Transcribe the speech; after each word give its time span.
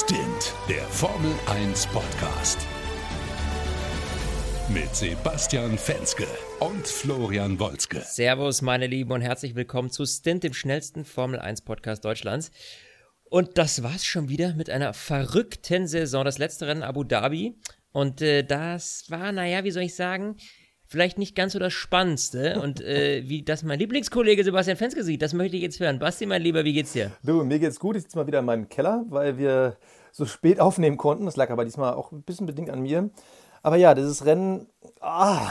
Stint, 0.00 0.54
der 0.68 0.84
Formel 0.84 1.34
1 1.48 1.88
Podcast. 1.88 2.60
Mit 4.72 4.94
Sebastian 4.94 5.76
Fenske 5.76 6.28
und 6.60 6.86
Florian 6.86 7.58
Wolzke. 7.58 8.02
Servus, 8.02 8.62
meine 8.62 8.86
Lieben, 8.86 9.10
und 9.10 9.22
herzlich 9.22 9.56
willkommen 9.56 9.90
zu 9.90 10.06
Stint, 10.06 10.44
dem 10.44 10.54
schnellsten 10.54 11.04
Formel 11.04 11.40
1 11.40 11.62
Podcast 11.62 12.04
Deutschlands. 12.04 12.52
Und 13.24 13.58
das 13.58 13.82
war's 13.82 14.04
schon 14.04 14.28
wieder 14.28 14.54
mit 14.54 14.70
einer 14.70 14.94
verrückten 14.94 15.88
Saison. 15.88 16.24
Das 16.24 16.38
letzte 16.38 16.68
Rennen 16.68 16.84
Abu 16.84 17.02
Dhabi. 17.02 17.58
Und 17.90 18.22
äh, 18.22 18.44
das 18.44 19.06
war, 19.08 19.32
naja, 19.32 19.64
wie 19.64 19.72
soll 19.72 19.82
ich 19.82 19.96
sagen, 19.96 20.36
vielleicht 20.88 21.18
nicht 21.18 21.36
ganz 21.36 21.52
so 21.52 21.58
das 21.58 21.72
Spannendste. 21.72 22.60
Und 22.60 22.80
äh, 22.80 23.22
wie 23.28 23.42
das 23.42 23.62
mein 23.62 23.78
Lieblingskollege 23.78 24.42
Sebastian 24.42 24.76
Fenske 24.76 25.04
sieht, 25.04 25.22
das 25.22 25.34
möchte 25.34 25.56
ich 25.56 25.62
jetzt 25.62 25.78
hören. 25.78 25.98
Basti, 25.98 26.26
mein 26.26 26.42
Lieber, 26.42 26.64
wie 26.64 26.72
geht's 26.72 26.92
dir? 26.92 27.12
Du, 27.22 27.44
mir 27.44 27.58
geht's 27.58 27.78
gut. 27.78 27.96
Ich 27.96 28.02
sitze 28.02 28.16
mal 28.16 28.26
wieder 28.26 28.40
in 28.40 28.46
meinem 28.46 28.68
Keller, 28.68 29.04
weil 29.08 29.38
wir 29.38 29.76
so 30.10 30.24
spät 30.24 30.60
aufnehmen 30.60 30.96
konnten. 30.96 31.26
Das 31.26 31.36
lag 31.36 31.50
aber 31.50 31.64
diesmal 31.64 31.94
auch 31.94 32.10
ein 32.10 32.22
bisschen 32.22 32.46
bedingt 32.46 32.70
an 32.70 32.80
mir. 32.80 33.10
Aber 33.62 33.76
ja, 33.76 33.94
dieses 33.94 34.24
Rennen, 34.24 34.66
ah, 35.00 35.50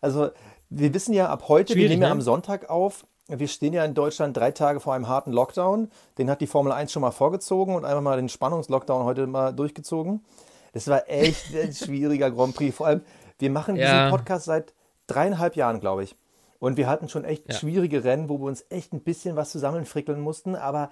also 0.00 0.30
wir 0.68 0.92
wissen 0.92 1.14
ja 1.14 1.28
ab 1.28 1.44
heute, 1.48 1.74
Schwierig, 1.74 1.90
wir 1.90 1.90
nehmen 1.90 2.02
ja 2.02 2.08
ne? 2.08 2.12
am 2.14 2.20
Sonntag 2.20 2.68
auf. 2.68 3.06
Wir 3.28 3.48
stehen 3.48 3.72
ja 3.72 3.84
in 3.84 3.94
Deutschland 3.94 4.36
drei 4.36 4.50
Tage 4.50 4.80
vor 4.80 4.94
einem 4.94 5.06
harten 5.06 5.32
Lockdown. 5.32 5.90
Den 6.18 6.28
hat 6.28 6.40
die 6.40 6.48
Formel 6.48 6.72
1 6.72 6.90
schon 6.90 7.02
mal 7.02 7.12
vorgezogen 7.12 7.76
und 7.76 7.84
einfach 7.84 8.02
mal 8.02 8.16
den 8.16 8.28
Spannungslockdown 8.28 9.04
heute 9.04 9.28
mal 9.28 9.52
durchgezogen. 9.52 10.24
Das 10.72 10.88
war 10.88 11.08
echt 11.08 11.54
ein 11.54 11.72
schwieriger 11.72 12.30
Grand 12.30 12.56
Prix. 12.56 12.76
Vor 12.76 12.88
allem, 12.88 13.02
wir 13.42 13.50
machen 13.50 13.74
diesen 13.74 13.88
Ja. 13.90 14.08
Podcast 14.10 14.46
seit 14.46 14.72
dreieinhalb 15.08 15.56
Jahren, 15.56 15.80
glaube 15.80 16.04
ich. 16.04 16.16
Und 16.60 16.76
wir 16.76 16.86
hatten 16.86 17.08
schon 17.08 17.24
echt 17.24 17.48
Ja. 17.48 17.54
schwierige 17.58 18.04
Rennen, 18.04 18.28
wo 18.28 18.38
wir 18.38 18.46
uns 18.46 18.64
echt 18.70 18.92
ein 18.92 19.02
bisschen 19.02 19.34
was 19.36 19.50
zusammenfrickeln 19.50 20.20
mussten. 20.20 20.54
Aber 20.54 20.90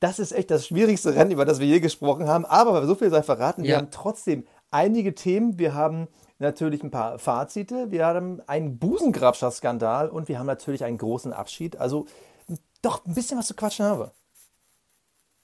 das 0.00 0.18
ist 0.18 0.32
echt 0.32 0.50
das 0.50 0.66
schwierigste 0.66 1.14
Rennen, 1.14 1.30
über 1.32 1.44
das 1.44 1.60
wir 1.60 1.66
je 1.66 1.80
gesprochen 1.80 2.26
haben. 2.28 2.46
Aber 2.46 2.86
so 2.86 2.94
viel 2.94 3.10
sei 3.10 3.22
verraten, 3.22 3.62
wir 3.62 3.70
Ja. 3.72 3.76
haben 3.76 3.90
trotzdem 3.90 4.46
einige 4.70 5.14
Themen. 5.14 5.58
Wir 5.58 5.74
haben 5.74 6.08
natürlich 6.38 6.82
ein 6.82 6.90
paar 6.90 7.18
Fazite, 7.18 7.90
wir 7.90 8.06
haben 8.06 8.40
einen 8.46 8.78
Busengrabscher-Skandal 8.78 10.08
und 10.08 10.28
wir 10.28 10.38
haben 10.38 10.46
natürlich 10.46 10.84
einen 10.84 10.96
großen 10.96 11.34
Abschied. 11.34 11.76
Also 11.76 12.06
doch 12.80 13.04
ein 13.04 13.12
bisschen 13.14 13.38
was 13.38 13.46
zu 13.48 13.54
quatschen 13.54 13.84
haben 13.84 14.00
wir. 14.00 14.12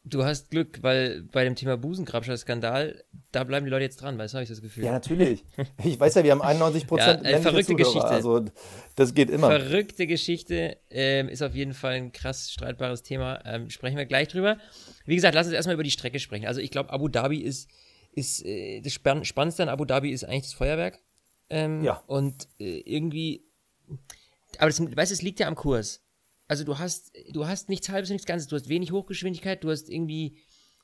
Du 0.08 0.24
hast 0.24 0.50
Glück, 0.50 0.84
weil 0.84 1.24
bei 1.32 1.42
dem 1.42 1.56
Thema 1.56 1.76
Busengrabscher-Skandal, 1.76 3.02
da 3.32 3.42
bleiben 3.42 3.66
die 3.66 3.70
Leute 3.70 3.82
jetzt 3.82 4.00
dran, 4.00 4.16
weißt 4.16 4.34
du, 4.34 4.36
habe 4.36 4.44
ich 4.44 4.48
das 4.48 4.62
Gefühl. 4.62 4.84
Ja, 4.84 4.92
natürlich. 4.92 5.44
Ich 5.82 5.98
weiß 5.98 6.14
ja, 6.14 6.22
wir 6.22 6.30
haben 6.30 6.42
91 6.42 6.86
Prozent 6.86 7.24
Ja, 7.24 7.30
äh, 7.30 7.40
verrückte 7.40 7.74
Geschichte. 7.74 8.06
Also 8.06 8.44
das 8.94 9.14
geht 9.14 9.30
immer. 9.30 9.48
Verrückte 9.48 10.06
Geschichte, 10.06 10.76
ähm, 10.90 11.28
ist 11.28 11.42
auf 11.42 11.56
jeden 11.56 11.74
Fall 11.74 11.94
ein 11.94 12.12
krass 12.12 12.52
streitbares 12.52 13.02
Thema. 13.02 13.42
Ähm, 13.44 13.68
sprechen 13.68 13.96
wir 13.96 14.06
gleich 14.06 14.28
drüber. 14.28 14.58
Wie 15.06 15.16
gesagt, 15.16 15.34
lass 15.34 15.48
uns 15.48 15.56
erstmal 15.56 15.74
über 15.74 15.82
die 15.82 15.90
Strecke 15.90 16.20
sprechen. 16.20 16.46
Also 16.46 16.60
ich 16.60 16.70
glaube, 16.70 16.90
Abu 16.90 17.08
Dhabi 17.08 17.38
ist, 17.38 17.68
ist 18.12 18.44
äh, 18.46 18.80
das 18.82 18.92
Spann 18.92 19.24
Spannendste 19.24 19.64
an 19.64 19.68
Abu 19.68 19.84
Dhabi 19.84 20.10
ist 20.10 20.22
eigentlich 20.22 20.42
das 20.44 20.52
Feuerwerk. 20.52 21.00
Ähm, 21.50 21.82
Ja. 21.82 22.00
Und 22.06 22.46
äh, 22.60 22.78
irgendwie, 22.84 23.44
aber 24.58 24.68
das, 24.70 24.80
weißt 24.80 25.10
du, 25.10 25.14
es 25.14 25.22
liegt 25.22 25.40
ja 25.40 25.48
am 25.48 25.56
Kurs. 25.56 26.02
Also 26.48 26.64
du 26.64 26.78
hast, 26.78 27.12
du 27.30 27.46
hast 27.46 27.68
nichts 27.68 27.88
halbes, 27.88 28.10
nichts 28.10 28.26
Ganzes. 28.26 28.48
Du 28.48 28.56
hast 28.56 28.68
wenig 28.68 28.92
Hochgeschwindigkeit, 28.92 29.64
du 29.64 29.70
hast 29.70 29.88
irgendwie 29.88 30.38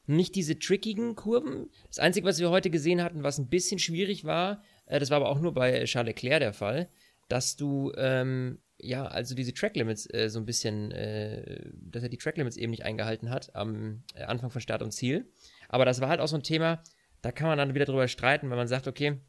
nicht 0.07 0.35
diese 0.35 0.59
trickigen 0.59 1.15
Kurven. 1.15 1.71
Das 1.89 1.99
Einzige, 1.99 2.27
was 2.27 2.41
wir 2.41 2.51
heute 2.51 2.71
gesehen 2.71 3.03
hatten, 3.03 3.23
was 3.23 3.39
ein 3.39 3.49
bisschen 3.49 3.79
schwierig 3.79 4.25
war, 4.25 4.63
äh, 4.87 4.99
das 4.99 5.11
war 5.11 5.17
aber 5.17 5.29
auch 5.29 5.41
nur 5.41 5.55
bei 5.55 5.85
Charles 5.85 6.09
Leclerc 6.09 6.41
der 6.41 6.53
Fall, 6.53 6.89
dass 7.29 7.57
du, 7.57 7.93
ähm, 7.97 8.59
ja, 8.79 9.07
also 9.07 9.35
diese 9.35 9.55
Track 9.55 9.77
Limits 9.77 10.13
äh, 10.13 10.29
so 10.29 10.41
ein 10.41 10.45
bisschen, 10.45 10.91
äh, 10.91 11.71
dass 11.75 12.03
er 12.03 12.09
die 12.09 12.19
Track 12.19 12.37
Limits 12.37 12.57
eben 12.57 12.71
nicht 12.71 12.85
eingehalten 12.85 13.31
hat 13.31 13.55
am 13.55 14.03
äh, 14.15 14.25
Anfang 14.25 14.51
von 14.51 14.61
Start 14.61 14.83
und 14.83 14.91
Ziel. 14.91 15.31
Aber 15.69 15.85
das 15.85 16.01
war 16.01 16.09
halt 16.09 16.21
auch 16.21 16.29
so 16.29 16.37
ein 16.37 16.43
Thema, 16.43 16.83
da 17.23 17.31
kann 17.31 17.47
man 17.47 17.59
dann 17.59 17.75
wieder 17.75 17.85
drüber 17.85 18.09
streiten, 18.09 18.51
weil 18.51 18.57
man 18.57 18.67
sagt, 18.69 18.89
okay, 18.89 19.21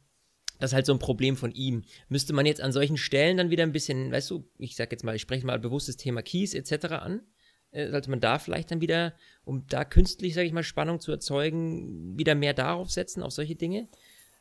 das 0.58 0.70
ist 0.70 0.74
halt 0.74 0.86
so 0.86 0.92
ein 0.92 0.98
Problem 0.98 1.36
von 1.36 1.52
ihm. 1.52 1.84
Müsste 2.08 2.32
man 2.32 2.46
jetzt 2.46 2.60
an 2.60 2.72
solchen 2.72 2.96
Stellen 2.96 3.36
dann 3.36 3.50
wieder 3.50 3.64
ein 3.64 3.72
bisschen, 3.72 4.12
weißt 4.12 4.30
du, 4.30 4.48
ich 4.58 4.76
sag 4.76 4.92
jetzt 4.92 5.04
mal, 5.04 5.16
ich 5.16 5.22
spreche 5.22 5.46
mal 5.46 5.58
bewusst 5.58 5.88
das 5.88 5.96
Thema 5.96 6.22
Keys 6.22 6.54
etc. 6.54 6.86
an. 6.86 7.22
Äh, 7.70 7.90
sollte 7.90 8.10
man 8.10 8.20
da 8.20 8.38
vielleicht 8.38 8.70
dann 8.70 8.80
wieder, 8.80 9.14
um 9.44 9.66
da 9.66 9.84
künstlich, 9.84 10.34
sage 10.34 10.46
ich 10.46 10.52
mal, 10.52 10.62
Spannung 10.62 11.00
zu 11.00 11.10
erzeugen, 11.10 12.16
wieder 12.16 12.34
mehr 12.34 12.54
darauf 12.54 12.90
setzen, 12.90 13.22
auf 13.22 13.32
solche 13.32 13.56
Dinge. 13.56 13.88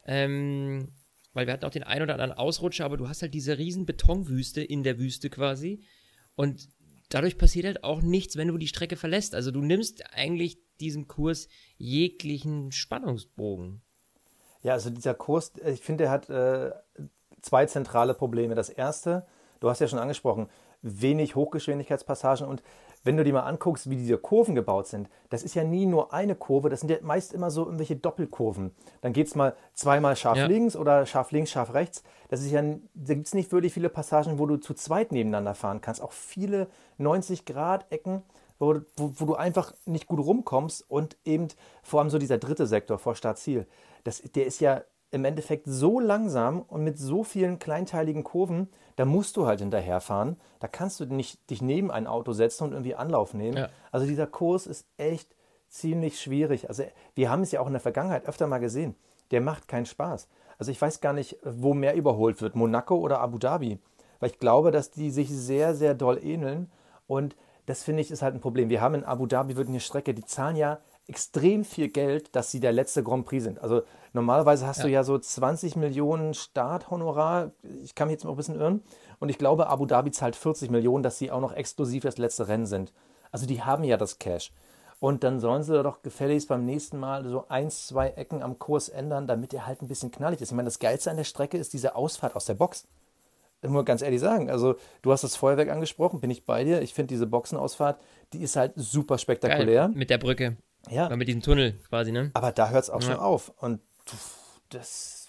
Ähm, 0.05 0.89
weil 1.33 1.47
wir 1.47 1.53
hatten 1.53 1.65
auch 1.65 1.71
den 1.71 1.83
einen 1.83 2.03
oder 2.03 2.13
anderen 2.13 2.33
Ausrutscher, 2.33 2.85
aber 2.85 2.97
du 2.97 3.07
hast 3.07 3.21
halt 3.21 3.33
diese 3.33 3.57
riesen 3.57 3.85
Betonwüste 3.85 4.61
in 4.61 4.83
der 4.83 4.99
Wüste 4.99 5.29
quasi. 5.29 5.83
Und 6.35 6.69
dadurch 7.09 7.37
passiert 7.37 7.65
halt 7.65 7.83
auch 7.83 8.01
nichts, 8.01 8.37
wenn 8.37 8.47
du 8.47 8.57
die 8.57 8.67
Strecke 8.67 8.95
verlässt. 8.95 9.35
Also 9.35 9.51
du 9.51 9.61
nimmst 9.61 10.03
eigentlich 10.13 10.57
diesem 10.79 11.07
Kurs 11.07 11.47
jeglichen 11.77 12.71
Spannungsbogen. 12.71 13.81
Ja, 14.63 14.73
also 14.73 14.89
dieser 14.89 15.13
Kurs, 15.13 15.53
ich 15.65 15.81
finde, 15.81 16.05
er 16.05 16.11
hat 16.11 16.29
äh, 16.29 16.71
zwei 17.41 17.65
zentrale 17.65 18.13
Probleme. 18.13 18.55
Das 18.55 18.69
erste, 18.69 19.25
du 19.59 19.69
hast 19.69 19.79
ja 19.79 19.87
schon 19.87 19.99
angesprochen, 19.99 20.49
wenig 20.81 21.35
Hochgeschwindigkeitspassagen 21.35 22.47
und 22.47 22.63
wenn 23.05 23.17
du 23.17 23.23
dir 23.25 23.33
mal 23.33 23.41
anguckst, 23.41 23.89
wie 23.89 23.97
diese 23.97 24.17
Kurven 24.17 24.55
gebaut 24.55 24.87
sind, 24.87 25.09
das 25.29 25.43
ist 25.43 25.55
ja 25.55 25.65
nie 25.65 25.85
nur 25.85 26.13
eine 26.13 26.35
Kurve, 26.35 26.69
das 26.69 26.79
sind 26.79 26.89
ja 26.89 26.97
meist 27.01 27.33
immer 27.33 27.51
so 27.51 27.65
irgendwelche 27.65 27.97
Doppelkurven. 27.97 28.71
Dann 29.01 29.11
geht 29.11 29.27
es 29.27 29.35
mal 29.35 29.55
zweimal 29.73 30.15
scharf 30.15 30.37
Ja. 30.37 30.45
links 30.45 30.77
oder 30.77 31.05
scharf 31.05 31.31
links, 31.31 31.51
scharf 31.51 31.73
rechts. 31.73 32.03
Das 32.29 32.41
ist 32.41 32.51
ja, 32.51 32.61
da 32.61 33.13
gibt 33.13 33.27
es 33.27 33.33
nicht 33.33 33.51
wirklich 33.51 33.73
viele 33.73 33.89
Passagen, 33.89 34.39
wo 34.39 34.45
du 34.45 34.55
zu 34.55 34.73
zweit 34.73 35.11
nebeneinander 35.11 35.53
fahren 35.53 35.81
kannst. 35.81 36.01
Auch 36.01 36.13
viele 36.13 36.67
90-Grad-Ecken, 36.97 38.23
wo, 38.59 38.75
wo, 38.95 39.11
wo 39.15 39.25
du 39.25 39.35
einfach 39.35 39.73
nicht 39.85 40.07
gut 40.07 40.19
rumkommst 40.19 40.89
und 40.89 41.17
eben 41.25 41.49
vor 41.81 41.99
allem 41.99 42.09
so 42.09 42.17
dieser 42.17 42.37
dritte 42.37 42.67
Sektor 42.67 42.99
vor 42.99 43.15
Startziel, 43.15 43.67
das, 44.03 44.21
der 44.21 44.45
ist 44.45 44.59
ja 44.59 44.81
im 45.11 45.25
Endeffekt 45.25 45.65
so 45.67 45.99
langsam 45.99 46.61
und 46.61 46.83
mit 46.83 46.97
so 46.97 47.23
vielen 47.23 47.59
kleinteiligen 47.59 48.23
Kurven, 48.23 48.67
da 48.95 49.05
musst 49.05 49.37
du 49.37 49.45
halt 49.45 49.59
hinterherfahren. 49.59 50.37
Da 50.59 50.67
kannst 50.67 50.99
du 50.99 51.05
nicht 51.05 51.49
dich 51.49 51.61
neben 51.61 51.91
ein 51.91 52.07
Auto 52.07 52.33
setzen 52.33 52.63
und 52.65 52.71
irgendwie 52.71 52.95
Anlauf 52.95 53.33
nehmen. 53.33 53.57
Ja. 53.57 53.69
Also 53.91 54.07
dieser 54.07 54.27
Kurs 54.27 54.65
ist 54.65 54.87
echt 54.97 55.35
ziemlich 55.69 56.19
schwierig. 56.19 56.69
Also 56.69 56.83
wir 57.15 57.29
haben 57.29 57.41
es 57.43 57.51
ja 57.51 57.59
auch 57.59 57.67
in 57.67 57.73
der 57.73 57.79
Vergangenheit 57.79 58.25
öfter 58.25 58.47
mal 58.47 58.59
gesehen. 58.59 58.95
Der 59.31 59.41
macht 59.41 59.67
keinen 59.67 59.85
Spaß. 59.85 60.27
Also 60.57 60.71
ich 60.71 60.81
weiß 60.81 61.01
gar 61.01 61.13
nicht, 61.13 61.37
wo 61.43 61.73
mehr 61.73 61.95
überholt 61.95 62.41
wird, 62.41 62.55
Monaco 62.55 62.95
oder 62.95 63.19
Abu 63.19 63.37
Dhabi. 63.37 63.79
Weil 64.19 64.29
ich 64.29 64.39
glaube, 64.39 64.71
dass 64.71 64.91
die 64.91 65.11
sich 65.11 65.29
sehr, 65.29 65.75
sehr 65.75 65.93
doll 65.93 66.19
ähneln. 66.23 66.71
Und 67.07 67.35
das 67.65 67.83
finde 67.83 68.01
ich 68.01 68.11
ist 68.11 68.21
halt 68.21 68.35
ein 68.35 68.41
Problem. 68.41 68.69
Wir 68.69 68.81
haben 68.81 68.95
in 68.95 69.03
Abu 69.03 69.25
Dhabi 69.25 69.55
wird 69.55 69.67
eine 69.67 69.79
Strecke, 69.79 70.13
die 70.13 70.25
zahlen 70.25 70.55
ja 70.55 70.79
extrem 71.07 71.65
viel 71.65 71.89
Geld, 71.89 72.35
dass 72.35 72.51
sie 72.51 72.59
der 72.59 72.71
letzte 72.71 73.03
Grand 73.03 73.25
Prix 73.25 73.43
sind. 73.43 73.59
Also 73.59 73.83
normalerweise 74.13 74.65
hast 74.65 74.83
du 74.83 74.87
ja 74.87 75.03
so 75.03 75.17
20 75.17 75.75
Millionen 75.75 76.33
Starthonorar. 76.33 77.51
Ich 77.83 77.93
kann 77.95 78.07
mich 78.07 78.13
jetzt 78.13 78.23
mal 78.23 78.31
ein 78.31 78.37
bisschen 78.37 78.59
irren. 78.59 78.81
Und 79.19 79.29
ich 79.29 79.37
glaube, 79.37 79.67
Abu 79.67 79.85
Dhabi 79.85 80.11
zahlt 80.11 80.35
40 80.35 80.69
Millionen, 80.69 81.03
dass 81.03 81.17
sie 81.17 81.31
auch 81.31 81.41
noch 81.41 81.53
exklusiv 81.53 82.03
das 82.03 82.17
letzte 82.17 82.47
Rennen 82.47 82.65
sind. 82.65 82.93
Also 83.31 83.45
die 83.45 83.63
haben 83.63 83.83
ja 83.83 83.97
das 83.97 84.19
Cash. 84.19 84.51
Und 84.99 85.25
dann 85.25 85.41
sollen 85.41 85.63
sie 85.63 85.83
doch 85.83 86.01
gefälligst 86.01 86.47
beim 86.47 86.63
nächsten 86.63 86.97
Mal 86.97 87.27
so 87.27 87.45
eins, 87.49 87.87
zwei 87.87 88.09
Ecken 88.11 88.41
am 88.41 88.57
Kurs 88.57 88.87
ändern, 88.87 89.27
damit 89.27 89.53
er 89.53 89.67
halt 89.67 89.81
ein 89.81 89.89
bisschen 89.89 90.11
knallig 90.11 90.39
ist. 90.39 90.51
Ich 90.51 90.55
meine, 90.55 90.67
das 90.67 90.79
Geilste 90.79 91.11
an 91.11 91.17
der 91.17 91.25
Strecke 91.25 91.57
ist 91.57 91.73
diese 91.73 91.95
Ausfahrt 91.95 92.37
aus 92.37 92.45
der 92.45 92.53
Box. 92.53 92.87
Ich 93.61 93.69
muss 93.69 93.83
ganz 93.83 94.01
ehrlich 94.01 94.21
sagen, 94.21 94.49
also 94.49 94.75
du 95.01 95.11
hast 95.11 95.23
das 95.25 95.35
Feuerwerk 95.35 95.69
angesprochen, 95.69 96.21
bin 96.21 96.29
ich 96.29 96.45
bei 96.45 96.63
dir. 96.63 96.81
Ich 96.81 96.93
finde 96.93 97.07
diese 97.07 97.27
Boxenausfahrt, 97.27 97.99
die 98.31 98.43
ist 98.43 98.55
halt 98.55 98.73
super 98.75 99.17
spektakulär. 99.17 99.87
Geil, 99.87 99.97
mit 99.97 100.09
der 100.09 100.17
Brücke. 100.17 100.57
Ja, 100.89 101.07
Oder 101.07 101.15
mit 101.17 101.27
diesem 101.27 101.41
Tunnel 101.41 101.79
quasi, 101.89 102.11
ne? 102.11 102.31
aber 102.33 102.51
da 102.51 102.69
hört 102.69 102.83
es 102.83 102.89
auch 102.89 103.01
Ja. 103.01 103.07
schon 103.07 103.17
auf. 103.17 103.49
Und 103.57 103.79
das, 104.69 105.27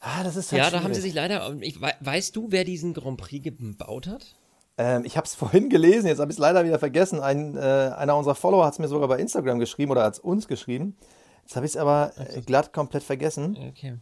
ah, 0.00 0.22
das 0.24 0.36
ist 0.36 0.52
halt 0.52 0.62
Ja, 0.62 0.70
da 0.70 0.78
haben 0.82 0.94
sie 0.94 1.00
schwierig. 1.00 1.02
sich 1.02 1.14
leider. 1.14 1.56
Ich, 1.60 1.80
wei- 1.80 1.96
weißt 2.00 2.34
du, 2.34 2.46
wer 2.50 2.64
diesen 2.64 2.94
Grand 2.94 3.18
Prix 3.18 3.44
gebaut 3.44 4.06
hat? 4.06 4.34
Ähm, 4.78 5.04
ich 5.04 5.16
habe 5.16 5.26
es 5.26 5.34
vorhin 5.36 5.68
gelesen, 5.70 6.06
jetzt 6.06 6.18
habe 6.18 6.30
ich 6.30 6.36
es 6.36 6.40
leider 6.40 6.64
wieder 6.64 6.78
vergessen. 6.78 7.20
Ein, 7.20 7.56
äh, 7.56 7.60
einer 7.60 8.16
unserer 8.16 8.34
Follower 8.34 8.64
hat 8.64 8.74
es 8.74 8.78
mir 8.78 8.88
sogar 8.88 9.08
bei 9.08 9.18
Instagram 9.18 9.58
geschrieben 9.58 9.90
oder 9.92 10.02
hat 10.04 10.14
es 10.14 10.18
uns 10.18 10.48
geschrieben. 10.48 10.96
Jetzt 11.42 11.56
habe 11.56 11.66
ich 11.66 11.72
es 11.72 11.76
aber 11.76 12.12
äh, 12.16 12.40
glatt 12.40 12.72
komplett 12.72 13.02
vergessen. 13.02 13.56
Okay. 13.70 13.98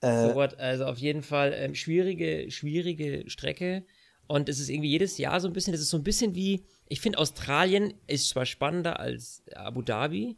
Äh, 0.00 0.28
So 0.28 0.34
what? 0.34 0.58
Also 0.58 0.84
auf 0.86 0.98
jeden 0.98 1.22
Fall 1.22 1.52
ähm, 1.54 1.74
schwierige, 1.74 2.50
schwierige 2.50 3.28
Strecke. 3.30 3.84
Und 4.26 4.48
es 4.48 4.60
ist 4.60 4.68
irgendwie 4.68 4.90
jedes 4.90 5.16
Jahr 5.16 5.40
so 5.40 5.46
ein 5.48 5.54
bisschen, 5.54 5.72
das 5.72 5.80
ist 5.80 5.88
so 5.90 5.96
ein 5.96 6.02
bisschen 6.04 6.34
wie, 6.34 6.66
ich 6.88 7.00
finde 7.00 7.18
Australien 7.18 7.94
ist 8.06 8.28
zwar 8.30 8.46
spannender 8.46 8.98
als 9.00 9.42
Abu 9.54 9.82
Dhabi, 9.82 10.36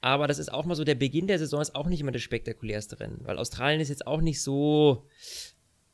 aber 0.00 0.28
das 0.28 0.38
ist 0.38 0.52
auch 0.52 0.64
mal 0.64 0.74
so, 0.76 0.84
der 0.84 0.94
Beginn 0.94 1.26
der 1.26 1.38
Saison 1.38 1.60
ist 1.60 1.74
auch 1.74 1.86
nicht 1.86 2.00
immer 2.00 2.12
das 2.12 2.22
spektakulärste 2.22 3.00
Rennen, 3.00 3.20
weil 3.24 3.38
Australien 3.38 3.80
ist 3.80 3.88
jetzt 3.88 4.06
auch 4.06 4.20
nicht 4.20 4.40
so, 4.42 5.06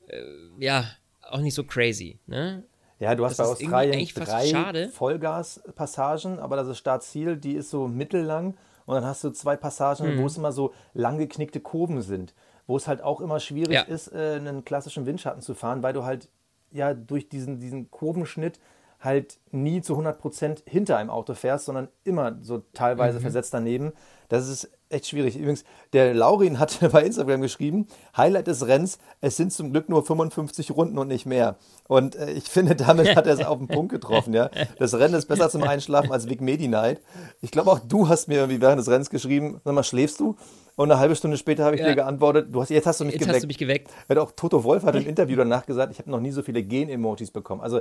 äh, 0.09 0.21
ja, 0.59 0.85
auch 1.23 1.41
nicht 1.41 1.55
so 1.55 1.65
crazy, 1.65 2.19
ne? 2.27 2.65
Ja, 3.01 3.15
du 3.15 3.25
hast 3.25 3.39
Das 3.39 3.49
bei 3.49 3.53
Australien 3.53 4.09
drei. 4.15 4.89
Vollgaspassagen, 4.89 6.39
aber 6.39 6.57
das 6.57 6.69
ist 6.69 6.79
Startziel, 6.79 7.37
die 7.37 7.55
ist 7.55 7.71
so 7.71 7.89
mittellang. 7.89 8.57
Und 8.87 8.95
dann 8.97 9.05
hast 9.05 9.25
du 9.25 9.31
zwei 9.31 9.57
Passagen, 9.57 10.15
Mhm. 10.15 10.19
wo 10.19 10.27
es 10.27 10.37
immer 10.37 10.53
so 10.53 10.75
lang 10.93 11.19
geknickte 11.19 11.61
Kurven 11.61 12.03
sind, 12.03 12.35
wo 12.67 12.77
es 12.77 12.87
halt 12.87 13.03
auch 13.03 13.21
immer 13.21 13.41
schwierig 13.41 13.75
Ja. 13.75 13.83
ist, 13.83 14.09
äh, 14.09 14.35
einen 14.37 14.65
klassischen 14.65 15.07
Windschatten 15.07 15.41
zu 15.43 15.55
fahren, 15.55 15.83
weil 15.83 15.93
du 15.95 16.05
halt 16.05 16.29
ja 16.71 16.93
durch 16.93 17.29
diesen, 17.29 17.59
diesen 17.61 17.91
Kurvenschnitt 17.91 18.61
halt 19.05 19.39
nie 19.51 19.83
zu 19.83 19.95
100% 19.97 20.63
hinter 20.67 20.97
einem 20.97 21.11
Auto 21.11 21.35
fährst, 21.35 21.67
sondern 21.67 21.89
immer 22.05 22.39
so 22.41 22.63
teilweise 22.73 23.19
mhm. 23.19 23.23
versetzt 23.23 23.55
daneben. 23.55 23.93
Das 24.29 24.49
ist 24.49 24.71
echt 24.89 25.09
schwierig. 25.09 25.37
Übrigens, 25.37 25.65
der 25.93 26.15
Laurin 26.15 26.59
hat 26.59 26.79
bei 26.93 27.03
Instagram 27.05 27.43
geschrieben, 27.43 27.87
Highlight 28.17 28.47
des 28.47 28.67
Rennens, 28.67 28.99
es 29.21 29.37
sind 29.37 29.53
zum 29.53 29.73
Glück 29.73 29.89
nur 29.89 30.05
55 30.05 30.71
Runden 30.71 30.99
und 30.99 31.09
nicht 31.09 31.27
mehr. 31.27 31.57
Und 31.87 32.17
äh, 32.17 32.33
ich 32.33 32.45
finde, 32.45 32.75
damit 32.75 33.15
hat 33.15 33.27
er 33.27 33.35
es 33.35 33.45
auf 33.45 33.59
den 33.59 33.69
Punkt 33.69 33.93
getroffen. 33.93 34.33
Ja? 34.33 34.51
Das 34.79 34.95
Rennen 34.95 35.15
ist 35.15 35.27
besser 35.27 35.51
zum 35.51 35.63
Einschlafen 35.63 36.11
als 36.11 36.27
Big 36.27 36.41
Medi 36.41 36.69
Night. 36.69 37.01
Ich 37.43 37.51
glaube, 37.51 37.71
auch 37.71 37.81
du 37.81 38.09
hast 38.09 38.29
mir 38.29 38.37
irgendwie 38.37 38.61
während 38.61 38.81
des 38.81 38.89
Rennens 38.89 39.11
geschrieben, 39.11 39.61
sag 39.65 39.75
mal, 39.75 39.85
schläfst 39.85 40.21
du? 40.21 40.37
Und 40.77 40.91
eine 40.91 40.99
halbe 40.99 41.15
Stunde 41.15 41.37
später 41.37 41.65
habe 41.65 41.77
ich 41.77 41.83
ja. 41.83 41.89
dir 41.89 41.95
geantwortet, 41.95 42.49
du 42.51 42.61
hast, 42.61 42.71
jetzt 42.71 42.87
hast 42.87 42.99
du 42.99 43.05
mich 43.05 43.15
jetzt 43.15 43.21
geweckt. 43.21 43.37
Hast 43.37 43.43
du 43.45 43.47
mich 43.47 43.59
geweckt. 43.59 43.91
Auch 44.17 44.33
Toto 44.33 44.65
Wolf 44.65 44.83
hat 44.83 44.97
im 44.97 45.07
Interview 45.07 45.37
danach 45.37 45.67
gesagt, 45.67 45.93
ich 45.93 45.99
habe 45.99 46.11
noch 46.11 46.21
nie 46.21 46.33
so 46.33 46.43
viele 46.43 46.63
Gen-Emojis 46.65 47.31
bekommen. 47.31 47.61
Also 47.61 47.81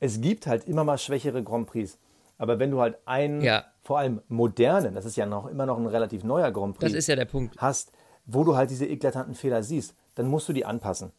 es 0.00 0.20
gibt 0.20 0.46
halt 0.46 0.66
immer 0.68 0.84
mal 0.84 0.98
schwächere 0.98 1.42
Grand 1.42 1.66
Prix. 1.66 1.98
Aber 2.38 2.58
wenn 2.58 2.70
du 2.70 2.80
halt 2.80 2.98
einen, 3.06 3.40
ja. 3.40 3.64
vor 3.82 3.98
allem 3.98 4.20
modernen, 4.28 4.94
das 4.94 5.04
ist 5.04 5.16
ja 5.16 5.24
noch 5.26 5.46
immer 5.46 5.64
noch 5.64 5.78
ein 5.78 5.86
relativ 5.86 6.22
neuer 6.22 6.50
Grand 6.50 6.76
Prix, 6.76 6.92
das 6.92 6.98
ist 6.98 7.06
ja 7.06 7.16
der 7.16 7.24
Punkt. 7.24 7.56
hast, 7.58 7.92
wo 8.26 8.44
du 8.44 8.56
halt 8.56 8.70
diese 8.70 8.86
eklatanten 8.86 9.34
Fehler 9.34 9.62
siehst, 9.62 9.94
dann 10.16 10.26
musst 10.28 10.48
du 10.48 10.52
die 10.52 10.64
anpassen. 10.64 11.12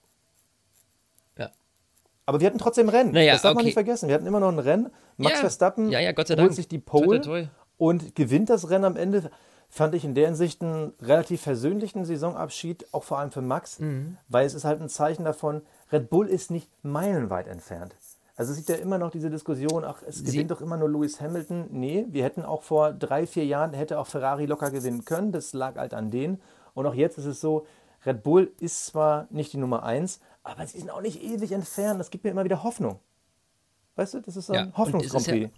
Ja. 1.38 1.50
Aber 2.26 2.40
wir 2.40 2.48
hatten 2.48 2.60
trotzdem 2.60 2.90
Rennen. 2.90 3.12
Naja, 3.12 3.34
das 3.34 3.42
darf 3.42 3.52
okay. 3.52 3.56
man 3.58 3.66
nicht 3.66 3.74
vergessen. 3.74 4.10
Wir 4.10 4.16
hatten 4.16 4.28
immer 4.28 4.40
noch 4.40 4.50
ein 4.52 4.60
Rennen. 4.60 4.92
Max 5.18 5.36
ja. 5.36 5.40
Verstappen 5.42 5.90
ja, 5.90 6.00
ja, 6.00 6.14
holt 6.16 6.54
sich 6.54 6.68
die 6.68 6.80
Pole 6.80 7.22
toi, 7.22 7.42
toi, 7.42 7.42
toi. 7.44 7.48
und 7.78 8.16
gewinnt 8.16 8.50
das 8.50 8.70
Rennen 8.70 8.86
am 8.86 8.96
Ende. 8.96 9.32
Fand 9.70 9.96
ich 9.96 10.06
in 10.06 10.16
der 10.16 10.28
Hinsicht 10.28 10.62
einen 10.62 10.94
relativ 11.02 11.42
versöhnlichen 11.42 12.06
Saisonabschied, 12.06 12.86
auch 12.94 13.04
vor 13.04 13.20
allem 13.20 13.32
für 13.32 13.42
Max, 13.42 13.80
Mhm. 13.80 14.18
weil 14.30 14.46
es 14.46 14.54
ist 14.54 14.64
halt 14.64 14.80
ein 14.82 14.88
Zeichen 14.88 15.26
davon, 15.26 15.62
Red 15.92 16.10
Bull 16.10 16.28
ist 16.28 16.52
nicht 16.52 16.70
meilenweit 16.84 17.48
entfernt. 17.48 17.96
Also 18.40 18.52
es 18.52 18.58
gibt 18.58 18.70
ja 18.70 18.76
immer 18.76 19.00
noch 19.00 19.10
diese 19.10 19.30
Diskussion, 19.32 19.84
ach, 19.84 20.02
es 20.08 20.24
gewinnt 20.24 20.52
doch 20.52 20.62
immer 20.62 20.78
nur 20.78 20.88
Lewis 20.90 21.20
Hamilton. 21.20 21.68
Nee, 21.72 22.06
wir 22.10 22.24
hätten 22.24 22.44
auch 22.44 22.62
vor 22.62 22.94
drei, 22.94 23.26
vier 23.26 23.46
Jahren, 23.46 23.74
hätte 23.74 23.98
auch 24.00 24.06
Ferrari 24.08 24.46
locker 24.46 24.70
gewinnen 24.72 25.04
können. 25.06 25.32
Das 25.32 25.54
lag 25.54 25.76
halt 25.76 25.96
an 25.96 26.12
denen. 26.12 26.40
Und 26.76 26.86
auch 26.86 26.94
jetzt 26.94 27.18
ist 27.18 27.26
es 27.26 27.42
so, 27.42 27.66
Red 28.06 28.22
Bull 28.22 28.54
ist 28.60 28.86
zwar 28.86 29.28
nicht 29.32 29.52
die 29.54 29.58
Nummer 29.58 29.82
eins, 29.84 30.22
aber 30.44 30.66
sie 30.68 30.78
sind 30.78 30.92
auch 30.92 31.02
nicht 31.02 31.22
ewig 31.24 31.52
entfernt. 31.52 32.00
Das 32.00 32.12
gibt 32.12 32.24
mir 32.24 32.30
immer 32.30 32.44
wieder 32.46 32.62
Hoffnung. 32.62 33.00
Weißt 33.96 34.14
du, 34.14 34.20
das 34.22 34.38
ist 34.38 34.46
so 34.46 34.54
ein 34.54 34.60
Ja, 34.60 34.66
und 34.66 34.78
Hoffnungsgrand 34.78 35.16
es 35.16 35.28
ist 35.28 35.28
ja- 35.28 35.48
Prix. 35.48 35.58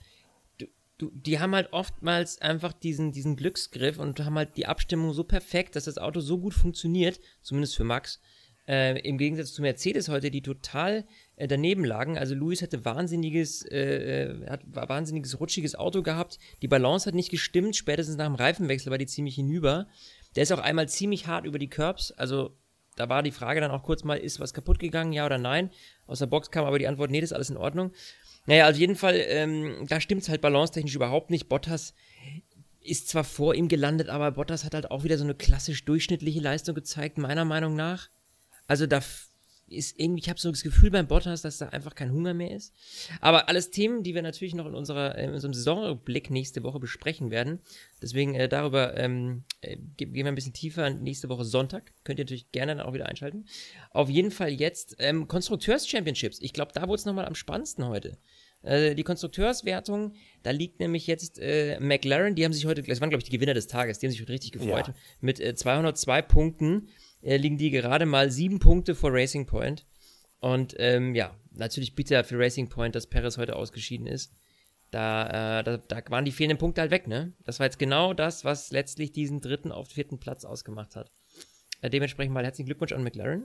du, 0.60 0.66
du, 1.00 1.12
die 1.14 1.40
haben 1.42 1.54
halt 1.54 1.74
oftmals 1.74 2.42
einfach 2.42 2.72
diesen, 2.72 3.12
diesen 3.12 3.36
Glücksgriff 3.36 4.00
und 4.00 4.24
haben 4.24 4.38
halt 4.38 4.56
die 4.56 4.68
Abstimmung 4.68 5.12
so 5.12 5.26
perfekt, 5.26 5.76
dass 5.76 5.84
das 5.84 5.98
Auto 5.98 6.22
so 6.22 6.38
gut 6.40 6.54
funktioniert, 6.54 7.20
zumindest 7.42 7.76
für 7.76 7.84
Max. 7.84 8.22
Äh, 8.70 9.00
Im 9.02 9.18
Gegensatz 9.18 9.52
zu 9.52 9.62
Mercedes 9.64 10.08
heute, 10.10 10.32
die 10.32 10.42
total 10.44 11.04
äh, 11.40 11.48
daneben 11.48 11.86
lagen. 11.86 12.18
Also 12.18 12.36
Lewis 12.36 12.62
hatte 12.62 12.84
wahnsinniges, 12.84 13.64
äh, 13.64 14.26
äh, 14.26 14.50
hat 14.50 14.62
wahnsinniges 14.66 15.40
rutschiges 15.40 15.74
Auto 15.74 16.04
gehabt. 16.04 16.38
Die 16.62 16.68
Balance 16.68 17.08
hat 17.08 17.16
nicht 17.16 17.32
gestimmt. 17.32 17.78
Spätestens 17.78 18.18
nach 18.18 18.26
dem 18.26 18.36
Reifenwechsel 18.36 18.92
war 18.92 18.98
die 18.98 19.08
ziemlich 19.08 19.36
hinüber. 19.36 19.88
Der 20.36 20.44
ist 20.44 20.52
auch 20.52 20.60
einmal 20.60 20.90
ziemlich 20.90 21.28
hart 21.28 21.46
über 21.46 21.58
die 21.58 21.70
Curbs. 21.70 22.12
Also 22.12 22.58
da 22.98 23.08
war 23.08 23.24
die 23.24 23.32
Frage 23.32 23.62
dann 23.62 23.72
auch 23.72 23.84
kurz 23.84 24.04
mal, 24.04 24.18
ist 24.18 24.42
was 24.42 24.54
kaputt 24.54 24.80
gegangen, 24.80 25.14
ja 25.14 25.26
oder 25.26 25.38
nein? 25.38 25.70
Aus 26.08 26.20
der 26.20 26.26
Box 26.26 26.52
kam 26.52 26.66
aber 26.66 26.78
die 26.78 26.88
Antwort, 26.88 27.10
nee, 27.10 27.22
das 27.22 27.30
ist 27.30 27.36
alles 27.36 27.50
in 27.50 27.58
Ordnung. 27.58 27.94
Naja, 28.46 28.70
auf 28.70 28.76
jeden 28.76 28.98
Fall, 28.98 29.16
ähm, 29.16 29.86
da 29.88 30.02
stimmt 30.02 30.24
es 30.24 30.30
halt 30.30 30.42
balancetechnisch 30.42 30.96
überhaupt 30.96 31.30
nicht. 31.30 31.48
Bottas 31.48 31.94
ist 32.82 33.08
zwar 33.08 33.24
vor 33.24 33.56
ihm 33.56 33.70
gelandet, 33.70 34.10
aber 34.10 34.32
Bottas 34.32 34.66
hat 34.66 34.74
halt 34.74 34.92
auch 34.92 35.06
wieder 35.06 35.18
so 35.18 35.24
eine 35.24 35.36
klassisch 35.36 35.86
durchschnittliche 35.86 36.42
Leistung 36.42 36.76
gezeigt, 36.76 37.18
meiner 37.18 37.46
Meinung 37.46 37.78
nach. 37.78 38.10
Also 38.68 38.88
da 38.88 39.02
ist 39.72 40.00
irgendwie, 40.00 40.22
ich 40.22 40.30
habe 40.30 40.40
so 40.40 40.50
das 40.52 40.64
Gefühl 40.64 40.92
beim 40.92 41.08
Bottas, 41.08 41.42
dass 41.42 41.58
da 41.58 41.70
einfach 41.70 41.96
kein 41.96 42.12
Hunger 42.12 42.34
mehr 42.34 42.52
ist. 42.56 42.74
Aber 43.22 43.50
alles 43.50 43.72
Themen, 43.72 44.04
die 44.04 44.16
wir 44.16 44.22
natürlich 44.22 44.54
noch 44.56 44.66
in, 44.66 44.76
unserer, 44.76 45.18
in 45.18 45.32
unserem 45.34 45.54
Saisonblick 45.54 46.30
nächste 46.30 46.64
Woche 46.64 46.80
besprechen 46.80 47.32
werden. 47.32 47.60
Deswegen 48.02 48.36
äh, 48.36 48.48
darüber 48.50 48.98
ähm, 48.98 49.44
äh, 49.62 49.78
ge- 49.98 50.08
gehen 50.08 50.14
wir 50.26 50.28
ein 50.28 50.36
bisschen 50.36 50.54
tiefer 50.54 50.90
nächste 50.90 51.30
Woche 51.30 51.46
Sonntag. 51.46 51.94
Könnt 52.04 52.20
ihr 52.20 52.26
natürlich 52.26 52.52
gerne 52.52 52.76
dann 52.76 52.86
auch 52.86 52.94
wieder 52.94 53.08
einschalten. 53.08 53.46
Auf 53.92 54.10
jeden 54.10 54.32
Fall 54.32 54.50
jetzt 54.52 54.96
ähm, 55.00 55.28
Konstrukteurs-Championships. 55.28 56.40
Ich 56.42 56.54
glaube, 56.54 56.72
da 56.74 56.84
wurde 56.88 56.96
es 57.00 57.06
nochmal 57.06 57.26
am 57.26 57.36
spannendsten 57.36 57.86
heute. 57.88 58.18
Äh, 58.62 58.96
die 58.96 59.04
Konstrukteurswertung, 59.04 60.14
da 60.44 60.52
liegt 60.52 60.80
nämlich 60.80 61.08
jetzt 61.08 61.40
äh, 61.40 61.80
McLaren, 61.80 62.36
die 62.36 62.44
haben 62.44 62.52
sich 62.54 62.66
heute, 62.66 62.82
das 62.84 63.00
waren 63.00 63.10
glaube 63.10 63.22
ich 63.22 63.30
die 63.30 63.36
Gewinner 63.38 63.54
des 63.54 63.68
Tages, 63.68 64.00
die 64.00 64.06
haben 64.08 64.12
sich 64.12 64.22
heute 64.22 64.34
richtig 64.34 64.52
gefreut. 64.52 64.88
Ja. 64.88 64.94
Mit 65.22 65.40
äh, 65.40 65.56
202 65.56 66.22
Punkten 66.24 66.90
äh, 67.22 67.38
liegen 67.38 67.58
die 67.58 67.72
gerade 67.72 68.06
mal 68.06 68.32
sieben 68.32 68.60
Punkte 68.60 68.96
vor 68.96 69.12
Racing 69.14 69.46
Point. 69.46 69.86
Und 70.40 70.76
ähm, 70.78 71.16
ja, 71.16 71.36
natürlich 71.52 71.96
bitter 71.96 72.24
für 72.24 72.40
Racing 72.40 72.70
Point, 72.70 72.96
dass 72.96 73.08
Perez 73.08 73.38
heute 73.38 73.56
ausgeschieden 73.56 74.08
ist. 74.08 74.34
Da, 74.92 75.60
äh, 75.60 75.64
da, 75.64 75.78
da 75.78 76.02
waren 76.10 76.26
die 76.26 76.32
fehlenden 76.32 76.58
Punkte 76.58 76.82
halt 76.82 76.92
weg, 76.92 77.08
ne? 77.08 77.34
Das 77.44 77.60
war 77.60 77.68
jetzt 77.68 77.78
genau 77.78 78.14
das, 78.14 78.44
was 78.44 78.72
letztlich 78.72 79.12
diesen 79.12 79.40
dritten 79.40 79.72
auf 79.72 79.90
vierten 79.90 80.20
Platz 80.20 80.46
ausgemacht 80.46 80.96
hat. 80.96 81.12
Äh, 81.82 81.90
dementsprechend 81.90 82.34
mal 82.34 82.44
herzlichen 82.44 82.68
Glückwunsch 82.68 82.94
an 82.94 83.04
McLaren. 83.04 83.44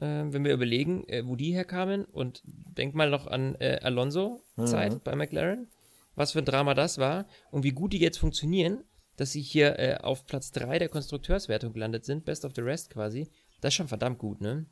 Äh, 0.00 0.24
wenn 0.32 0.44
wir 0.44 0.52
überlegen, 0.52 1.08
äh, 1.08 1.26
wo 1.26 1.36
die 1.36 1.52
herkamen 1.52 2.04
und 2.04 2.42
denk 2.44 2.94
mal 2.94 3.08
noch 3.08 3.26
an 3.26 3.54
äh, 3.56 3.78
Alonso-Zeit 3.82 5.02
bei 5.04 5.14
McLaren, 5.14 5.68
was 6.14 6.32
für 6.32 6.40
ein 6.40 6.44
Drama 6.44 6.74
das 6.74 6.98
war 6.98 7.26
und 7.50 7.62
wie 7.62 7.72
gut 7.72 7.92
die 7.92 7.98
jetzt 7.98 8.18
funktionieren, 8.18 8.84
dass 9.20 9.32
sie 9.32 9.42
hier 9.42 9.78
äh, 9.78 9.96
auf 9.98 10.24
Platz 10.26 10.50
3 10.52 10.78
der 10.78 10.88
Konstrukteurswertung 10.88 11.72
gelandet 11.74 12.04
sind, 12.06 12.24
Best 12.24 12.44
of 12.46 12.52
the 12.56 12.62
Rest 12.62 12.90
quasi. 12.90 13.28
Das 13.60 13.68
ist 13.68 13.74
schon 13.74 13.88
verdammt 13.88 14.18
gut, 14.18 14.40
ne? 14.40 14.64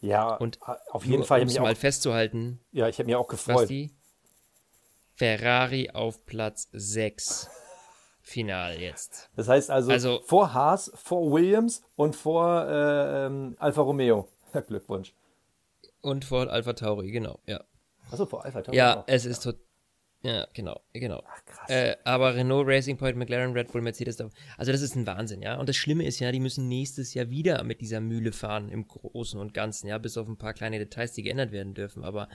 Ja, 0.00 0.34
Und 0.36 0.58
auf 0.90 1.04
jeden 1.04 1.18
Nur, 1.18 1.26
Fall. 1.26 1.40
Um's 1.42 1.54
habe 1.54 1.68
mal 1.68 1.74
festzuhalten, 1.76 2.60
ja, 2.72 2.88
ich 2.88 2.98
hab 2.98 3.06
mich 3.06 3.14
auch 3.14 3.28
gefreut. 3.28 3.70
die 3.70 3.94
Ferrari 5.14 5.90
auf 5.90 6.26
Platz 6.26 6.68
6. 6.72 7.48
Final 8.20 8.80
jetzt. 8.80 9.30
Das 9.36 9.48
heißt 9.48 9.70
also, 9.70 9.92
Also- 9.92 10.20
vor 10.24 10.54
Haas, 10.54 10.90
vor 10.94 11.30
Williams 11.30 11.82
und 11.94 12.16
vor 12.16 12.66
äh, 12.66 13.26
ähm, 13.26 13.54
Alfa 13.58 13.82
Romeo. 13.82 14.28
Glückwunsch. 14.66 15.14
Und 16.00 16.24
vor 16.24 16.50
Alpha 16.50 16.72
Tauri, 16.72 17.10
genau, 17.10 17.38
ja. 17.46 17.62
Achso, 18.10 18.26
vor 18.26 18.44
Alfa 18.44 18.62
Tauri 18.62 18.76
Ja, 18.78 19.00
auch. 19.00 19.04
es 19.06 19.24
ist 19.26 19.42
tot. 19.44 19.58
Ja, 20.24 20.48
genau, 20.54 20.80
genau. 20.94 21.22
Ach, 21.26 21.44
krass. 21.44 21.68
Äh, 21.68 21.96
aber 22.04 22.34
Renault, 22.34 22.66
Racing 22.66 22.96
Point, 22.96 23.18
McLaren, 23.18 23.52
Red 23.52 23.70
Bull, 23.70 23.82
Mercedes, 23.82 24.18
also 24.56 24.72
das 24.72 24.80
ist 24.80 24.96
ein 24.96 25.06
Wahnsinn, 25.06 25.42
ja. 25.42 25.60
Und 25.60 25.68
das 25.68 25.76
Schlimme 25.76 26.06
ist 26.06 26.18
ja, 26.18 26.32
die 26.32 26.40
müssen 26.40 26.66
nächstes 26.66 27.12
Jahr 27.12 27.28
wieder 27.28 27.62
mit 27.62 27.82
dieser 27.82 28.00
Mühle 28.00 28.32
fahren 28.32 28.70
im 28.70 28.88
Großen 28.88 29.38
und 29.38 29.52
Ganzen, 29.52 29.86
ja, 29.86 29.98
bis 29.98 30.16
auf 30.16 30.26
ein 30.26 30.38
paar 30.38 30.54
kleine 30.54 30.78
Details, 30.78 31.12
die 31.12 31.22
geändert 31.22 31.52
werden 31.52 31.74
dürfen. 31.74 32.04
Aber 32.04 32.30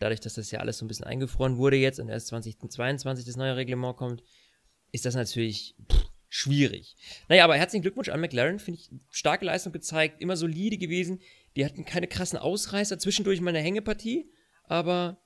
dadurch, 0.00 0.18
dass 0.18 0.34
das 0.34 0.50
ja 0.50 0.58
alles 0.58 0.78
so 0.78 0.84
ein 0.84 0.88
bisschen 0.88 1.06
eingefroren 1.06 1.58
wurde 1.58 1.76
jetzt 1.76 2.00
und 2.00 2.08
erst 2.08 2.26
2022 2.26 3.24
das 3.24 3.36
neue 3.36 3.54
Reglement 3.54 3.96
kommt, 3.96 4.24
ist 4.90 5.06
das 5.06 5.14
natürlich 5.14 5.76
pff, 5.92 6.08
schwierig. 6.28 6.96
Naja, 7.28 7.44
aber 7.44 7.54
herzlichen 7.54 7.82
Glückwunsch 7.82 8.08
an 8.08 8.20
McLaren, 8.20 8.58
finde 8.58 8.80
ich, 8.80 8.90
starke 9.10 9.44
Leistung 9.44 9.72
gezeigt, 9.72 10.20
immer 10.20 10.36
solide 10.36 10.76
gewesen. 10.76 11.20
Die 11.54 11.64
hatten 11.64 11.84
keine 11.84 12.08
krassen 12.08 12.38
Ausreißer, 12.38 12.98
zwischendurch 12.98 13.40
mal 13.40 13.50
eine 13.50 13.60
Hängepartie, 13.60 14.28
aber 14.64 15.22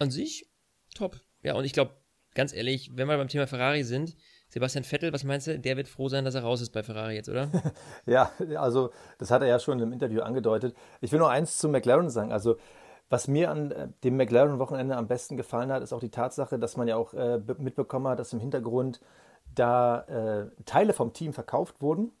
an 0.00 0.10
sich 0.10 0.50
top. 0.94 1.20
Ja, 1.42 1.54
und 1.54 1.64
ich 1.64 1.72
glaube, 1.72 1.92
ganz 2.34 2.52
ehrlich, 2.54 2.90
wenn 2.94 3.08
wir 3.08 3.16
beim 3.16 3.28
Thema 3.28 3.46
Ferrari 3.46 3.82
sind, 3.82 4.16
Sebastian 4.48 4.84
Vettel, 4.84 5.12
was 5.12 5.24
meinst 5.24 5.46
du? 5.46 5.58
Der 5.58 5.76
wird 5.76 5.88
froh 5.88 6.08
sein, 6.08 6.24
dass 6.24 6.34
er 6.34 6.42
raus 6.42 6.60
ist 6.60 6.70
bei 6.70 6.82
Ferrari 6.82 7.14
jetzt, 7.14 7.28
oder? 7.28 7.50
Ja, 8.06 8.32
also 8.56 8.90
das 9.18 9.30
hat 9.30 9.42
er 9.42 9.48
ja 9.48 9.58
schon 9.58 9.78
im 9.80 9.92
Interview 9.92 10.22
angedeutet. 10.22 10.74
Ich 11.00 11.12
will 11.12 11.20
nur 11.20 11.30
eins 11.30 11.58
zu 11.58 11.68
McLaren 11.68 12.10
sagen. 12.10 12.32
Also 12.32 12.56
was 13.08 13.28
mir 13.28 13.50
an 13.50 13.70
äh, 13.70 13.88
dem 14.04 14.16
McLaren-Wochenende 14.16 14.96
am 14.96 15.06
besten 15.08 15.36
gefallen 15.36 15.70
hat, 15.72 15.82
ist 15.82 15.92
auch 15.92 16.00
die 16.00 16.10
Tatsache, 16.10 16.58
dass 16.58 16.76
man 16.76 16.88
ja 16.88 16.96
auch 16.96 17.14
äh, 17.14 17.38
be- 17.44 17.56
mitbekommen 17.58 18.08
hat, 18.08 18.18
dass 18.18 18.32
im 18.32 18.40
Hintergrund 18.40 19.00
da 19.54 20.02
äh, 20.02 20.62
Teile 20.64 20.92
vom 20.92 21.12
Team 21.12 21.32
verkauft 21.32 21.80
wurden 21.80 22.12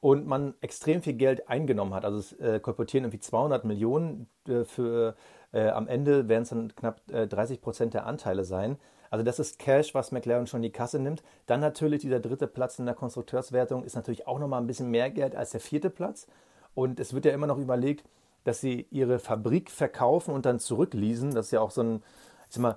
und 0.00 0.26
man 0.26 0.54
extrem 0.60 1.02
viel 1.02 1.14
Geld 1.14 1.48
eingenommen 1.48 1.94
hat. 1.94 2.04
Also 2.04 2.18
es 2.18 2.32
äh, 2.34 2.60
kolportieren 2.60 3.04
irgendwie 3.04 3.20
200 3.20 3.64
Millionen 3.64 4.28
äh, 4.46 4.64
für 4.64 5.16
äh, 5.52 5.68
am 5.68 5.88
Ende 5.88 6.28
werden 6.28 6.42
es 6.42 6.50
dann 6.50 6.74
knapp 6.74 7.00
äh, 7.10 7.26
30 7.26 7.60
Prozent 7.60 7.94
der 7.94 8.06
Anteile 8.06 8.44
sein. 8.44 8.78
Also 9.10 9.24
das 9.24 9.38
ist 9.38 9.58
Cash, 9.58 9.94
was 9.94 10.12
McLaren 10.12 10.46
schon 10.46 10.58
in 10.58 10.70
die 10.70 10.72
Kasse 10.72 10.98
nimmt. 10.98 11.22
Dann 11.46 11.60
natürlich 11.60 12.02
dieser 12.02 12.20
dritte 12.20 12.46
Platz 12.46 12.78
in 12.78 12.86
der 12.86 12.94
Konstrukteurswertung 12.94 13.84
ist 13.84 13.96
natürlich 13.96 14.26
auch 14.26 14.38
nochmal 14.38 14.60
ein 14.60 14.66
bisschen 14.66 14.90
mehr 14.90 15.10
Geld 15.10 15.34
als 15.34 15.50
der 15.50 15.60
vierte 15.60 15.90
Platz. 15.90 16.26
Und 16.74 17.00
es 17.00 17.14
wird 17.14 17.24
ja 17.24 17.32
immer 17.32 17.46
noch 17.46 17.58
überlegt, 17.58 18.04
dass 18.44 18.60
sie 18.60 18.86
ihre 18.90 19.18
Fabrik 19.18 19.70
verkaufen 19.70 20.34
und 20.34 20.46
dann 20.46 20.60
zurückleasen. 20.60 21.34
Das 21.34 21.46
ist 21.46 21.52
ja 21.52 21.60
auch 21.60 21.70
so 21.70 21.82
ein, 21.82 22.02
ich 22.48 22.54
sag 22.54 22.62
mal, 22.62 22.76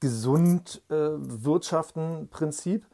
gesund 0.00 0.82
äh, 0.88 0.94
wirtschaften 0.94 2.28
Prinzip. 2.30 2.86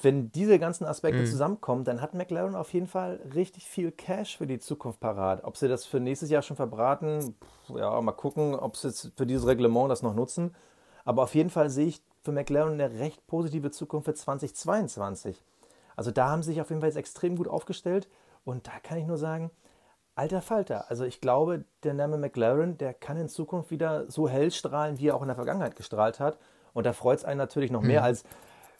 Wenn 0.00 0.30
diese 0.30 0.58
ganzen 0.58 0.84
Aspekte 0.84 1.24
zusammenkommen, 1.24 1.84
dann 1.84 2.00
hat 2.00 2.14
McLaren 2.14 2.54
auf 2.54 2.72
jeden 2.72 2.86
Fall 2.86 3.20
richtig 3.34 3.66
viel 3.66 3.90
Cash 3.90 4.36
für 4.36 4.46
die 4.46 4.58
Zukunft 4.58 5.00
parat. 5.00 5.42
Ob 5.44 5.56
sie 5.56 5.66
das 5.66 5.86
für 5.86 5.98
nächstes 5.98 6.30
Jahr 6.30 6.42
schon 6.42 6.56
verbraten, 6.56 7.34
ja, 7.74 8.00
mal 8.00 8.12
gucken, 8.12 8.54
ob 8.54 8.76
sie 8.76 8.88
jetzt 8.88 9.12
für 9.16 9.26
dieses 9.26 9.46
Reglement 9.46 9.90
das 9.90 10.02
noch 10.02 10.14
nutzen. 10.14 10.54
Aber 11.04 11.22
auf 11.24 11.34
jeden 11.34 11.50
Fall 11.50 11.70
sehe 11.70 11.86
ich 11.86 12.02
für 12.22 12.32
McLaren 12.32 12.74
eine 12.74 13.00
recht 13.00 13.26
positive 13.26 13.70
Zukunft 13.70 14.06
für 14.06 14.14
2022. 14.14 15.42
Also 15.96 16.10
da 16.10 16.28
haben 16.28 16.42
sie 16.42 16.52
sich 16.52 16.60
auf 16.60 16.68
jeden 16.68 16.80
Fall 16.80 16.90
jetzt 16.90 16.96
extrem 16.96 17.36
gut 17.36 17.48
aufgestellt. 17.48 18.08
Und 18.44 18.66
da 18.68 18.78
kann 18.82 18.98
ich 18.98 19.06
nur 19.06 19.18
sagen, 19.18 19.50
alter 20.14 20.42
Falter. 20.42 20.90
Also 20.90 21.04
ich 21.04 21.20
glaube, 21.20 21.64
der 21.82 21.94
Name 21.94 22.18
McLaren, 22.18 22.78
der 22.78 22.94
kann 22.94 23.16
in 23.16 23.28
Zukunft 23.28 23.70
wieder 23.70 24.10
so 24.10 24.28
hell 24.28 24.50
strahlen, 24.50 24.98
wie 24.98 25.08
er 25.08 25.16
auch 25.16 25.22
in 25.22 25.28
der 25.28 25.36
Vergangenheit 25.36 25.76
gestrahlt 25.76 26.20
hat. 26.20 26.38
Und 26.72 26.84
da 26.84 26.92
freut 26.92 27.18
es 27.18 27.24
einen 27.24 27.38
natürlich 27.38 27.70
noch 27.70 27.82
mehr 27.82 28.04
als, 28.04 28.22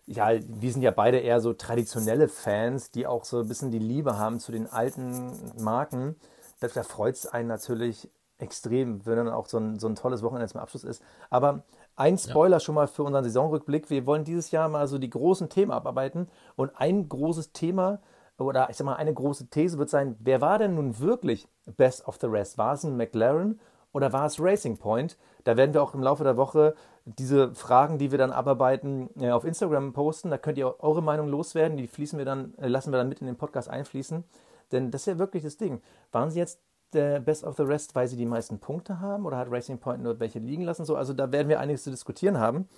ja, 0.09 0.31
wir 0.33 0.73
sind 0.73 0.83
ja 0.83 0.91
beide 0.91 1.19
eher 1.19 1.41
so 1.41 1.53
traditionelle 1.53 2.29
Fans, 2.29 2.91
die 2.91 3.07
auch 3.07 3.25
so 3.25 3.41
ein 3.41 3.49
bisschen 3.49 3.71
die 3.71 3.79
Liebe 3.79 4.19
haben 4.19 4.41
zu 4.41 4.53
den 4.53 4.67
alten 4.67 5.33
Marken. 5.61 6.17
Da, 6.61 6.69
da 6.69 6.83
freut 6.83 7.15
es 7.15 7.27
einen 7.27 7.49
natürlich 7.49 8.11
extrem, 8.38 9.05
wenn 9.05 9.17
dann 9.17 9.29
auch 9.29 9.47
so 9.47 9.59
ein, 9.59 9.79
so 9.79 9.87
ein 9.87 9.97
tolles 9.97 10.23
Wochenende 10.23 10.49
zum 10.49 10.61
Abschluss 10.61 10.85
ist. 10.85 11.03
Aber 11.29 11.62
ein 11.97 12.17
Spoiler 12.17 12.57
ja. 12.57 12.61
schon 12.61 12.75
mal 12.75 12.87
für 12.87 13.03
unseren 13.03 13.25
Saisonrückblick. 13.25 13.91
Wir 13.91 14.07
wollen 14.07 14.25
dieses 14.25 14.50
Jahr 14.50 14.69
mal 14.69 14.88
so 14.88 14.99
die 14.99 15.11
großen 15.11 15.49
Themen 15.50 15.73
abarbeiten. 15.73 16.29
Und 16.57 16.71
ein 16.77 17.09
großes 17.09 17.53
Thema 17.53 18.00
oder 18.38 18.71
ich 18.71 18.77
sag 18.77 18.85
mal, 18.85 18.95
eine 18.95 19.12
große 19.12 19.49
These 19.49 19.79
wird 19.79 19.91
sein, 19.91 20.17
wer 20.21 20.41
war 20.41 20.59
denn 20.59 20.77
nun 20.77 21.00
wirklich 21.00 21.49
Best 21.77 22.07
of 22.07 22.19
the 22.21 22.29
Rest? 22.29 22.57
War 22.57 22.75
es 22.75 22.85
ein 22.85 22.97
McLaren 22.97 23.61
oder 23.92 24.12
war 24.12 24.26
es 24.26 24.40
Racing 24.40 24.78
Point? 24.78 25.16
Da 25.45 25.57
werden 25.57 25.75
wir 25.75 25.83
auch 25.83 25.95
im 25.95 26.02
Laufe 26.02 26.25
der 26.25 26.37
Woche 26.37 26.75
diese 27.04 27.54
Fragen, 27.54 27.99
die 27.99 28.11
wir 28.11 28.18
dann 28.18 28.33
abarbeiten, 28.33 29.09
äh, 29.18 29.30
auf 29.30 29.45
Instagram 29.45 29.92
posten. 29.92 30.30
Da 30.30 30.38
könnt 30.38 30.59
ihr 30.59 30.83
eure 30.83 31.02
Meinung 31.02 31.28
loswerden. 31.28 31.76
Die 31.76 31.87
fließen 31.87 32.18
wir 32.18 32.26
dann, 32.26 32.54
äh, 32.59 32.68
lassen 32.68 32.92
wir 32.92 32.99
dann 32.99 33.09
mit 33.09 33.21
in 33.21 33.26
den 33.26 33.37
Podcast 33.37 33.71
einfließen. 33.71 34.25
Denn 34.73 34.90
das 34.90 35.02
ist 35.02 35.07
ja 35.07 35.18
wirklich 35.18 35.42
das 35.42 35.57
Ding. 35.57 35.80
Waren 36.12 36.30
sie 36.30 36.38
jetzt 36.38 36.61
der 36.92 37.21
Best 37.21 37.45
of 37.45 37.57
the 37.57 37.62
Rest, 37.62 37.95
weil 37.95 38.09
sie 38.09 38.16
die 38.16 38.26
meisten 38.26 38.59
Punkte 38.59 39.00
haben 39.00 39.26
oder 39.26 39.38
hat 39.38 39.50
Racing 39.50 39.78
Point 39.78 40.02
nur 40.02 40.21
welche 40.21 40.38
liegen 40.38 40.64
lassen? 40.64 40.85
So, 40.85 40.97
also 40.97 41.12
da 41.12 41.33
werden 41.33 41.49
wir 41.49 41.61
einiges 41.61 41.85
zu 41.85 41.90
diskutieren 41.90 42.38
haben. 42.38 42.68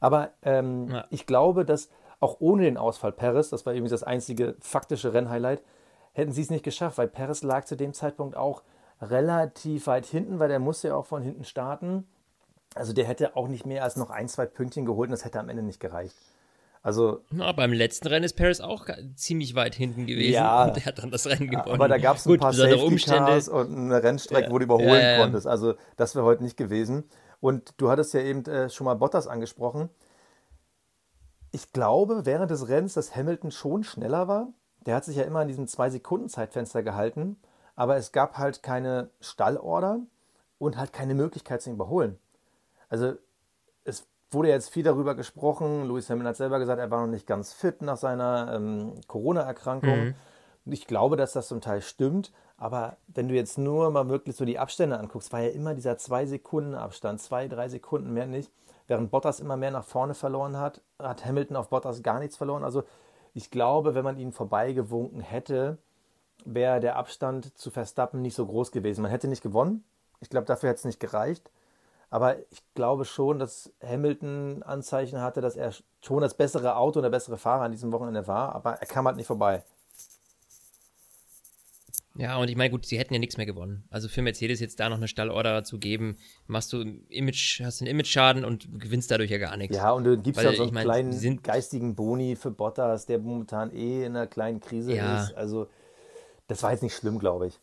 Aber 0.00 0.30
ähm, 0.42 0.88
ja. 0.88 1.04
ich 1.10 1.26
glaube, 1.26 1.64
dass 1.64 1.88
auch 2.20 2.36
ohne 2.40 2.62
den 2.62 2.76
Ausfall 2.76 3.12
Perez, 3.12 3.50
das 3.50 3.66
war 3.66 3.74
irgendwie 3.74 3.90
das 3.90 4.02
einzige 4.02 4.56
faktische 4.60 5.12
Rennhighlight, 5.12 5.62
hätten 6.12 6.32
sie 6.32 6.42
es 6.42 6.50
nicht 6.50 6.64
geschafft, 6.64 6.98
weil 6.98 7.08
Perez 7.08 7.42
lag 7.42 7.64
zu 7.64 7.76
dem 7.76 7.94
Zeitpunkt 7.94 8.36
auch 8.36 8.62
relativ 9.00 9.86
weit 9.86 10.06
hinten, 10.06 10.38
weil 10.38 10.48
der 10.48 10.58
musste 10.58 10.88
ja 10.88 10.94
auch 10.94 11.06
von 11.06 11.22
hinten 11.22 11.44
starten. 11.44 12.06
Also 12.74 12.92
der 12.92 13.06
hätte 13.06 13.36
auch 13.36 13.48
nicht 13.48 13.66
mehr 13.66 13.84
als 13.84 13.96
noch 13.96 14.10
ein, 14.10 14.28
zwei 14.28 14.46
Pünktchen 14.46 14.84
geholt 14.84 15.08
und 15.08 15.12
das 15.12 15.24
hätte 15.24 15.40
am 15.40 15.48
Ende 15.48 15.62
nicht 15.62 15.80
gereicht. 15.80 16.16
Also, 16.82 17.22
Na, 17.30 17.52
beim 17.52 17.72
letzten 17.72 18.06
Rennen 18.06 18.24
ist 18.24 18.34
Paris 18.34 18.60
auch 18.60 18.86
ziemlich 19.16 19.54
weit 19.54 19.74
hinten 19.74 20.06
gewesen 20.06 20.34
ja, 20.34 20.64
und 20.68 20.76
der 20.76 20.84
hat 20.84 20.98
dann 20.98 21.10
das 21.10 21.26
Rennen 21.26 21.50
gewonnen. 21.50 21.74
Aber 21.74 21.88
da 21.88 21.98
gab 21.98 22.16
es 22.16 22.26
ein 22.26 22.30
Gut, 22.30 22.40
paar 22.40 22.52
Safety 22.52 22.80
Umstände. 22.80 23.30
Cars 23.30 23.48
und 23.48 23.74
eine 23.74 24.02
Rennstrecke, 24.02 24.46
ja, 24.46 24.50
wo 24.50 24.58
du 24.58 24.64
überholen 24.64 25.00
ja, 25.00 25.18
konntest. 25.18 25.46
Also 25.46 25.74
das 25.96 26.14
wäre 26.14 26.24
heute 26.24 26.44
nicht 26.44 26.56
gewesen. 26.56 27.04
Und 27.40 27.74
du 27.78 27.90
hattest 27.90 28.14
ja 28.14 28.20
eben 28.20 28.44
äh, 28.46 28.70
schon 28.70 28.84
mal 28.84 28.94
Bottas 28.94 29.26
angesprochen. 29.26 29.90
Ich 31.50 31.72
glaube 31.72 32.26
während 32.26 32.50
des 32.50 32.68
Rennens, 32.68 32.94
dass 32.94 33.14
Hamilton 33.16 33.50
schon 33.50 33.84
schneller 33.84 34.28
war. 34.28 34.48
Der 34.86 34.94
hat 34.94 35.04
sich 35.04 35.16
ja 35.16 35.24
immer 35.24 35.42
in 35.42 35.48
diesem 35.48 35.66
2-Sekunden-Zeitfenster 35.66 36.82
gehalten. 36.82 37.36
Aber 37.78 37.96
es 37.96 38.10
gab 38.10 38.38
halt 38.38 38.64
keine 38.64 39.08
Stallorder 39.20 40.00
und 40.58 40.76
halt 40.76 40.92
keine 40.92 41.14
Möglichkeit 41.14 41.62
zu 41.62 41.70
überholen. 41.70 42.18
Also 42.88 43.12
es 43.84 44.08
wurde 44.32 44.48
jetzt 44.48 44.70
viel 44.70 44.82
darüber 44.82 45.14
gesprochen. 45.14 45.84
Louis 45.86 46.10
Hamilton 46.10 46.26
hat 46.26 46.36
selber 46.36 46.58
gesagt, 46.58 46.80
er 46.80 46.90
war 46.90 47.02
noch 47.02 47.12
nicht 47.12 47.28
ganz 47.28 47.52
fit 47.52 47.80
nach 47.80 47.96
seiner 47.96 48.52
ähm, 48.52 48.94
Corona-Erkrankung. 49.06 50.06
Mhm. 50.06 50.14
Ich 50.64 50.88
glaube, 50.88 51.16
dass 51.16 51.34
das 51.34 51.46
zum 51.46 51.60
Teil 51.60 51.80
stimmt. 51.80 52.32
Aber 52.56 52.96
wenn 53.06 53.28
du 53.28 53.36
jetzt 53.36 53.58
nur 53.58 53.88
mal 53.92 54.08
wirklich 54.08 54.34
so 54.34 54.44
die 54.44 54.58
Abstände 54.58 54.98
anguckst, 54.98 55.32
war 55.32 55.42
ja 55.42 55.50
immer 55.50 55.76
dieser 55.76 55.92
2-Sekunden-Abstand, 55.92 57.20
zwei, 57.20 57.46
drei 57.46 57.68
Sekunden 57.68 58.12
mehr 58.12 58.26
nicht. 58.26 58.50
Während 58.88 59.12
Bottas 59.12 59.38
immer 59.38 59.56
mehr 59.56 59.70
nach 59.70 59.84
vorne 59.84 60.14
verloren 60.14 60.56
hat, 60.56 60.80
hat 60.98 61.24
Hamilton 61.24 61.56
auf 61.56 61.68
Bottas 61.68 62.02
gar 62.02 62.18
nichts 62.18 62.36
verloren. 62.36 62.64
Also 62.64 62.82
ich 63.34 63.52
glaube, 63.52 63.94
wenn 63.94 64.02
man 64.02 64.18
ihn 64.18 64.32
vorbeigewunken 64.32 65.20
hätte, 65.20 65.78
wäre 66.44 66.80
der 66.80 66.96
Abstand 66.96 67.56
zu 67.56 67.70
Verstappen 67.70 68.22
nicht 68.22 68.34
so 68.34 68.46
groß 68.46 68.72
gewesen. 68.72 69.02
Man 69.02 69.10
hätte 69.10 69.28
nicht 69.28 69.42
gewonnen. 69.42 69.84
Ich 70.20 70.30
glaube, 70.30 70.46
dafür 70.46 70.70
hätte 70.70 70.78
es 70.78 70.84
nicht 70.84 71.00
gereicht. 71.00 71.50
Aber 72.10 72.38
ich 72.50 72.62
glaube 72.74 73.04
schon, 73.04 73.38
dass 73.38 73.72
Hamilton 73.82 74.62
Anzeichen 74.62 75.20
hatte, 75.20 75.40
dass 75.40 75.56
er 75.56 75.72
schon 76.02 76.22
das 76.22 76.34
bessere 76.34 76.76
Auto 76.76 77.00
und 77.00 77.02
der 77.02 77.10
bessere 77.10 77.36
Fahrer 77.36 77.64
an 77.64 77.72
diesem 77.72 77.92
Wochenende 77.92 78.26
war. 78.26 78.54
Aber 78.54 78.74
er 78.74 78.86
kam 78.86 79.06
halt 79.06 79.16
nicht 79.16 79.26
vorbei. 79.26 79.62
Ja, 82.18 82.36
und 82.38 82.50
ich 82.50 82.56
meine, 82.56 82.70
gut, 82.70 82.84
sie 82.84 82.98
hätten 82.98 83.14
ja 83.14 83.20
nichts 83.20 83.36
mehr 83.36 83.46
gewonnen. 83.46 83.84
Also 83.90 84.08
für 84.08 84.22
Mercedes 84.22 84.58
jetzt 84.58 84.80
da 84.80 84.88
noch 84.88 84.96
eine 84.96 85.06
Stallorder 85.06 85.62
zu 85.62 85.78
geben, 85.78 86.16
machst 86.48 86.72
du 86.72 86.82
Image, 87.08 87.60
hast 87.62 87.80
einen 87.80 87.90
Image-Schaden 87.90 88.44
und 88.44 88.68
gewinnst 88.80 89.10
dadurch 89.12 89.30
ja 89.30 89.38
gar 89.38 89.56
nichts. 89.56 89.76
Ja, 89.76 89.92
und 89.92 90.02
du 90.02 90.18
gibst 90.18 90.42
ja 90.42 90.52
so 90.52 90.64
einen 90.64 90.74
mein, 90.74 90.84
kleinen 90.84 91.42
geistigen 91.42 91.94
Boni 91.94 92.34
für 92.34 92.50
Bottas, 92.50 93.06
der 93.06 93.20
momentan 93.20 93.72
eh 93.72 94.04
in 94.04 94.16
einer 94.16 94.26
kleinen 94.26 94.58
Krise 94.58 94.96
ja. 94.96 95.22
ist. 95.22 95.34
Also 95.34 95.68
das 96.48 96.62
war 96.62 96.72
jetzt 96.72 96.82
nicht 96.82 96.94
schlimm, 96.94 97.18
glaube 97.18 97.46
ich. 97.46 97.60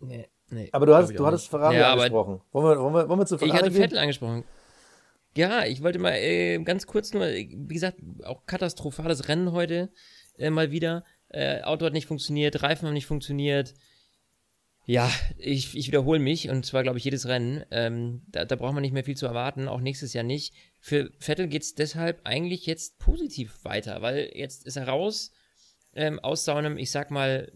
Nee, 0.00 0.28
nee. 0.48 0.68
Aber 0.72 0.86
du, 0.86 0.94
hast, 0.94 1.10
du 1.12 1.26
hattest 1.26 1.48
Ferrari 1.48 1.76
ja, 1.76 1.92
angesprochen. 1.92 2.40
Wollen 2.52 2.66
wir, 2.66 2.82
wollen, 2.82 2.94
wir, 2.94 3.08
wollen 3.08 3.20
wir 3.20 3.26
zu 3.26 3.38
Ferrari 3.38 3.54
Ich 3.54 3.62
hatte 3.62 3.70
gehen? 3.70 3.82
Vettel 3.82 3.98
angesprochen. 3.98 4.44
Ja, 5.36 5.64
ich 5.64 5.82
wollte 5.82 5.98
mal 5.98 6.14
äh, 6.14 6.58
ganz 6.64 6.86
kurz 6.86 7.12
nur, 7.12 7.26
wie 7.26 7.74
gesagt, 7.74 7.98
auch 8.24 8.46
katastrophales 8.46 9.28
Rennen 9.28 9.52
heute 9.52 9.90
äh, 10.38 10.50
mal 10.50 10.72
wieder 10.72 11.04
äh, 11.28 11.62
Auto 11.62 11.86
hat 11.86 11.92
nicht 11.92 12.06
funktioniert, 12.06 12.62
Reifen 12.62 12.86
haben 12.86 12.94
nicht 12.94 13.06
funktioniert. 13.06 13.74
Ja, 14.86 15.08
ich, 15.38 15.76
ich 15.76 15.86
wiederhole 15.86 16.18
mich 16.18 16.48
und 16.50 16.66
zwar 16.66 16.82
glaube 16.82 16.98
ich 16.98 17.04
jedes 17.04 17.28
Rennen. 17.28 17.64
Ähm, 17.70 18.22
da, 18.26 18.44
da 18.44 18.56
braucht 18.56 18.72
man 18.72 18.80
nicht 18.80 18.92
mehr 18.92 19.04
viel 19.04 19.16
zu 19.16 19.26
erwarten, 19.26 19.68
auch 19.68 19.80
nächstes 19.80 20.14
Jahr 20.14 20.24
nicht. 20.24 20.54
Für 20.80 21.12
Vettel 21.18 21.46
geht 21.46 21.62
es 21.62 21.74
deshalb 21.74 22.22
eigentlich 22.24 22.66
jetzt 22.66 22.98
positiv 22.98 23.64
weiter, 23.64 24.02
weil 24.02 24.32
jetzt 24.34 24.66
ist 24.66 24.76
er 24.76 24.88
raus 24.88 25.30
ähm, 25.94 26.18
aus 26.20 26.44
so 26.44 26.52
einem, 26.52 26.78
ich 26.78 26.90
sag 26.90 27.10
mal, 27.10 27.52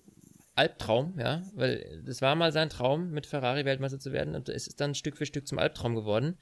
Albtraum, 0.56 1.18
ja, 1.18 1.42
weil 1.54 2.02
das 2.06 2.22
war 2.22 2.36
mal 2.36 2.52
sein 2.52 2.70
Traum, 2.70 3.10
mit 3.10 3.26
Ferrari 3.26 3.64
Weltmeister 3.64 3.98
zu 3.98 4.12
werden 4.12 4.36
und 4.36 4.48
es 4.48 4.68
ist 4.68 4.80
dann 4.80 4.94
Stück 4.94 5.16
für 5.16 5.26
Stück 5.26 5.48
zum 5.48 5.58
Albtraum 5.58 5.94
geworden. 5.94 6.38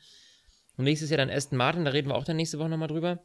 Und 0.76 0.84
nächstes 0.84 1.10
Jahr 1.10 1.18
dann 1.18 1.30
Aston 1.30 1.56
Martin, 1.56 1.84
da 1.84 1.90
reden 1.90 2.08
wir 2.08 2.16
auch 2.16 2.24
dann 2.24 2.36
nächste 2.36 2.58
Woche 2.58 2.68
nochmal 2.68 2.88
drüber 2.88 3.22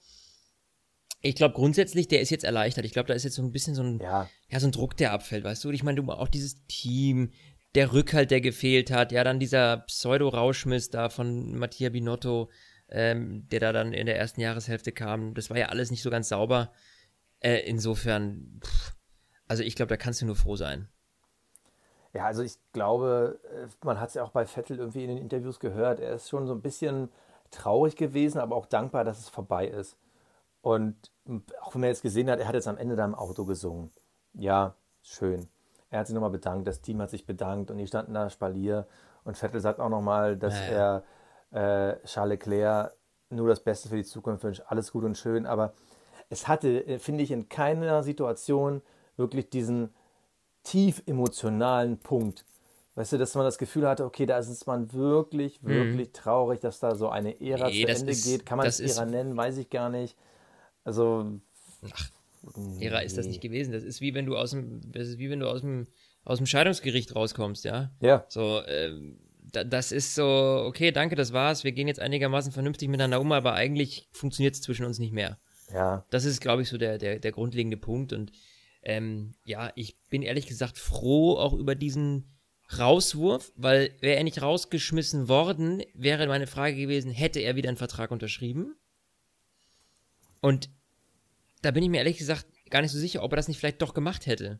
ich 1.21 1.36
glaube 1.36 1.55
grundsätzlich, 1.55 2.07
der 2.07 2.21
ist 2.21 2.29
jetzt 2.29 2.43
erleichtert. 2.43 2.86
Ich 2.86 2.93
glaube, 2.93 3.07
da 3.07 3.13
ist 3.13 3.24
jetzt 3.24 3.36
so 3.36 3.41
ein 3.41 3.51
bisschen 3.51 3.75
so 3.75 3.83
ein, 3.83 4.00
ja. 4.00 4.29
ja, 4.50 4.59
so 4.59 4.67
ein 4.67 4.71
Druck, 4.71 4.95
der 4.97 5.12
abfällt, 5.12 5.43
weißt 5.43 5.63
du? 5.63 5.71
Ich 5.71 5.83
meine, 5.83 6.01
du 6.01 6.12
auch 6.12 6.27
dieses 6.27 6.65
Team, 6.67 7.31
der 7.75 7.91
Rückhalt, 7.93 8.31
der 8.31 8.41
gefehlt 8.41 8.91
hat, 8.91 9.12
ja, 9.12 9.24
dann 9.24 9.39
dieser 9.39 9.77
Pseudo-Rauschmiss 9.77 10.89
da 10.89 11.09
von 11.09 11.57
Mattia 11.57 11.89
Binotto, 11.89 12.50
ähm, 12.89 13.47
der 13.50 13.59
da 13.59 13.74
dann 13.74 13.93
in 13.93 14.05
der 14.05 14.17
ersten 14.17 14.41
Jahreshälfte 14.41 14.91
kam. 14.91 15.33
Das 15.33 15.50
war 15.50 15.57
ja 15.57 15.67
alles 15.67 15.91
nicht 15.91 16.03
so 16.03 16.09
ganz 16.09 16.29
sauber. 16.29 16.71
Äh, 17.39 17.60
insofern, 17.67 18.60
pff, 18.63 18.96
also 19.48 19.63
ich 19.63 19.75
glaube, 19.75 19.89
da 19.89 19.98
kannst 19.98 20.22
du 20.22 20.25
nur 20.25 20.36
froh 20.36 20.56
sein. 20.56 20.89
Ja, 22.13 22.25
also 22.25 22.41
ich 22.41 22.58
glaube, 22.74 23.39
äh, 23.53 23.67
man 23.86 24.00
hat 24.00 24.10
es 24.10 24.15
ja 24.15 24.24
auch 24.24 24.32
bei 24.32 24.46
Vettel 24.46 24.79
irgendwie 24.79 25.03
in 25.03 25.10
den 25.10 25.17
Interviews 25.17 25.60
gehört, 25.60 26.00
er 26.00 26.15
ist 26.15 26.29
schon 26.29 26.48
so 26.48 26.53
ein 26.53 26.62
bisschen 26.62 27.10
traurig 27.51 27.96
gewesen, 27.96 28.39
aber 28.39 28.56
auch 28.56 28.65
dankbar, 28.65 29.03
dass 29.03 29.20
es 29.20 29.29
vorbei 29.29 29.67
ist. 29.67 29.98
Und 30.62 31.12
auch 31.62 31.74
wenn 31.74 31.82
man 31.82 31.89
jetzt 31.89 32.01
gesehen 32.01 32.29
hat, 32.29 32.39
er 32.39 32.48
hat 32.48 32.56
jetzt 32.56 32.67
am 32.67 32.77
Ende 32.77 32.96
da 32.96 33.06
im 33.06 33.15
Auto 33.15 33.46
gesungen. 33.46 33.91
Ja, 34.34 34.75
schön. 35.01 35.48
Er 35.89 36.00
hat 36.00 36.08
sich 36.08 36.13
nochmal 36.13 36.32
bedankt, 36.32 36.67
das 36.67 36.82
Team 36.82 37.01
hat 37.01 37.10
sich 37.10 37.25
bedankt 37.25 37.72
und 37.72 37.77
die 37.77 37.88
standen 37.88 38.13
da 38.13 38.29
Spalier. 38.29 38.88
Und 39.24 39.38
Vettel 39.38 39.62
sagt 39.62 39.79
auch 39.79 39.89
nochmal, 39.89 40.38
dass 40.38 40.56
naja. 40.56 41.03
er 41.51 41.94
äh, 41.94 42.06
Charles 42.06 42.39
Leclerc 42.39 42.94
nur 43.29 43.48
das 43.48 43.60
Beste 43.62 43.89
für 43.89 43.96
die 43.96 44.03
Zukunft 44.03 44.44
wünscht. 44.44 44.63
Alles 44.67 44.91
gut 44.91 45.03
und 45.03 45.17
schön, 45.17 45.46
aber 45.46 45.74
es 46.29 46.48
hatte, 46.48 46.86
äh, 46.88 47.00
finde 47.00 47.24
ich, 47.24 47.31
in 47.31 47.50
keiner 47.50 48.03
Situation 48.03 48.81
wirklich 49.15 49.50
diesen 49.50 49.89
tief 50.63 51.01
emotionalen 51.05 51.98
Punkt. 51.98 52.46
Weißt 52.96 53.13
du, 53.13 53.17
dass 53.17 53.36
man 53.36 53.46
das 53.46 53.57
Gefühl 53.57 53.88
hatte, 53.88 54.05
okay, 54.05 54.25
da 54.25 54.39
ist 54.39 54.65
man 54.65 54.91
wirklich, 54.91 55.62
mhm. 55.62 55.69
wirklich 55.69 56.07
mhm. 56.07 56.13
traurig, 56.13 56.60
dass 56.60 56.79
da 56.79 56.96
so 56.96 57.10
eine 57.10 57.39
Ära 57.39 57.69
nee, 57.69 57.86
zu 57.86 57.91
Ende 57.91 58.12
ist, 58.12 58.25
geht. 58.25 58.46
Kann 58.46 58.57
man 58.57 58.67
es 58.67 58.79
Ära 58.79 59.05
nennen, 59.05 59.38
weiß 59.38 59.57
ich 59.57 59.69
gar 59.69 59.89
nicht. 59.89 60.17
Also. 60.84 61.39
Ach, 61.91 62.10
Ära 62.79 63.00
ist 63.00 63.17
das 63.17 63.27
nicht 63.27 63.41
gewesen. 63.41 63.72
Das 63.72 63.84
ist 63.84 64.01
wie 64.01 64.13
wenn 64.13 64.25
du 64.25 64.36
aus 64.36 64.51
dem, 64.51 64.81
das 64.91 65.07
ist 65.10 65.19
wie 65.19 65.29
wenn 65.29 65.39
du 65.39 65.48
aus 65.48 65.62
dem, 65.62 65.88
aus 66.24 66.38
dem 66.38 66.48
Scheidungsgericht 66.48 67.15
rauskommst, 67.15 67.65
ja? 67.65 67.91
Ja. 68.00 68.25
So, 68.29 68.62
ähm, 68.65 69.19
da, 69.51 69.63
das 69.63 69.91
ist 69.91 70.15
so, 70.15 70.25
okay, 70.65 70.91
danke, 70.91 71.15
das 71.15 71.34
war's. 71.34 71.63
Wir 71.63 71.74
gehen 71.74 71.88
jetzt 71.88 72.00
einigermaßen 72.00 72.51
vernünftig 72.51 72.89
miteinander 72.89 73.22
um, 73.22 73.31
aber 73.31 73.53
eigentlich 73.53 74.10
funktioniert 74.12 74.55
es 74.55 74.62
zwischen 74.62 74.86
uns 74.86 75.00
nicht 75.00 75.13
mehr. 75.13 75.38
Ja. 75.74 76.05
Das 76.09 76.25
ist, 76.25 76.41
glaube 76.41 76.62
ich, 76.62 76.69
so 76.69 76.77
der, 76.77 76.97
der, 76.97 77.19
der 77.19 77.31
grundlegende 77.31 77.77
Punkt. 77.77 78.13
Und 78.13 78.31
ähm, 78.83 79.33
ja, 79.43 79.71
ich 79.75 79.97
bin 80.09 80.21
ehrlich 80.21 80.45
gesagt 80.47 80.77
froh 80.77 81.38
auch 81.38 81.53
über 81.53 81.75
diesen 81.75 82.25
Rauswurf, 82.77 83.53
weil 83.55 83.95
wäre 84.01 84.17
er 84.17 84.24
nicht 84.24 84.41
rausgeschmissen 84.41 85.27
worden, 85.27 85.83
wäre 85.93 86.27
meine 86.27 86.47
Frage 86.47 86.75
gewesen, 86.75 87.12
hätte 87.12 87.39
er 87.39 87.55
wieder 87.55 87.69
einen 87.69 87.77
Vertrag 87.77 88.12
unterschrieben? 88.12 88.75
Und 90.41 90.69
da 91.62 91.71
bin 91.71 91.83
ich 91.83 91.89
mir 91.89 91.97
ehrlich 91.97 92.17
gesagt 92.17 92.45
gar 92.69 92.81
nicht 92.81 92.91
so 92.91 93.00
sicher, 93.00 93.24
ob 93.24 93.31
er 93.31 93.38
das 93.38 93.47
nicht 93.47 93.57
vielleicht 93.57 93.81
doch 93.81 93.93
gemacht 93.93 94.25
hätte. 94.25 94.59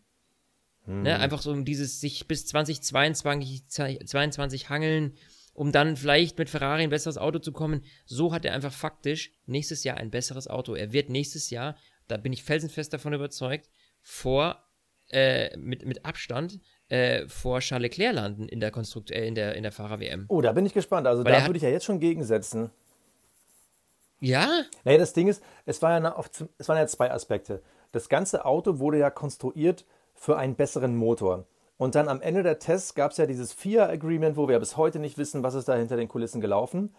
Hm. 0.86 1.04
Ne? 1.04 1.20
Einfach 1.20 1.42
so 1.42 1.52
um 1.52 1.66
dieses 1.66 2.00
sich 2.00 2.28
bis 2.28 2.46
2022 2.48 3.68
22 3.68 4.70
hangeln, 4.70 5.14
um 5.58 5.72
dann 5.72 5.98
vielleicht 5.98 6.38
mit 6.38 6.52
Ferrari 6.52 6.84
ein 6.84 6.92
besseres 6.92 7.18
Auto 7.18 7.40
zu 7.40 7.52
kommen. 7.52 7.84
So 8.06 8.32
hat 8.32 8.46
er 8.46 8.54
einfach 8.54 8.72
faktisch 8.72 9.32
nächstes 9.48 9.84
Jahr 9.84 9.98
ein 9.98 10.12
besseres 10.12 10.48
Auto. 10.48 10.76
Er 10.76 10.94
wird 10.94 11.10
nächstes 11.10 11.50
Jahr, 11.50 11.76
da 12.08 12.18
bin 12.18 12.32
ich 12.32 12.44
felsenfest 12.44 12.94
davon 12.94 13.14
überzeugt, 13.14 13.68
vor, 14.04 14.64
äh, 15.10 15.58
mit, 15.58 15.84
mit 15.84 16.06
Abstand 16.06 16.60
äh, 16.90 17.28
vor 17.28 17.60
Charles 17.60 17.90
Leclerc 17.90 18.14
landen 18.14 18.48
in 18.48 18.60
der, 18.60 18.70
Konstrukt 18.70 19.10
äh, 19.10 19.26
in 19.26 19.34
der, 19.34 19.56
in 19.56 19.64
der 19.64 19.72
Fahrer-WM. 19.72 20.26
Oh, 20.28 20.42
da 20.42 20.52
bin 20.52 20.64
ich 20.64 20.74
gespannt. 20.74 21.08
Also 21.08 21.26
Weil 21.26 21.34
da 21.34 21.48
würde 21.48 21.58
ich 21.58 21.64
ja 21.64 21.70
jetzt 21.70 21.86
schon 21.86 22.00
gegensetzen. 22.00 22.70
Ja? 24.20 24.62
Naja, 24.84 25.00
das 25.00 25.14
Ding 25.14 25.28
ist, 25.28 25.42
es, 25.66 25.82
war 25.82 26.00
ja 26.00 26.14
auf, 26.14 26.30
es 26.60 26.70
waren 26.70 26.78
ja 26.78 26.86
zwei 26.86 27.10
Aspekte. 27.10 27.64
Das 27.94 28.10
ganze 28.10 28.46
Auto 28.46 28.78
wurde 28.78 29.00
ja 29.00 29.10
konstruiert 29.10 29.86
für 30.14 30.38
einen 30.38 30.54
besseren 30.54 30.96
Motor. 30.96 31.48
Und 31.78 31.96
dann 31.96 32.08
am 32.10 32.22
Ende 32.22 32.44
der 32.44 32.60
Tests 32.60 32.96
gab 32.96 33.12
es 33.12 33.18
ja 33.18 33.26
dieses 33.28 33.54
FIA-Agreement, 33.54 34.36
wo 34.36 34.48
wir 34.48 34.60
bis 34.60 34.78
heute 34.78 35.00
nicht 35.00 35.18
wissen, 35.18 35.44
was 35.44 35.54
ist 35.54 35.68
da 35.68 35.76
hinter 35.76 35.96
den 35.96 36.08
Kulissen 36.08 36.42
gelaufen. 36.42 36.96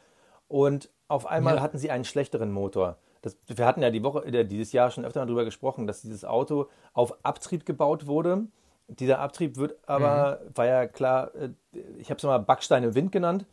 Und 0.46 0.88
auf 1.08 1.26
einmal 1.26 1.56
Ja. 1.56 1.60
hatten 1.62 1.78
sie 1.78 1.90
einen 1.90 2.04
schlechteren 2.04 2.52
Motor. 2.52 2.96
Das, 3.22 3.36
wir 3.48 3.66
hatten 3.66 3.82
ja 3.82 3.90
die 3.90 4.02
Woche, 4.04 4.24
äh, 4.24 4.44
dieses 4.44 4.72
Jahr 4.72 4.90
schon 4.90 5.04
öfter 5.04 5.20
mal 5.20 5.26
darüber 5.26 5.44
gesprochen, 5.44 5.86
dass 5.88 6.02
dieses 6.02 6.24
Auto 6.24 6.68
auf 6.92 7.12
Abtrieb 7.24 7.66
gebaut 7.66 8.06
wurde. 8.06 8.46
Dieser 8.86 9.18
Abtrieb 9.18 9.56
wird 9.56 9.76
aber, 9.86 10.40
war 10.54 10.66
ja 10.66 10.86
klar, 10.86 11.34
äh, 11.34 11.50
ich 11.98 12.10
habe 12.10 12.18
es 12.18 12.22
mal 12.22 12.38
Backstein 12.38 12.84
im 12.84 12.94
Wind 12.94 13.10
genannt. 13.10 13.44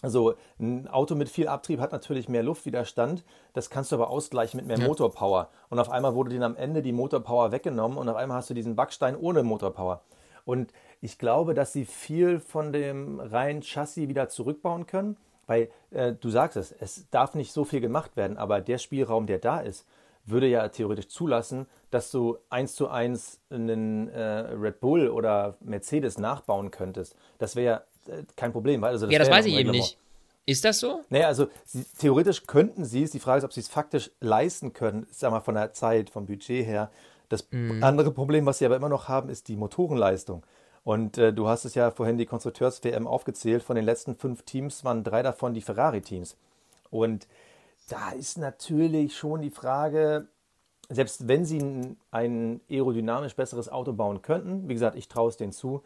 Also 0.00 0.34
ein 0.60 0.88
Auto 0.88 1.14
mit 1.16 1.28
viel 1.28 1.48
Abtrieb 1.48 1.80
hat 1.80 1.92
natürlich 1.92 2.28
mehr 2.28 2.42
Luftwiderstand. 2.44 3.24
Das 3.52 3.68
kannst 3.68 3.90
du 3.92 3.96
aber 3.96 4.10
ausgleichen 4.10 4.56
mit 4.58 4.66
mehr 4.66 4.78
Motorpower. 4.88 5.48
Und 5.70 5.78
auf 5.80 5.90
einmal 5.90 6.14
wurde 6.14 6.30
denen 6.30 6.44
am 6.44 6.56
Ende 6.56 6.82
die 6.82 6.92
Motorpower 6.92 7.52
weggenommen 7.52 7.98
und 7.98 8.08
auf 8.08 8.16
einmal 8.16 8.38
hast 8.38 8.48
du 8.48 8.54
diesen 8.54 8.76
Backstein 8.76 9.16
ohne 9.16 9.42
Motorpower. 9.42 10.02
Und 10.48 10.72
ich 11.02 11.18
glaube, 11.18 11.52
dass 11.52 11.74
sie 11.74 11.84
viel 11.84 12.40
von 12.40 12.72
dem 12.72 13.20
reinen 13.20 13.60
Chassis 13.60 14.08
wieder 14.08 14.30
zurückbauen 14.30 14.86
können, 14.86 15.18
weil 15.46 15.68
äh, 15.90 16.14
du 16.14 16.30
sagst 16.30 16.56
es, 16.56 16.72
es 16.72 17.04
darf 17.10 17.34
nicht 17.34 17.52
so 17.52 17.66
viel 17.66 17.82
gemacht 17.82 18.16
werden, 18.16 18.38
aber 18.38 18.62
der 18.62 18.78
Spielraum, 18.78 19.26
der 19.26 19.40
da 19.40 19.60
ist, 19.60 19.84
würde 20.24 20.46
ja 20.46 20.66
theoretisch 20.68 21.08
zulassen, 21.08 21.66
dass 21.90 22.10
du 22.10 22.38
eins 22.48 22.74
zu 22.74 22.88
eins 22.88 23.40
einen 23.50 24.08
äh, 24.08 24.22
Red 24.22 24.80
Bull 24.80 25.08
oder 25.08 25.58
Mercedes 25.60 26.16
nachbauen 26.16 26.70
könntest. 26.70 27.14
Das 27.36 27.54
wäre 27.54 27.84
ja 28.08 28.14
äh, 28.14 28.22
kein 28.34 28.52
Problem. 28.52 28.80
Weil 28.80 28.92
also 28.92 29.06
Ja, 29.06 29.18
das 29.18 29.30
weiß 29.30 29.44
ich 29.44 29.54
eben 29.54 29.70
nicht. 29.70 29.98
Ist 30.46 30.64
das 30.64 30.80
so? 30.80 31.02
Naja, 31.10 31.26
also 31.26 31.48
sie, 31.66 31.84
theoretisch 31.98 32.46
könnten 32.46 32.86
sie 32.86 33.02
es. 33.02 33.10
Die 33.10 33.20
Frage 33.20 33.40
ist, 33.40 33.44
ob 33.44 33.52
sie 33.52 33.60
es 33.60 33.68
faktisch 33.68 34.10
leisten 34.20 34.72
können, 34.72 35.06
sag 35.10 35.30
mal 35.30 35.40
von 35.40 35.56
der 35.56 35.74
Zeit, 35.74 36.08
vom 36.08 36.24
Budget 36.24 36.64
her. 36.64 36.90
Das 37.28 37.46
andere 37.80 38.10
Problem, 38.10 38.46
was 38.46 38.58
sie 38.58 38.66
aber 38.66 38.76
immer 38.76 38.88
noch 38.88 39.08
haben, 39.08 39.28
ist 39.28 39.48
die 39.48 39.56
Motorenleistung. 39.56 40.44
Und 40.84 41.18
äh, 41.18 41.32
du 41.32 41.48
hast 41.48 41.64
es 41.64 41.74
ja 41.74 41.90
vorhin 41.90 42.16
die 42.16 42.26
Konstrukteurs-WM 42.26 43.06
aufgezählt. 43.06 43.62
Von 43.62 43.76
den 43.76 43.84
letzten 43.84 44.14
fünf 44.14 44.42
Teams 44.42 44.84
waren 44.84 45.04
drei 45.04 45.22
davon 45.22 45.52
die 45.52 45.60
Ferrari-Teams. 45.60 46.36
Und 46.90 47.28
da 47.88 48.10
ist 48.12 48.38
natürlich 48.38 49.16
schon 49.16 49.42
die 49.42 49.50
Frage, 49.50 50.28
selbst 50.88 51.28
wenn 51.28 51.44
sie 51.44 51.58
ein, 51.58 51.96
ein 52.10 52.60
aerodynamisch 52.70 53.36
besseres 53.36 53.68
Auto 53.68 53.92
bauen 53.92 54.22
könnten, 54.22 54.68
wie 54.68 54.74
gesagt, 54.74 54.96
ich 54.96 55.08
traue 55.08 55.28
es 55.28 55.36
denen 55.36 55.52
zu, 55.52 55.82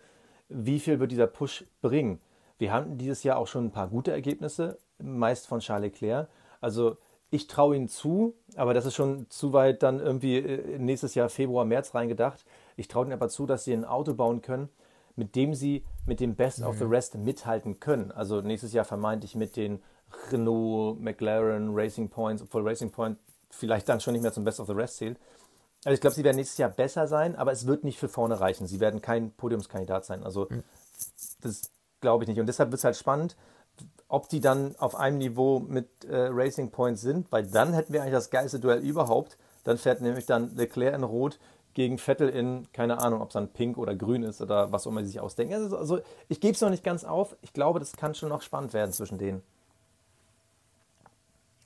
wie 0.49 0.79
viel 0.79 1.01
wird 1.01 1.11
dieser 1.11 1.27
Push 1.27 1.65
bringen? 1.81 2.21
Wir 2.59 2.73
haben 2.73 2.99
dieses 2.99 3.25
Jahr 3.25 3.39
auch 3.39 3.49
schon 3.49 3.67
ein 3.67 3.73
paar 3.73 3.89
gute 3.89 4.13
Ergebnisse, 4.13 4.79
meist 4.99 5.49
von 5.49 5.61
Charles 5.61 5.93
Leclerc. 5.93 6.29
Also 6.61 6.97
ich 7.33 7.47
traue 7.47 7.75
ihnen 7.77 7.89
zu, 7.89 8.35
aber 8.57 8.75
das 8.75 8.85
ist 8.85 8.95
schon 8.95 9.27
zu 9.31 9.55
weit 9.55 9.83
dann 9.83 10.01
irgendwie 10.01 10.37
äh, 10.37 10.79
nächstes 10.79 11.15
Jahr 11.15 11.31
Februar, 11.31 11.65
März 11.65 11.95
reingedacht. 11.95 12.45
Ich 12.77 12.89
traue 12.89 13.07
ihnen 13.07 13.15
aber 13.15 13.31
zu, 13.31 13.47
dass 13.47 13.65
sie 13.65 13.73
ein 13.73 13.87
Auto 13.87 14.13
bauen 14.13 14.43
können, 14.43 14.69
mit 15.17 15.35
dem 15.35 15.55
sie 15.55 15.83
mit 16.07 16.21
dem 16.21 16.37
Best 16.37 16.63
of 16.63 16.77
the 16.77 16.85
Rest 16.85 17.15
mithalten 17.15 17.81
können. 17.81 18.13
Also 18.13 18.43
nächstes 18.43 18.75
Jahr 18.75 18.85
vermeintlich 18.85 19.35
mit 19.35 19.57
den 19.57 19.83
Renault, 20.31 21.01
McLaren, 21.01 21.71
Racing 21.73 22.11
Points, 22.11 22.43
obwohl 22.43 22.69
Racing 22.69 22.91
Point 22.91 23.19
vielleicht 23.49 23.89
dann 23.89 24.01
schon 24.01 24.13
nicht 24.13 24.23
mehr 24.23 24.33
zum 24.33 24.45
Best 24.45 24.61
of 24.61 24.67
the 24.67 24.75
Rest 24.75 24.99
zählt. 24.99 25.19
Also 25.85 25.95
ich 25.95 26.03
glaube, 26.03 26.15
sie 26.15 26.25
werden 26.25 26.37
nächstes 26.37 26.59
Jahr 26.59 26.71
besser 26.71 27.07
sein, 27.07 27.35
aber 27.35 27.51
es 27.51 27.67
wird 27.67 27.83
nicht 27.83 27.99
für 27.99 28.11
vorne 28.11 28.41
reichen. 28.41 28.67
Sie 28.67 28.79
werden 28.79 29.01
kein 29.01 29.33
Podiumskandidat 29.33 30.05
sein. 30.05 30.23
Also 30.23 30.49
das 31.41 31.71
glaube 32.03 32.25
ich 32.25 32.29
nicht. 32.29 32.41
Und 32.41 32.47
deshalb 32.47 32.71
wird 32.71 32.79
es 32.79 32.85
halt 32.85 32.97
spannend, 32.97 33.37
ob 34.13 34.29
die 34.29 34.41
dann 34.41 34.77
auf 34.77 34.95
einem 34.95 35.17
Niveau 35.17 35.59
mit 35.59 36.05
äh, 36.05 36.29
Racing 36.31 36.71
Points 36.71 37.01
sind, 37.01 37.33
weil 37.33 37.47
dann 37.47 37.73
hätten 37.73 37.95
wir 37.95 38.03
eigentlich 38.03 38.13
das 38.13 38.29
geilste 38.29 38.61
Duell 38.61 38.81
überhaupt. 38.81 39.39
Dann 39.65 39.79
fährt 39.79 40.03
nämlich 40.03 40.27
dann 40.27 40.55
Leclerc 40.55 40.95
in 40.95 41.03
Rot 41.03 41.39
gegen 41.73 41.97
Vettel 41.97 42.29
in, 42.29 42.71
keine 42.75 42.99
Ahnung, 42.99 43.23
ob 43.23 43.29
es 43.29 43.33
dann 43.33 43.49
pink 43.49 43.79
oder 43.79 43.95
grün 43.95 44.23
ist 44.23 44.43
oder 44.43 44.71
was 44.71 44.87
auch 44.87 44.91
immer 44.91 45.01
sie 45.01 45.07
sich 45.07 45.21
ausdenken. 45.21 45.55
Also, 45.55 45.79
also 45.79 46.01
ich 46.29 46.41
gebe 46.41 46.53
es 46.53 46.61
noch 46.61 46.69
nicht 46.69 46.85
ganz 46.85 47.05
auf. 47.05 47.35
Ich 47.41 47.55
glaube, 47.55 47.79
das 47.79 47.93
kann 47.93 48.15
schon 48.15 48.29
noch 48.29 48.43
spannend 48.43 48.75
werden 48.75 48.93
zwischen 48.93 49.17
denen. 49.17 49.41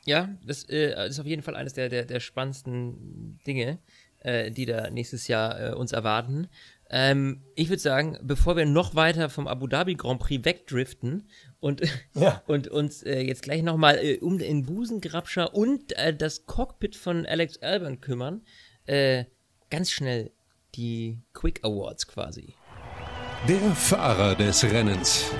Ja, 0.04 0.28
das 0.46 0.68
äh, 0.68 1.08
ist 1.08 1.18
auf 1.18 1.26
jeden 1.26 1.42
Fall 1.42 1.56
eines 1.56 1.72
der, 1.72 1.88
der, 1.88 2.04
der 2.04 2.20
spannendsten 2.20 3.40
Dinge, 3.44 3.78
äh, 4.20 4.52
die 4.52 4.66
da 4.66 4.88
nächstes 4.88 5.26
Jahr 5.26 5.72
äh, 5.72 5.74
uns 5.74 5.90
erwarten. 5.90 6.46
Ähm, 6.88 7.42
ich 7.56 7.68
würde 7.68 7.82
sagen, 7.82 8.16
bevor 8.22 8.56
wir 8.56 8.64
noch 8.64 8.94
weiter 8.94 9.28
vom 9.28 9.48
Abu 9.48 9.66
Dhabi 9.66 9.94
Grand 9.94 10.20
Prix 10.20 10.44
wegdriften 10.44 11.28
und, 11.58 11.82
Ja. 12.14 12.42
und 12.46 12.68
uns 12.68 13.02
äh, 13.02 13.20
jetzt 13.22 13.42
gleich 13.42 13.62
nochmal 13.62 13.98
äh, 13.98 14.18
um 14.18 14.38
den 14.38 14.64
Busengrabscher 14.64 15.54
und 15.54 15.92
äh, 15.98 16.14
das 16.14 16.46
Cockpit 16.46 16.94
von 16.94 17.26
Alex 17.26 17.58
Albon 17.58 18.00
kümmern, 18.00 18.42
äh, 18.86 19.24
ganz 19.70 19.90
schnell 19.90 20.30
die 20.76 21.18
Quick 21.32 21.64
Awards 21.64 22.06
quasi. 22.06 22.54
Der 23.48 23.58
Fahrer 23.74 24.34
des 24.34 24.62
Rennens. 24.64 25.30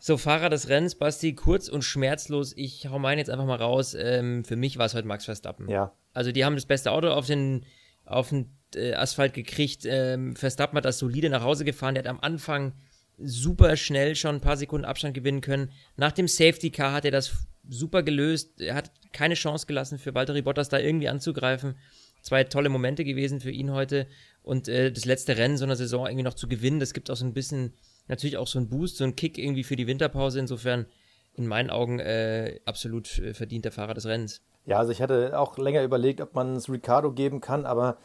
So, 0.00 0.16
Fahrer 0.16 0.48
des 0.48 0.68
Rennens, 0.68 0.94
Basti, 0.94 1.34
kurz 1.34 1.68
und 1.68 1.82
schmerzlos. 1.82 2.52
Ich 2.56 2.86
hau 2.88 2.98
meinen 2.98 3.18
jetzt 3.18 3.30
einfach 3.30 3.44
mal 3.46 3.56
raus. 3.56 3.94
Ähm, 3.98 4.44
für 4.44 4.56
mich 4.56 4.78
war 4.78 4.86
es 4.86 4.94
heute 4.94 5.06
Max 5.08 5.24
Verstappen. 5.24 5.68
Ja. 5.68 5.92
Also 6.14 6.32
die 6.32 6.44
haben 6.44 6.54
das 6.54 6.66
beste 6.66 6.92
Auto 6.92 7.08
auf 7.08 7.26
den, 7.26 7.64
auf 8.04 8.28
den 8.30 8.56
äh, 8.76 8.94
Asphalt 8.94 9.34
gekriegt. 9.34 9.84
Ähm, 9.84 10.36
Verstappen 10.36 10.76
hat 10.76 10.84
das 10.84 10.98
solide 10.98 11.30
nach 11.30 11.42
Hause 11.42 11.64
gefahren. 11.64 11.94
Der 11.94 12.04
hat 12.04 12.10
am 12.10 12.20
Anfang 12.20 12.72
super 13.18 13.76
schnell 13.76 14.14
schon 14.14 14.36
ein 14.36 14.40
paar 14.40 14.56
Sekunden 14.56 14.84
Abstand 14.84 15.14
gewinnen 15.14 15.40
können. 15.40 15.70
Nach 15.96 16.12
dem 16.12 16.28
Safety 16.28 16.70
Car 16.70 16.92
hat 16.92 17.04
er 17.04 17.10
das 17.10 17.32
super 17.68 18.02
gelöst. 18.02 18.60
Er 18.60 18.74
hat 18.74 18.90
keine 19.12 19.34
Chance 19.34 19.66
gelassen 19.66 19.98
für 19.98 20.14
Valtteri 20.14 20.42
Bottas 20.42 20.68
da 20.68 20.78
irgendwie 20.78 21.08
anzugreifen. 21.08 21.76
Zwei 22.22 22.44
tolle 22.44 22.68
Momente 22.68 23.04
gewesen 23.04 23.40
für 23.40 23.50
ihn 23.50 23.72
heute. 23.72 24.06
Und 24.42 24.68
äh, 24.68 24.92
das 24.92 25.04
letzte 25.04 25.36
Rennen 25.36 25.56
so 25.56 25.64
einer 25.64 25.76
Saison 25.76 26.06
irgendwie 26.06 26.24
noch 26.24 26.34
zu 26.34 26.48
gewinnen, 26.48 26.80
das 26.80 26.94
gibt 26.94 27.10
auch 27.10 27.16
so 27.16 27.24
ein 27.24 27.34
bisschen, 27.34 27.74
natürlich 28.06 28.36
auch 28.36 28.46
so 28.46 28.58
einen 28.58 28.68
Boost, 28.68 28.96
so 28.96 29.04
einen 29.04 29.16
Kick 29.16 29.38
irgendwie 29.38 29.64
für 29.64 29.76
die 29.76 29.86
Winterpause. 29.86 30.38
Insofern 30.40 30.86
in 31.34 31.46
meinen 31.46 31.70
Augen 31.70 32.00
äh, 32.00 32.58
absolut 32.64 33.18
äh, 33.18 33.34
verdienter 33.34 33.70
Fahrer 33.70 33.94
des 33.94 34.06
Rennens. 34.06 34.40
Ja, 34.66 34.78
also 34.78 34.92
ich 34.92 35.00
hatte 35.00 35.38
auch 35.38 35.56
länger 35.56 35.82
überlegt, 35.82 36.20
ob 36.20 36.34
man 36.34 36.56
es 36.56 36.68
Ricardo 36.68 37.12
geben 37.12 37.40
kann, 37.40 37.64
aber 37.64 37.96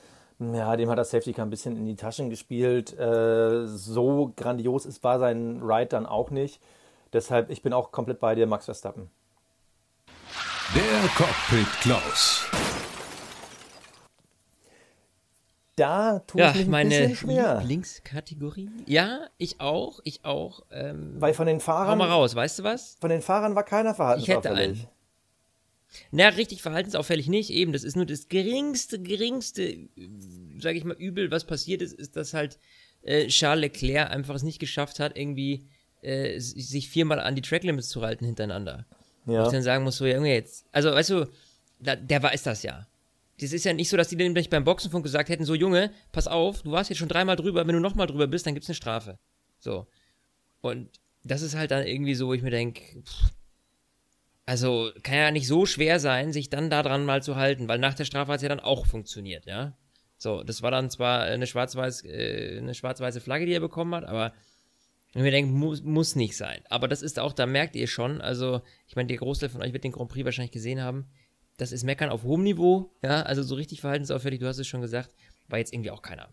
ja, 0.53 0.75
dem 0.75 0.89
hat 0.89 0.97
das 0.97 1.11
Safety 1.11 1.33
Car 1.33 1.45
ein 1.45 1.49
bisschen 1.49 1.77
in 1.77 1.85
die 1.85 1.95
Taschen 1.95 2.29
gespielt. 2.29 2.97
Äh, 2.97 3.67
so 3.67 4.33
grandios 4.35 4.85
ist 4.85 5.03
war 5.03 5.19
sein 5.19 5.61
Ride 5.63 5.87
dann 5.87 6.05
auch 6.05 6.29
nicht. 6.31 6.59
Deshalb, 7.13 7.49
ich 7.51 7.61
bin 7.61 7.73
auch 7.73 7.91
komplett 7.91 8.19
bei 8.19 8.33
dir, 8.35 8.47
Max 8.47 8.65
Verstappen. 8.65 9.09
Der 10.75 11.09
Cockpit 11.15 11.67
Klaus. 11.81 12.47
Da 15.75 16.19
tue 16.19 16.41
Ja, 16.41 16.49
ich 16.49 16.55
mich 16.55 16.65
ein 16.65 16.71
meine 16.71 16.89
bisschen 16.89 17.15
schwer. 17.15 17.57
Lieblingskategorie. 17.61 18.69
Ja, 18.85 19.21
ich 19.37 19.59
auch, 19.59 19.99
ich 20.03 20.23
auch. 20.23 20.61
Ähm, 20.71 21.15
Weil 21.19 21.33
von 21.33 21.47
den 21.47 21.59
Fahrern, 21.59 21.97
mal 21.97 22.09
raus, 22.09 22.35
weißt 22.35 22.59
du 22.59 22.63
was? 22.63 22.95
von 23.01 23.09
den 23.09 23.21
Fahrern 23.21 23.55
war 23.55 23.63
keiner 23.63 23.95
Ich 24.19 24.27
hätte 24.27 24.51
einen. 24.51 24.87
Na, 26.11 26.29
richtig 26.29 26.61
verhaltensauffällig 26.61 27.27
nicht, 27.27 27.49
eben. 27.49 27.73
Das 27.73 27.83
ist 27.83 27.95
nur 27.95 28.05
das 28.05 28.29
geringste, 28.29 28.99
geringste, 29.01 29.89
sage 30.59 30.77
ich 30.77 30.83
mal, 30.83 30.95
Übel, 30.97 31.31
was 31.31 31.45
passiert 31.45 31.81
ist, 31.81 31.93
ist, 31.93 32.15
dass 32.15 32.33
halt 32.33 32.57
äh, 33.03 33.27
Charles 33.27 33.61
Leclerc 33.61 34.09
einfach 34.11 34.35
es 34.35 34.43
nicht 34.43 34.59
geschafft 34.59 34.99
hat, 34.99 35.17
irgendwie 35.17 35.65
äh, 36.01 36.39
sich 36.39 36.89
viermal 36.89 37.19
an 37.19 37.35
die 37.35 37.41
Tracklimits 37.41 37.89
zu 37.89 38.01
halten 38.01 38.25
hintereinander. 38.25 38.85
Wo 39.25 39.33
Ja. 39.33 39.45
ich 39.45 39.51
dann 39.51 39.63
sagen 39.63 39.83
muss, 39.83 39.97
so, 39.97 40.05
Junge, 40.05 40.33
jetzt, 40.33 40.65
also, 40.71 40.91
weißt 40.91 41.09
du, 41.11 41.29
da, 41.79 41.95
der 41.95 42.21
weiß 42.23 42.43
das 42.43 42.63
ja. 42.63 42.87
Das 43.39 43.51
ist 43.51 43.65
ja 43.65 43.73
nicht 43.73 43.89
so, 43.89 43.97
dass 43.97 44.09
die 44.09 44.15
nämlich 44.15 44.49
beim 44.49 44.63
Boxenfunk 44.63 45.03
gesagt 45.03 45.29
hätten, 45.29 45.43
so, 45.45 45.55
Junge, 45.55 45.91
pass 46.11 46.27
auf, 46.27 46.61
du 46.61 46.71
warst 46.71 46.89
jetzt 46.89 46.99
schon 46.99 47.09
dreimal 47.09 47.35
drüber, 47.35 47.65
wenn 47.67 47.75
du 47.75 47.81
nochmal 47.81 48.07
drüber 48.07 48.27
bist, 48.27 48.45
dann 48.45 48.53
gibt's 48.53 48.69
eine 48.69 48.75
Strafe. 48.75 49.17
So. 49.59 49.87
Und 50.61 50.89
das 51.23 51.41
ist 51.41 51.55
halt 51.55 51.71
dann 51.71 51.85
irgendwie 51.87 52.15
so, 52.15 52.27
wo 52.27 52.33
ich 52.33 52.41
mir 52.41 52.51
denke, 52.51 52.81
also 54.45 54.91
kann 55.03 55.15
ja 55.15 55.31
nicht 55.31 55.47
so 55.47 55.65
schwer 55.65 55.99
sein, 55.99 56.33
sich 56.33 56.49
dann 56.49 56.69
daran 56.69 57.05
mal 57.05 57.23
zu 57.23 57.35
halten, 57.35 57.67
weil 57.67 57.79
nach 57.79 57.93
der 57.93 58.05
Strafe 58.05 58.31
hat 58.31 58.37
es 58.37 58.43
ja 58.43 58.49
dann 58.49 58.59
auch 58.59 58.85
funktioniert, 58.85 59.45
ja. 59.45 59.77
So, 60.17 60.43
das 60.43 60.61
war 60.61 60.71
dann 60.71 60.89
zwar 60.89 61.23
eine 61.23 61.47
schwarz-weiß, 61.47 62.05
äh, 62.05 62.57
eine 62.57 62.73
schwarz-weiße 62.73 63.21
Flagge, 63.21 63.45
die 63.45 63.53
er 63.53 63.59
bekommen 63.59 63.93
hat, 63.95 64.05
aber 64.05 64.33
wenn 65.13 65.23
mir 65.23 65.31
denkt, 65.31 65.53
muss, 65.53 65.83
muss 65.83 66.15
nicht 66.15 66.35
sein. 66.35 66.61
Aber 66.69 66.87
das 66.87 67.01
ist 67.01 67.19
auch, 67.19 67.33
da 67.33 67.45
merkt 67.45 67.75
ihr 67.75 67.87
schon, 67.87 68.21
also 68.21 68.61
ich 68.87 68.95
meine, 68.95 69.07
der 69.07 69.17
Großteil 69.17 69.49
von 69.49 69.61
euch 69.61 69.73
wird 69.73 69.83
den 69.83 69.91
Grand 69.91 70.09
Prix 70.09 70.25
wahrscheinlich 70.25 70.51
gesehen 70.51 70.81
haben. 70.81 71.07
Das 71.57 71.71
ist 71.71 71.83
Meckern 71.83 72.09
auf 72.09 72.23
hohem 72.23 72.43
Niveau, 72.43 72.91
ja, 73.03 73.21
also 73.21 73.43
so 73.43 73.55
richtig 73.55 73.81
verhaltensauffällig, 73.81 74.39
du 74.39 74.47
hast 74.47 74.57
es 74.57 74.67
schon 74.67 74.81
gesagt, 74.81 75.13
war 75.49 75.59
jetzt 75.59 75.73
irgendwie 75.73 75.91
auch 75.91 76.01
keiner. 76.01 76.29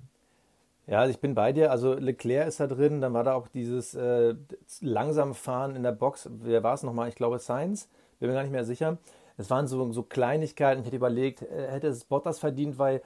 Ja, 0.90 0.98
also 0.98 1.12
ich 1.12 1.20
bin 1.20 1.34
bei 1.36 1.52
dir. 1.52 1.70
Also 1.70 1.94
Leclerc 1.94 2.48
ist 2.48 2.58
da 2.58 2.66
drin. 2.66 3.00
Dann 3.00 3.14
war 3.14 3.22
da 3.22 3.34
auch 3.34 3.46
dieses 3.46 3.94
äh, 3.94 4.34
langsam 4.80 5.34
Fahren 5.34 5.76
in 5.76 5.84
der 5.84 5.92
Box. 5.92 6.28
Wer 6.42 6.64
war 6.64 6.74
es 6.74 6.82
nochmal? 6.82 7.08
Ich 7.08 7.14
glaube 7.14 7.38
Sainz. 7.38 7.88
Bin 8.18 8.28
mir 8.28 8.34
gar 8.34 8.42
nicht 8.42 8.50
mehr 8.52 8.64
sicher. 8.64 8.98
Es 9.38 9.48
waren 9.50 9.68
so, 9.68 9.92
so 9.92 10.02
Kleinigkeiten. 10.02 10.80
Ich 10.80 10.86
hätte 10.86 10.96
überlegt, 10.96 11.42
äh, 11.42 11.68
hätte 11.70 11.86
es 11.86 12.04
Bottas 12.04 12.40
verdient, 12.40 12.78
weil 12.78 13.02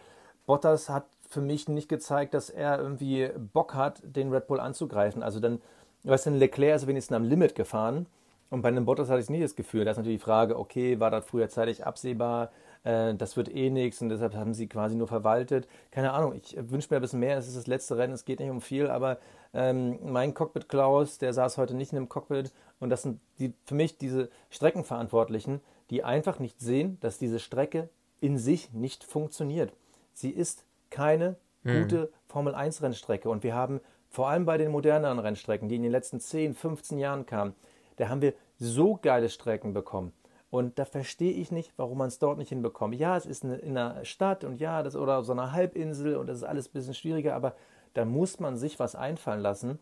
Bottas 0.47 0.89
hat 0.89 1.05
für 1.29 1.43
mich 1.43 1.69
nicht 1.69 1.91
gezeigt, 1.91 2.33
dass 2.33 2.49
er 2.49 2.79
irgendwie 2.79 3.29
Bock 3.53 3.75
hat, 3.75 4.01
den 4.03 4.33
Red 4.33 4.47
Bull 4.47 4.61
anzugreifen. 4.61 5.23
Also 5.23 5.39
dann, 5.39 5.61
weißt 6.05 6.27
du, 6.27 6.31
Leclerc 6.31 6.77
ist 6.77 6.87
wenigstens 6.87 7.15
am 7.17 7.25
Limit 7.25 7.55
gefahren 7.55 8.07
und 8.51 8.63
bei 8.63 8.69
einem 8.69 8.87
Bottas 8.87 9.11
hatte 9.11 9.21
ich 9.21 9.29
nicht 9.31 9.45
das 9.45 9.57
Gefühl. 9.57 9.85
Da 9.85 9.91
ist 9.91 9.99
natürlich 9.99 10.21
die 10.21 10.25
Frage, 10.25 10.59
okay, 10.59 11.01
war 11.01 11.11
das 11.11 11.27
früher 11.27 11.49
zeitig 11.51 11.87
absehbar? 11.87 12.51
Äh, 12.85 13.15
das 13.15 13.37
wird 13.37 13.55
eh 13.55 13.71
nichts 13.71 14.01
und 14.01 14.11
deshalb 14.11 14.35
haben 14.35 14.55
sie 14.55 14.69
quasi 14.69 14.95
nur 14.95 15.09
verwaltet. 15.09 15.67
Keine 15.91 16.13
Ahnung, 16.13 16.35
ich 16.35 16.57
wünsche 16.71 16.89
mir 16.91 16.97
ein 16.97 17.03
bisschen 17.03 17.21
mehr. 17.21 17.37
Es 17.37 17.49
ist 17.49 17.57
das 17.57 17.67
letzte 17.67 17.97
Rennen, 17.97 18.13
es 18.13 18.25
geht 18.25 18.41
nicht 18.41 18.51
um 18.51 18.61
viel, 18.61 18.89
aber 18.89 19.19
ähm, 19.53 19.99
mein 20.05 20.35
Cockpit 20.35 20.69
Klaus, 20.69 21.19
der 21.19 21.33
saß 21.33 21.59
heute 21.59 21.75
nicht 21.75 21.93
in 21.93 21.97
dem 21.97 22.09
Cockpit 22.09 22.53
und 22.79 22.91
das 22.91 23.03
sind 23.03 23.21
die, 23.39 23.55
für 23.65 23.75
mich 23.75 23.99
diese 23.99 24.29
Streckenverantwortlichen, 24.51 25.61
die 25.91 26.05
einfach 26.05 26.39
nicht 26.39 26.61
sehen, 26.61 26.99
dass 27.01 27.19
diese 27.19 27.39
Strecke 27.39 27.89
in 28.21 28.39
sich 28.39 28.73
nicht 28.73 29.05
funktioniert. 29.05 29.73
Sie 30.13 30.31
ist 30.31 30.65
keine 30.91 31.37
hm. 31.63 31.83
gute 31.83 32.13
Formel 32.27 32.55
1 32.55 32.83
Rennstrecke 32.83 33.29
und 33.29 33.43
wir 33.43 33.55
haben 33.55 33.81
vor 34.11 34.29
allem 34.29 34.45
bei 34.45 34.59
den 34.59 34.71
moderneren 34.71 35.19
Rennstrecken, 35.19 35.69
die 35.69 35.77
in 35.77 35.83
den 35.83 35.91
letzten 35.91 36.21
10, 36.21 36.55
15 36.55 36.99
Jahren 36.99 37.27
kamen, 37.27 37.55
da 37.97 38.09
haben 38.09 38.23
wir 38.23 38.35
so 38.59 38.99
geile 39.01 39.29
Strecken 39.29 39.75
bekommen. 39.75 40.13
Und 40.55 40.79
da 40.79 40.85
verstehe 40.85 41.33
ich 41.33 41.51
nicht, 41.51 41.73
warum 41.77 41.99
man 41.99 42.07
es 42.07 42.21
dort 42.21 42.39
nicht 42.39 42.51
hinbekommt. 42.51 42.95
Ja, 42.95 43.17
es 43.17 43.27
ist 43.27 43.43
eine, 43.43 43.57
in 43.57 43.77
einer 43.77 44.05
Stadt 44.05 44.45
und 44.45 44.61
ja, 44.61 44.85
das 44.85 44.95
oder 44.95 45.25
so 45.25 45.33
einer 45.33 45.51
Halbinsel 45.51 46.15
und 46.15 46.29
das 46.29 46.37
ist 46.37 46.45
alles 46.45 46.69
ein 46.69 46.73
bisschen 46.75 46.95
schwieriger, 46.95 47.35
aber 47.35 47.57
da 47.93 48.05
muss 48.05 48.39
man 48.39 48.57
sich 48.57 48.79
was 48.79 48.95
einfallen 48.95 49.41
lassen, 49.41 49.81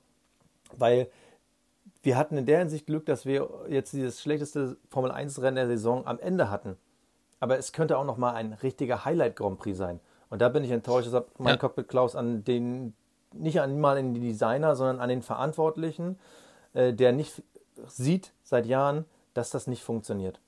weil 0.79 1.11
wir 2.03 2.17
hatten 2.17 2.39
in 2.39 2.47
der 2.47 2.61
Hinsicht 2.61 2.87
Glück, 2.87 3.05
dass 3.05 3.27
wir 3.27 3.51
jetzt 3.69 3.93
dieses 3.93 4.23
schlechteste 4.23 4.79
Formel 4.89 5.11
1 5.11 5.43
Rennen 5.43 5.57
der 5.57 5.67
Saison 5.67 6.07
am 6.07 6.19
Ende 6.19 6.51
hatten. 6.51 6.79
Aber 7.39 7.59
es 7.59 7.73
könnte 7.73 7.99
auch 7.99 8.07
noch 8.07 8.17
mal 8.17 8.33
ein 8.33 8.55
richtiger 8.55 9.05
Highlight 9.05 9.37
Grand 9.37 9.59
Prix 9.59 9.77
sein. 9.77 10.01
Und 10.31 10.41
da 10.41 10.49
bin 10.49 10.65
ich 10.65 10.71
enttäuscht, 10.71 11.07
deshalb 11.07 11.39
mein 11.39 11.53
ja. 11.53 11.59
Cockpit 11.59 11.89
Klaus 11.89 12.17
an 12.17 12.45
den 12.45 12.95
nicht 13.35 13.61
an 13.61 13.79
mal 13.79 13.99
an 13.99 14.15
den 14.15 14.23
Designer, 14.23 14.75
sondern 14.75 15.01
an 15.01 15.11
den 15.11 15.21
Verantwortlichen, 15.21 16.19
äh, 16.73 16.95
der 16.95 17.13
nicht 17.13 17.43
sieht 17.89 18.33
seit 18.43 18.65
Jahren, 18.65 19.05
dass 19.35 19.51
das 19.51 19.67
nicht 19.67 19.83
funktioniert. 19.83 20.41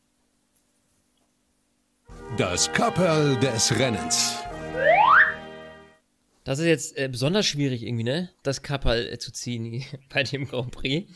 Das 2.36 2.72
Kapperl 2.72 3.38
des 3.38 3.78
Rennens. 3.78 4.42
Das 6.42 6.58
ist 6.58 6.66
jetzt 6.66 6.98
äh, 6.98 7.08
besonders 7.08 7.46
schwierig 7.46 7.84
irgendwie, 7.84 8.02
ne? 8.02 8.30
Das 8.42 8.62
Kapperl 8.62 9.06
äh, 9.06 9.18
zu 9.18 9.30
ziehen 9.30 9.84
bei 10.12 10.24
dem 10.24 10.48
Grand 10.48 10.72
Prix. 10.72 11.08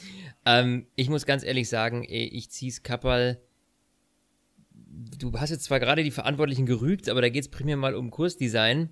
Ähm, 0.46 0.86
ich 0.94 1.08
muss 1.08 1.26
ganz 1.26 1.42
ehrlich 1.42 1.68
sagen, 1.68 2.06
ich 2.08 2.50
zieh's 2.50 2.84
Kapperl. 2.84 3.40
Du 5.18 5.32
hast 5.32 5.50
jetzt 5.50 5.64
zwar 5.64 5.80
gerade 5.80 6.04
die 6.04 6.12
Verantwortlichen 6.12 6.66
gerügt, 6.66 7.08
aber 7.08 7.20
da 7.20 7.30
geht 7.30 7.42
es 7.42 7.50
primär 7.50 7.76
mal 7.76 7.96
um 7.96 8.12
Kursdesign. 8.12 8.90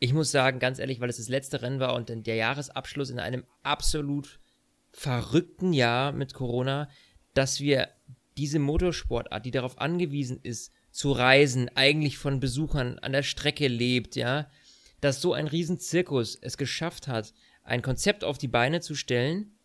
Ich 0.00 0.12
muss 0.12 0.32
sagen, 0.32 0.58
ganz 0.58 0.80
ehrlich, 0.80 0.98
weil 0.98 1.08
es 1.08 1.18
das 1.18 1.28
letzte 1.28 1.62
Rennen 1.62 1.78
war 1.78 1.94
und 1.94 2.08
der 2.08 2.34
Jahresabschluss 2.34 3.10
in 3.10 3.20
einem 3.20 3.44
absolut 3.62 4.40
verrückten 4.90 5.72
Jahr 5.72 6.10
mit 6.10 6.34
Corona, 6.34 6.88
dass 7.32 7.60
wir 7.60 7.90
diese 8.36 8.58
Motorsportart, 8.58 9.46
die 9.46 9.50
darauf 9.52 9.78
angewiesen 9.78 10.40
ist, 10.42 10.72
zu 10.96 11.12
reisen, 11.12 11.68
eigentlich 11.74 12.16
von 12.16 12.40
Besuchern 12.40 12.98
an 13.00 13.12
der 13.12 13.22
Strecke 13.22 13.68
lebt, 13.68 14.16
ja, 14.16 14.48
dass 15.02 15.20
so 15.20 15.34
ein 15.34 15.46
Riesenzirkus 15.46 16.38
es 16.40 16.56
geschafft 16.56 17.06
hat, 17.06 17.34
ein 17.64 17.82
Konzept 17.82 18.24
auf 18.24 18.38
die 18.38 18.48
Beine 18.48 18.80
zu 18.80 18.94
stellen, 18.94 19.58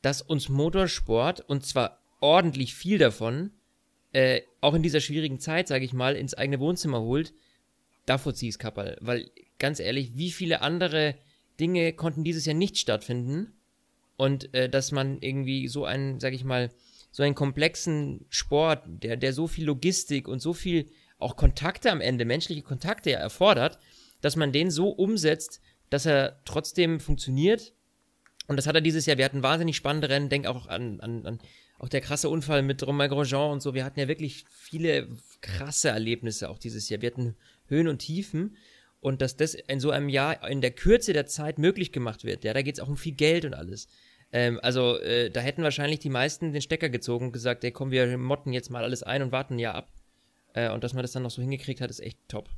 das 0.00 0.22
uns 0.22 0.48
Motorsport, 0.48 1.42
und 1.42 1.66
zwar 1.66 2.00
ordentlich 2.20 2.74
viel 2.74 2.96
davon, 2.96 3.50
äh, 4.14 4.40
auch 4.62 4.72
in 4.72 4.82
dieser 4.82 5.00
schwierigen 5.00 5.40
Zeit, 5.40 5.68
sage 5.68 5.84
ich 5.84 5.92
mal, 5.92 6.16
ins 6.16 6.32
eigene 6.32 6.58
Wohnzimmer 6.58 7.02
holt, 7.02 7.34
davor 8.06 8.32
ziehe 8.32 8.48
ich 8.48 8.54
es 8.54 8.58
Kappel. 8.58 8.96
Weil, 9.02 9.30
ganz 9.58 9.78
ehrlich, 9.78 10.16
wie 10.16 10.30
viele 10.30 10.62
andere 10.62 11.16
Dinge 11.60 11.92
konnten 11.92 12.24
dieses 12.24 12.46
Jahr 12.46 12.56
nicht 12.56 12.78
stattfinden? 12.78 13.52
Und 14.16 14.54
äh, 14.54 14.70
dass 14.70 14.90
man 14.90 15.20
irgendwie 15.20 15.68
so 15.68 15.84
einen, 15.84 16.18
sage 16.18 16.34
ich 16.34 16.44
mal, 16.44 16.70
so 17.12 17.22
einen 17.22 17.34
komplexen 17.36 18.26
Sport, 18.30 18.82
der, 18.86 19.16
der 19.16 19.32
so 19.32 19.46
viel 19.46 19.66
Logistik 19.66 20.26
und 20.26 20.40
so 20.40 20.52
viel 20.52 20.90
auch 21.18 21.36
Kontakte 21.36 21.92
am 21.92 22.00
Ende, 22.00 22.24
menschliche 22.24 22.62
Kontakte 22.62 23.10
ja 23.10 23.18
erfordert, 23.18 23.78
dass 24.20 24.34
man 24.34 24.50
den 24.50 24.70
so 24.70 24.88
umsetzt, 24.88 25.60
dass 25.90 26.06
er 26.06 26.40
trotzdem 26.44 26.98
funktioniert. 26.98 27.74
Und 28.48 28.56
das 28.56 28.66
hat 28.66 28.74
er 28.74 28.80
dieses 28.80 29.06
Jahr. 29.06 29.18
Wir 29.18 29.24
hatten 29.24 29.42
wahnsinnig 29.42 29.76
spannende 29.76 30.08
Rennen. 30.08 30.30
Denk 30.30 30.46
auch 30.46 30.66
an, 30.66 31.00
an, 31.00 31.26
an 31.26 31.38
auch 31.78 31.88
der 31.88 32.00
krasse 32.00 32.28
Unfall 32.28 32.62
mit 32.62 32.84
Romain 32.84 33.10
Grosjean 33.10 33.52
und 33.52 33.62
so. 33.62 33.74
Wir 33.74 33.84
hatten 33.84 34.00
ja 34.00 34.08
wirklich 34.08 34.44
viele 34.48 35.08
krasse 35.40 35.90
Erlebnisse 35.90 36.48
auch 36.48 36.58
dieses 36.58 36.88
Jahr. 36.88 37.02
Wir 37.02 37.10
hatten 37.10 37.36
Höhen 37.66 37.88
und 37.88 37.98
Tiefen. 37.98 38.56
Und 39.00 39.20
dass 39.20 39.36
das 39.36 39.54
in 39.54 39.80
so 39.80 39.90
einem 39.90 40.08
Jahr 40.08 40.48
in 40.48 40.60
der 40.60 40.70
Kürze 40.70 41.12
der 41.12 41.26
Zeit 41.26 41.58
möglich 41.58 41.92
gemacht 41.92 42.24
wird, 42.24 42.44
ja, 42.44 42.54
da 42.54 42.62
geht 42.62 42.76
es 42.76 42.80
auch 42.80 42.88
um 42.88 42.96
viel 42.96 43.14
Geld 43.14 43.44
und 43.44 43.52
alles. 43.52 43.88
Ähm, 44.32 44.58
also 44.62 44.98
äh, 44.98 45.30
da 45.30 45.40
hätten 45.40 45.62
wahrscheinlich 45.62 46.00
die 46.00 46.10
meisten 46.10 46.52
den 46.52 46.62
Stecker 46.62 46.88
gezogen 46.88 47.26
und 47.26 47.32
gesagt, 47.32 47.64
ey 47.64 47.70
komm, 47.70 47.90
wir 47.90 48.16
motten 48.18 48.52
jetzt 48.52 48.70
mal 48.70 48.82
alles 48.82 49.02
ein 49.02 49.22
und 49.22 49.32
warten 49.32 49.58
Jahr 49.58 49.74
ab. 49.74 49.88
Äh, 50.54 50.70
und 50.70 50.82
dass 50.84 50.94
man 50.94 51.02
das 51.02 51.12
dann 51.12 51.22
noch 51.22 51.30
so 51.30 51.42
hingekriegt 51.42 51.80
hat, 51.80 51.90
ist 51.90 52.00
echt 52.00 52.18
top. 52.28 52.48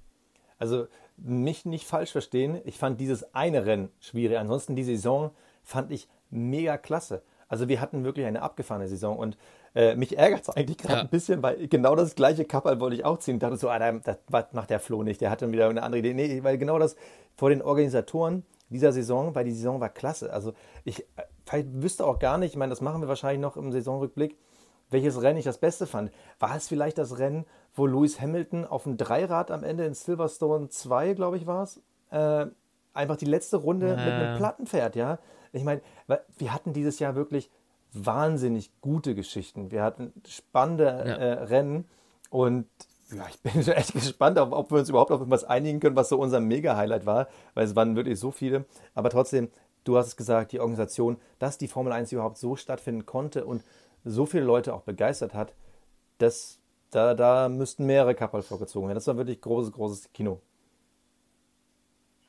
Also 0.58 0.86
mich 1.16 1.64
nicht 1.64 1.84
falsch 1.84 2.12
verstehen, 2.12 2.60
ich 2.64 2.78
fand 2.78 3.00
dieses 3.00 3.34
eine 3.34 3.66
Rennen 3.66 3.90
schwierig. 4.00 4.38
Ansonsten 4.38 4.76
die 4.76 4.84
Saison 4.84 5.30
fand 5.62 5.90
ich 5.90 6.08
mega 6.30 6.76
klasse. 6.78 7.22
Also 7.48 7.68
wir 7.68 7.80
hatten 7.80 8.04
wirklich 8.04 8.26
eine 8.26 8.42
abgefahrene 8.42 8.88
Saison 8.88 9.16
und 9.18 9.36
äh, 9.74 9.96
mich 9.96 10.16
ärgert 10.16 10.42
es 10.42 10.50
eigentlich 10.50 10.78
gerade 10.78 10.94
ja. 10.94 11.00
ein 11.02 11.08
bisschen, 11.08 11.42
weil 11.42 11.68
genau 11.68 11.96
das 11.96 12.14
gleiche 12.14 12.44
Kappal 12.44 12.80
wollte 12.80 12.96
ich 12.96 13.04
auch 13.04 13.18
ziehen. 13.18 13.34
Ich 13.34 13.40
dachte 13.40 13.56
so, 13.56 13.68
ah, 13.68 13.78
das, 13.78 14.18
das 14.28 14.46
macht 14.52 14.70
der 14.70 14.80
Flo 14.80 15.02
nicht, 15.02 15.20
der 15.20 15.30
hat 15.30 15.42
dann 15.42 15.52
wieder 15.52 15.68
eine 15.68 15.82
andere 15.82 15.98
Idee. 15.98 16.14
Nee, 16.14 16.42
weil 16.42 16.58
genau 16.58 16.78
das 16.78 16.96
vor 17.36 17.50
den 17.50 17.62
Organisatoren 17.62 18.44
dieser 18.70 18.92
Saison, 18.92 19.34
weil 19.34 19.44
die 19.44 19.52
Saison 19.52 19.80
war 19.80 19.88
klasse. 19.88 20.32
Also 20.32 20.52
ich, 20.84 21.04
vielleicht 21.44 21.68
wüsste 21.72 22.06
auch 22.06 22.18
gar 22.18 22.38
nicht, 22.38 22.52
ich 22.52 22.56
meine, 22.56 22.70
das 22.70 22.80
machen 22.80 23.00
wir 23.00 23.08
wahrscheinlich 23.08 23.40
noch 23.40 23.56
im 23.56 23.72
Saisonrückblick, 23.72 24.36
welches 24.90 25.20
Rennen 25.22 25.38
ich 25.38 25.44
das 25.44 25.58
Beste 25.58 25.86
fand. 25.86 26.10
War 26.38 26.56
es 26.56 26.68
vielleicht 26.68 26.98
das 26.98 27.18
Rennen, 27.18 27.46
wo 27.74 27.86
Lewis 27.86 28.20
Hamilton 28.20 28.64
auf 28.64 28.84
dem 28.84 28.96
Dreirad 28.96 29.50
am 29.50 29.64
Ende 29.64 29.84
in 29.84 29.94
Silverstone 29.94 30.68
2, 30.68 31.14
glaube 31.14 31.36
ich, 31.36 31.46
war 31.46 31.64
es, 31.64 31.80
äh, 32.10 32.46
einfach 32.92 33.16
die 33.16 33.24
letzte 33.24 33.56
Runde 33.56 33.88
ja. 33.88 33.96
mit 33.96 34.12
einem 34.12 34.36
Platten 34.36 34.66
fährt, 34.66 34.96
ja? 34.96 35.18
Ich 35.52 35.64
meine, 35.64 35.82
wir 36.38 36.52
hatten 36.52 36.72
dieses 36.72 36.98
Jahr 36.98 37.14
wirklich 37.14 37.50
wahnsinnig 37.92 38.72
gute 38.80 39.14
Geschichten. 39.14 39.70
Wir 39.70 39.82
hatten 39.82 40.12
spannende 40.26 40.84
ja. 40.84 41.14
äh, 41.14 41.32
Rennen 41.44 41.86
und 42.30 42.66
ja, 43.12 43.26
ich 43.28 43.40
bin 43.40 43.66
echt 43.68 43.92
gespannt, 43.92 44.38
ob, 44.38 44.52
ob 44.52 44.70
wir 44.70 44.78
uns 44.78 44.88
überhaupt 44.88 45.12
auf 45.12 45.20
etwas 45.20 45.44
einigen 45.44 45.80
können, 45.80 45.96
was 45.96 46.08
so 46.08 46.18
unser 46.18 46.40
Mega-Highlight 46.40 47.06
war, 47.06 47.28
weil 47.54 47.64
es 47.64 47.76
waren 47.76 47.96
wirklich 47.96 48.18
so 48.18 48.30
viele. 48.30 48.64
Aber 48.94 49.10
trotzdem, 49.10 49.48
du 49.84 49.96
hast 49.96 50.08
es 50.08 50.16
gesagt, 50.16 50.52
die 50.52 50.60
Organisation, 50.60 51.18
dass 51.38 51.58
die 51.58 51.68
Formel 51.68 51.92
1 51.92 52.12
überhaupt 52.12 52.38
so 52.38 52.56
stattfinden 52.56 53.06
konnte 53.06 53.44
und 53.44 53.62
so 54.04 54.26
viele 54.26 54.44
Leute 54.44 54.74
auch 54.74 54.82
begeistert 54.82 55.34
hat, 55.34 55.54
das, 56.18 56.58
da, 56.90 57.14
da 57.14 57.48
müssten 57.48 57.86
mehrere 57.86 58.14
Kappel 58.14 58.42
vorgezogen 58.42 58.88
werden. 58.88 58.96
Das 58.96 59.06
war 59.06 59.16
wirklich 59.16 59.40
großes, 59.40 59.72
großes 59.72 60.12
Kino. 60.12 60.40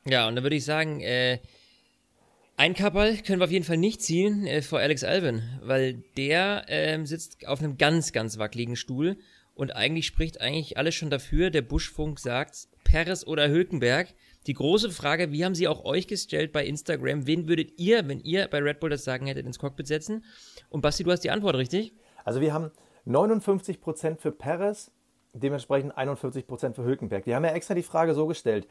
Ja, 0.04 0.28
und 0.28 0.36
dann 0.36 0.44
würde 0.44 0.56
ich 0.56 0.64
sagen, 0.64 1.00
äh, 1.00 1.40
ein 2.56 2.74
Kappel 2.74 3.18
können 3.18 3.40
wir 3.40 3.44
auf 3.44 3.50
jeden 3.50 3.64
Fall 3.64 3.76
nicht 3.76 4.00
ziehen 4.00 4.46
äh, 4.46 4.62
vor 4.62 4.78
Alex 4.78 5.04
Albin, 5.04 5.42
weil 5.62 6.02
der 6.16 6.64
äh, 6.68 7.04
sitzt 7.04 7.46
auf 7.46 7.58
einem 7.58 7.76
ganz, 7.76 8.12
ganz 8.12 8.38
wackeligen 8.38 8.76
Stuhl 8.76 9.18
und 9.54 9.74
eigentlich 9.74 10.06
spricht 10.06 10.40
eigentlich 10.40 10.78
alles 10.78 10.94
schon 10.94 11.10
dafür. 11.10 11.50
Der 11.50 11.62
Buschfunk 11.62 12.18
sagt 12.18 12.68
Peres 12.84 13.26
oder 13.26 13.48
Hülkenberg. 13.48 14.14
Die 14.46 14.54
große 14.54 14.90
Frage, 14.90 15.32
wie 15.32 15.44
haben 15.44 15.54
sie 15.54 15.66
auch 15.66 15.84
euch 15.84 16.06
gestellt 16.06 16.52
bei 16.52 16.64
Instagram? 16.64 17.26
Wen 17.26 17.48
würdet 17.48 17.78
ihr, 17.78 18.06
wenn 18.08 18.20
ihr 18.20 18.46
bei 18.48 18.58
Red 18.58 18.80
Bull 18.80 18.90
das 18.90 19.04
sagen 19.04 19.26
hättet, 19.26 19.44
ins 19.44 19.58
Cockpit 19.58 19.86
setzen? 19.86 20.24
Und 20.68 20.82
Basti, 20.82 21.02
du 21.02 21.10
hast 21.10 21.24
die 21.24 21.30
Antwort, 21.30 21.56
richtig? 21.56 21.94
Also 22.24 22.40
wir 22.40 22.52
haben 22.54 22.70
59% 23.06 24.18
für 24.18 24.32
Perez, 24.32 24.92
dementsprechend 25.32 25.96
41% 25.96 26.74
für 26.74 26.84
Hülkenberg. 26.84 27.26
Wir 27.26 27.36
haben 27.36 27.44
ja 27.44 27.52
extra 27.52 27.74
die 27.74 27.82
Frage 27.82 28.14
so 28.14 28.26
gestellt. 28.26 28.68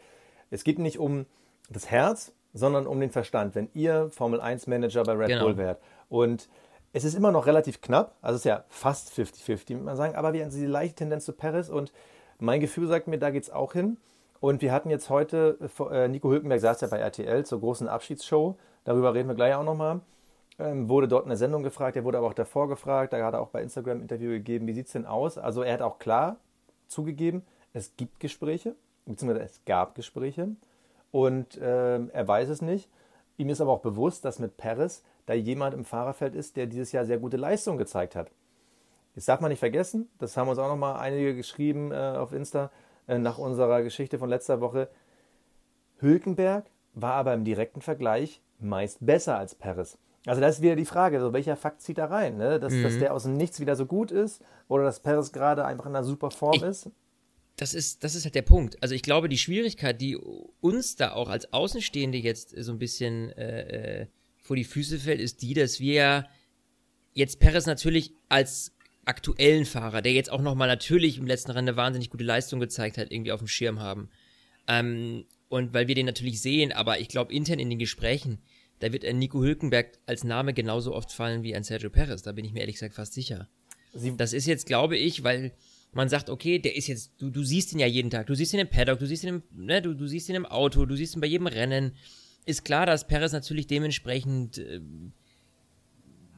Es 0.49 0.63
geht 0.63 0.79
nicht 0.79 0.97
um 0.97 1.25
das 1.69 1.89
Herz, 1.89 2.33
sondern 2.53 2.87
um 2.87 2.99
den 2.99 3.11
Verstand, 3.11 3.55
wenn 3.55 3.69
ihr 3.73 4.09
Formel 4.09 4.39
1 4.39 4.67
Manager 4.67 5.03
bei 5.03 5.13
Red 5.13 5.27
genau. 5.27 5.45
Bull 5.45 5.57
wärt. 5.57 5.81
Und 6.07 6.47
es 6.93 7.03
ist 7.03 7.15
immer 7.15 7.31
noch 7.31 7.47
relativ 7.47 7.81
knapp, 7.81 8.15
also 8.21 8.35
es 8.35 8.41
ist 8.41 8.45
ja 8.45 8.63
fast 8.69 9.11
50-50, 9.11 9.69
würde 9.69 9.83
man 9.83 9.97
sagen, 9.97 10.15
aber 10.15 10.31
wir 10.31 10.43
haben 10.43 10.51
diese 10.51 10.65
leichte 10.65 10.95
Tendenz 10.95 11.25
zu 11.25 11.33
Perez 11.33 11.67
und 11.67 11.91
mein 12.39 12.61
Gefühl 12.61 12.87
sagt 12.87 13.07
mir, 13.07 13.19
da 13.19 13.31
geht 13.31 13.43
es 13.43 13.49
auch 13.49 13.73
hin. 13.73 13.97
Und 14.39 14.61
wir 14.61 14.71
hatten 14.71 14.89
jetzt 14.89 15.09
heute, 15.09 15.57
äh, 15.91 16.07
Nico 16.07 16.29
Hülkenberg 16.29 16.59
saß 16.59 16.81
ja 16.81 16.87
bei 16.87 16.99
RTL 16.99 17.45
zur 17.45 17.59
großen 17.59 17.87
Abschiedsshow, 17.87 18.57
darüber 18.83 19.13
reden 19.13 19.29
wir 19.29 19.35
gleich 19.35 19.55
auch 19.55 19.63
nochmal. 19.63 20.01
Ähm, 20.57 20.87
wurde 20.87 21.07
dort 21.07 21.25
eine 21.25 21.35
Sendung 21.35 21.63
gefragt, 21.63 21.97
er 21.97 22.05
wurde 22.05 22.17
aber 22.17 22.27
auch 22.27 22.33
davor 22.33 22.69
gefragt, 22.69 23.11
da 23.11 23.23
hat 23.25 23.33
er 23.33 23.41
auch 23.41 23.49
bei 23.49 23.61
Instagram 23.61 23.97
ein 23.97 24.01
Interview 24.01 24.29
gegeben, 24.29 24.67
wie 24.67 24.73
sieht 24.73 24.87
es 24.87 24.93
denn 24.93 25.05
aus? 25.05 25.37
Also 25.37 25.63
er 25.63 25.73
hat 25.73 25.81
auch 25.81 25.99
klar 25.99 26.37
zugegeben, 26.87 27.43
es 27.73 27.95
gibt 27.97 28.21
Gespräche, 28.21 28.75
beziehungsweise 29.05 29.43
es 29.43 29.59
gab 29.65 29.95
Gespräche 29.95 30.49
und 31.11 31.57
äh, 31.57 32.05
er 32.07 32.27
weiß 32.27 32.49
es 32.49 32.61
nicht. 32.61 32.89
Ihm 33.37 33.49
ist 33.49 33.59
aber 33.59 33.71
auch 33.71 33.81
bewusst, 33.81 34.23
dass 34.23 34.39
mit 34.39 34.55
Paris 34.55 35.03
da 35.25 35.33
jemand 35.33 35.73
im 35.73 35.83
Fahrerfeld 35.83 36.35
ist, 36.35 36.55
der 36.55 36.67
dieses 36.67 36.93
Jahr 36.93 37.03
sehr 37.05 37.17
gute 37.17 37.35
Leistung 37.35 37.77
gezeigt 37.77 38.15
hat. 38.15 38.31
Das 39.15 39.25
darf 39.25 39.41
man 39.41 39.49
nicht 39.49 39.59
vergessen, 39.59 40.09
das 40.19 40.37
haben 40.37 40.47
uns 40.47 40.59
auch 40.59 40.69
nochmal 40.69 40.97
einige 40.97 41.35
geschrieben 41.35 41.91
äh, 41.91 41.95
auf 41.95 42.31
Insta 42.31 42.65
äh, 42.65 42.69
nach 43.07 43.37
unserer 43.37 43.81
Geschichte 43.83 44.17
von 44.19 44.29
letzter 44.29 44.61
Woche. 44.61 44.89
Hülkenberg 45.99 46.65
war 46.93 47.13
aber 47.13 47.33
im 47.33 47.43
direkten 47.43 47.81
Vergleich 47.81 48.41
meist 48.59 49.05
besser 49.05 49.37
als 49.37 49.55
Perez. 49.55 49.97
Also 50.25 50.41
das 50.41 50.55
ist 50.55 50.61
wieder 50.61 50.75
die 50.75 50.85
Frage, 50.85 51.19
so 51.19 51.33
welcher 51.33 51.55
Fakt 51.55 51.81
zieht 51.81 51.97
da 51.97 52.05
rein? 52.05 52.37
Ne? 52.37 52.59
Dass, 52.59 52.73
mhm. 52.73 52.83
dass 52.83 52.97
der 52.97 53.13
aus 53.13 53.23
dem 53.23 53.37
Nichts 53.37 53.59
wieder 53.59 53.75
so 53.75 53.85
gut 53.85 54.11
ist 54.11 54.41
oder 54.67 54.83
dass 54.83 54.99
Perez 54.99 55.31
gerade 55.31 55.65
einfach 55.65 55.85
in 55.85 55.95
einer 55.95 56.03
super 56.03 56.31
Form 56.31 56.55
ich, 56.55 56.63
ist? 56.63 56.89
Das 57.57 57.73
ist, 57.73 58.03
das 58.03 58.15
ist 58.15 58.25
halt 58.25 58.35
der 58.35 58.41
Punkt. 58.41 58.81
Also 58.81 58.95
ich 58.95 59.03
glaube, 59.03 59.29
die 59.29 59.37
Schwierigkeit, 59.37 60.01
die 60.01 60.17
uns 60.61 60.95
da 60.95 61.13
auch 61.13 61.29
als 61.29 61.53
Außenstehende 61.53 62.17
jetzt 62.17 62.55
so 62.57 62.71
ein 62.71 62.79
bisschen 62.79 63.31
äh, 63.33 64.01
äh 64.01 64.07
vor 64.41 64.55
die 64.55 64.63
Füße 64.63 64.99
fällt, 64.99 65.19
ist 65.19 65.41
die, 65.41 65.55
dass 65.55 65.79
wir 65.79 66.27
jetzt 67.13 67.39
Perez 67.39 67.65
natürlich 67.65 68.13
als 68.29 68.74
aktuellen 69.05 69.65
Fahrer, 69.65 70.01
der 70.01 70.13
jetzt 70.13 70.31
auch 70.31 70.41
nochmal 70.41 70.67
natürlich 70.67 71.17
im 71.17 71.27
letzten 71.27 71.51
Rennen 71.51 71.69
eine 71.69 71.77
wahnsinnig 71.77 72.09
gute 72.09 72.23
Leistung 72.23 72.59
gezeigt 72.59 72.97
hat, 72.97 73.11
irgendwie 73.11 73.31
auf 73.31 73.39
dem 73.39 73.47
Schirm 73.47 73.79
haben. 73.79 74.09
Ähm, 74.67 75.25
und 75.47 75.73
weil 75.73 75.87
wir 75.87 75.95
den 75.95 76.07
natürlich 76.07 76.41
sehen, 76.41 76.71
aber 76.71 76.99
ich 76.99 77.07
glaube 77.07 77.33
intern 77.33 77.59
in 77.59 77.69
den 77.69 77.79
Gesprächen, 77.79 78.39
da 78.79 78.91
wird 78.91 79.05
ein 79.05 79.19
Nico 79.19 79.41
Hülkenberg 79.41 79.99
als 80.05 80.23
Name 80.23 80.53
genauso 80.53 80.93
oft 80.93 81.11
fallen 81.11 81.43
wie 81.43 81.55
ein 81.55 81.63
Sergio 81.63 81.89
Perez. 81.89 82.23
Da 82.23 82.31
bin 82.33 82.45
ich 82.45 82.51
mir 82.51 82.59
ehrlich 82.59 82.75
gesagt 82.75 82.95
fast 82.95 83.13
sicher. 83.13 83.47
Sie 83.93 84.17
das 84.17 84.33
ist 84.33 84.47
jetzt, 84.47 84.65
glaube 84.65 84.97
ich, 84.97 85.23
weil 85.23 85.53
man 85.93 86.09
sagt, 86.09 86.29
okay, 86.29 86.59
der 86.59 86.75
ist 86.75 86.87
jetzt, 86.87 87.13
du, 87.19 87.29
du 87.29 87.43
siehst 87.43 87.71
ihn 87.71 87.79
ja 87.79 87.87
jeden 87.87 88.09
Tag, 88.09 88.27
du 88.27 88.35
siehst 88.35 88.53
ihn 88.53 88.59
im 88.59 88.69
Paddock, 88.69 88.99
du 88.99 89.07
siehst 89.07 89.23
ihn 89.23 89.29
im, 89.29 89.43
ne, 89.53 89.81
du, 89.81 89.93
du 89.93 90.07
siehst 90.07 90.27
ihn 90.27 90.35
im 90.35 90.45
Auto, 90.45 90.85
du 90.85 90.95
siehst 90.95 91.15
ihn 91.15 91.21
bei 91.21 91.27
jedem 91.27 91.47
Rennen. 91.47 91.93
Ist 92.45 92.65
klar, 92.65 92.85
dass 92.85 93.07
Perez 93.07 93.31
natürlich 93.31 93.67
dementsprechend 93.67 94.57
äh, 94.57 94.81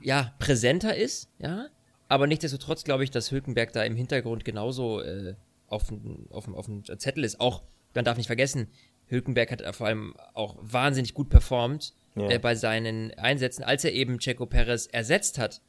ja, 0.02 0.36
präsenter 0.38 0.96
ist, 0.96 1.30
ja. 1.40 1.70
Aber 2.08 2.28
nichtsdestotrotz 2.28 2.84
glaube 2.84 3.04
ich, 3.04 3.12
dass 3.12 3.32
Hülkenberg 3.32 3.74
da 3.74 3.84
im 3.84 3.96
Hintergrund 3.96 4.46
genauso 4.46 5.02
äh, 5.02 5.36
auf, 5.68 5.88
dem 5.88 6.84
Zettel 6.98 7.24
ist. 7.24 7.40
Auch, 7.40 7.64
man 7.94 8.06
darf 8.06 8.18
nicht 8.18 8.28
vergessen, 8.28 8.68
Hülkenberg 9.08 9.52
hat 9.52 9.76
vor 9.76 9.88
allem 9.88 10.16
auch 10.34 10.58
wahnsinnig 10.62 11.14
gut 11.14 11.30
performt 11.30 11.94
ja. 12.16 12.30
äh, 12.30 12.40
bei 12.40 12.56
seinen 12.56 13.12
Einsätzen, 13.16 13.64
als 13.64 13.84
er 13.84 13.94
eben 13.94 14.20
Checo 14.20 14.46
Perez 14.46 14.88
ersetzt 14.88 15.38
hat 15.38 15.62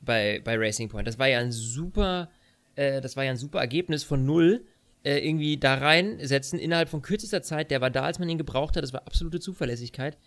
bei, 0.00 0.40
bei 0.44 0.56
Racing 0.56 0.88
Point. 0.88 1.06
Das 1.06 1.18
war 1.18 1.28
ja 1.28 1.38
ein 1.38 1.52
super, 1.52 2.30
äh, 2.74 3.00
das 3.00 3.16
war 3.16 3.24
ja 3.24 3.30
ein 3.30 3.36
super 3.36 3.60
Ergebnis 3.60 4.04
von 4.04 4.24
null. 4.24 4.64
Äh, 5.04 5.24
irgendwie 5.24 5.56
da 5.56 5.74
reinsetzen 5.74 6.58
innerhalb 6.58 6.88
von 6.88 7.00
kürzester 7.00 7.40
Zeit. 7.40 7.70
Der 7.70 7.80
war 7.80 7.90
da, 7.90 8.02
als 8.02 8.18
man 8.18 8.28
ihn 8.28 8.38
gebraucht 8.38 8.76
hat. 8.76 8.82
Das 8.82 8.92
war 8.92 9.06
absolute 9.06 9.38
Zuverlässigkeit. 9.38 10.18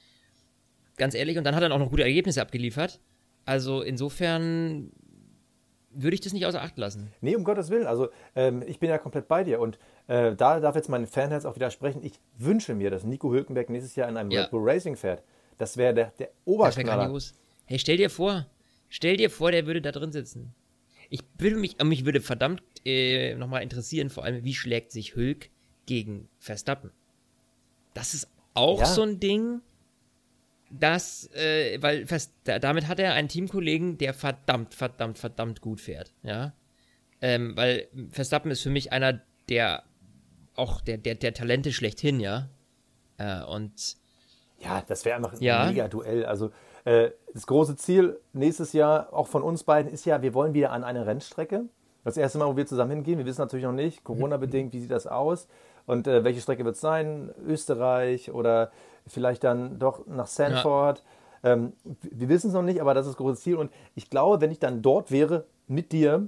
Ganz 0.95 1.15
ehrlich. 1.15 1.38
Und 1.38 1.43
dann 1.43 1.54
hat 1.54 1.63
er 1.63 1.72
auch 1.74 1.80
noch 1.80 1.89
gute 1.89 2.04
Ergebnisse 2.04 2.41
abgeliefert. 2.41 3.02
Also 3.43 3.82
insofern 3.82 4.91
würde 6.02 6.16
ich 6.16 6.22
das 6.22 6.34
nicht 6.34 6.46
außer 6.46 6.62
Acht 6.62 6.78
lassen. 6.78 7.12
Nee, 7.22 7.36
um 7.36 7.44
Gottes 7.44 7.70
Willen. 7.70 7.88
Also 7.88 8.10
ähm, 8.36 8.64
ich 8.66 8.80
bin 8.80 8.90
ja 8.90 8.98
komplett 8.98 9.28
bei 9.28 9.44
dir 9.44 9.60
und 9.60 9.80
äh, 10.08 10.36
da 10.36 10.60
darf 10.60 10.76
jetzt 10.76 10.90
mein 10.90 11.08
Fanherz 11.08 11.46
auch 11.46 11.56
widersprechen. 11.56 12.04
Ich 12.04 12.20
wünsche 12.38 12.76
mir, 12.76 12.90
dass 12.90 13.04
Nico 13.04 13.32
Hülkenberg 13.32 13.70
nächstes 13.70 13.96
Jahr 13.96 14.10
in 14.10 14.18
einem 14.18 14.32
ja. 14.32 14.42
Red 14.42 14.52
Bull 14.52 14.62
Racing 14.64 14.96
fährt. 14.96 15.24
Das 15.58 15.78
wäre 15.78 15.94
der, 15.94 16.14
der 16.20 16.30
Oberknaller. 16.46 17.20
Hey, 17.66 17.80
stell 17.80 17.98
dir 17.98 18.10
vor, 18.10 18.48
stell 18.88 19.18
dir 19.18 19.30
vor, 19.30 19.52
der 19.52 19.68
würde 19.68 19.82
da 19.82 19.92
drin 19.92 20.12
sitzen. 20.12 20.54
Ich 21.10 21.22
würde 21.38 21.58
mich, 21.58 21.82
mich 21.84 22.06
würde 22.06 22.22
verdammt 22.22 22.64
äh, 22.86 23.36
nochmal 23.36 23.64
interessieren, 23.64 24.10
vor 24.10 24.24
allem, 24.24 24.44
wie 24.44 24.54
schlägt 24.54 24.92
sich 24.92 25.16
Hülk 25.16 25.50
gegen 25.86 26.30
Verstappen? 26.38 26.92
Das 27.94 28.14
ist 28.14 28.28
auch 28.54 28.80
ja. 28.80 28.86
so 28.86 29.02
ein 29.02 29.20
Ding 29.20 29.62
dass, 30.70 31.30
äh, 31.34 31.82
weil 31.82 32.06
fest, 32.06 32.34
damit 32.44 32.88
hat 32.88 33.00
er 33.00 33.14
einen 33.14 33.28
Teamkollegen, 33.28 33.98
der 33.98 34.14
verdammt, 34.14 34.74
verdammt, 34.74 35.18
verdammt 35.18 35.62
gut 35.62 35.82
fährt, 35.82 36.14
ja. 36.24 36.54
Ähm, 37.22 37.56
weil 37.58 37.88
Verstappen 38.12 38.50
ist 38.52 38.62
für 38.62 38.70
mich 38.70 38.92
einer 38.92 39.22
der 39.50 39.84
auch 40.56 40.82
der, 40.82 40.98
der, 40.98 41.16
der 41.16 41.34
Talente 41.34 41.72
schlechthin, 41.72 42.20
ja. 42.20 42.50
Äh, 43.18 43.44
und 43.44 43.98
ja, 44.60 44.84
das 44.88 45.06
wäre 45.06 45.16
einfach 45.16 45.40
ja. 45.40 45.64
ein 45.64 45.70
mega 45.70 45.88
Duell. 45.88 46.26
Also 46.26 46.52
äh, 46.86 47.12
das 47.34 47.48
große 47.48 47.76
Ziel 47.78 48.20
nächstes 48.34 48.74
Jahr, 48.74 49.14
auch 49.14 49.28
von 49.28 49.42
uns 49.42 49.64
beiden, 49.64 49.92
ist 49.92 50.06
ja, 50.06 50.22
wir 50.22 50.34
wollen 50.34 50.54
wieder 50.54 50.72
an 50.72 50.84
eine 50.84 51.06
Rennstrecke. 51.06 51.66
Das 52.04 52.18
erste 52.18 52.38
Mal, 52.38 52.48
wo 52.48 52.58
wir 52.58 52.66
zusammen 52.66 52.92
hingehen, 52.92 53.18
wir 53.18 53.26
wissen 53.26 53.42
natürlich 53.42 53.66
noch 53.66 53.74
nicht, 53.74 54.04
Corona-bedingt, 54.04 54.74
wie 54.74 54.80
sieht 54.80 54.92
das 54.92 55.08
aus 55.08 55.48
und 55.86 56.08
äh, 56.08 56.24
welche 56.24 56.42
Strecke 56.42 56.66
wird 56.66 56.76
es 56.76 56.82
sein? 56.82 57.32
Österreich 57.46 58.32
oder 58.32 58.72
vielleicht 59.10 59.43
dann 59.43 59.80
doch 59.80 60.06
nach 60.08 60.28
Sanford. 60.28 61.04
Ja. 61.43 61.54
Ähm, 61.54 61.74
wir 62.02 62.30
wissen 62.30 62.48
es 62.48 62.54
noch 62.54 62.63
nicht, 62.63 62.82
aber 62.82 62.93
das 62.93 63.06
ist 63.06 63.13
das 63.13 63.17
große 63.17 63.41
Ziel. 63.41 63.56
Und 63.56 63.72
ich 63.95 64.10
glaube, 64.10 64.41
wenn 64.41 64.52
ich 64.52 64.60
dann 64.60 64.82
dort 64.82 65.12
wäre 65.12 65.45
mit 65.67 65.91
dir, 65.91 66.28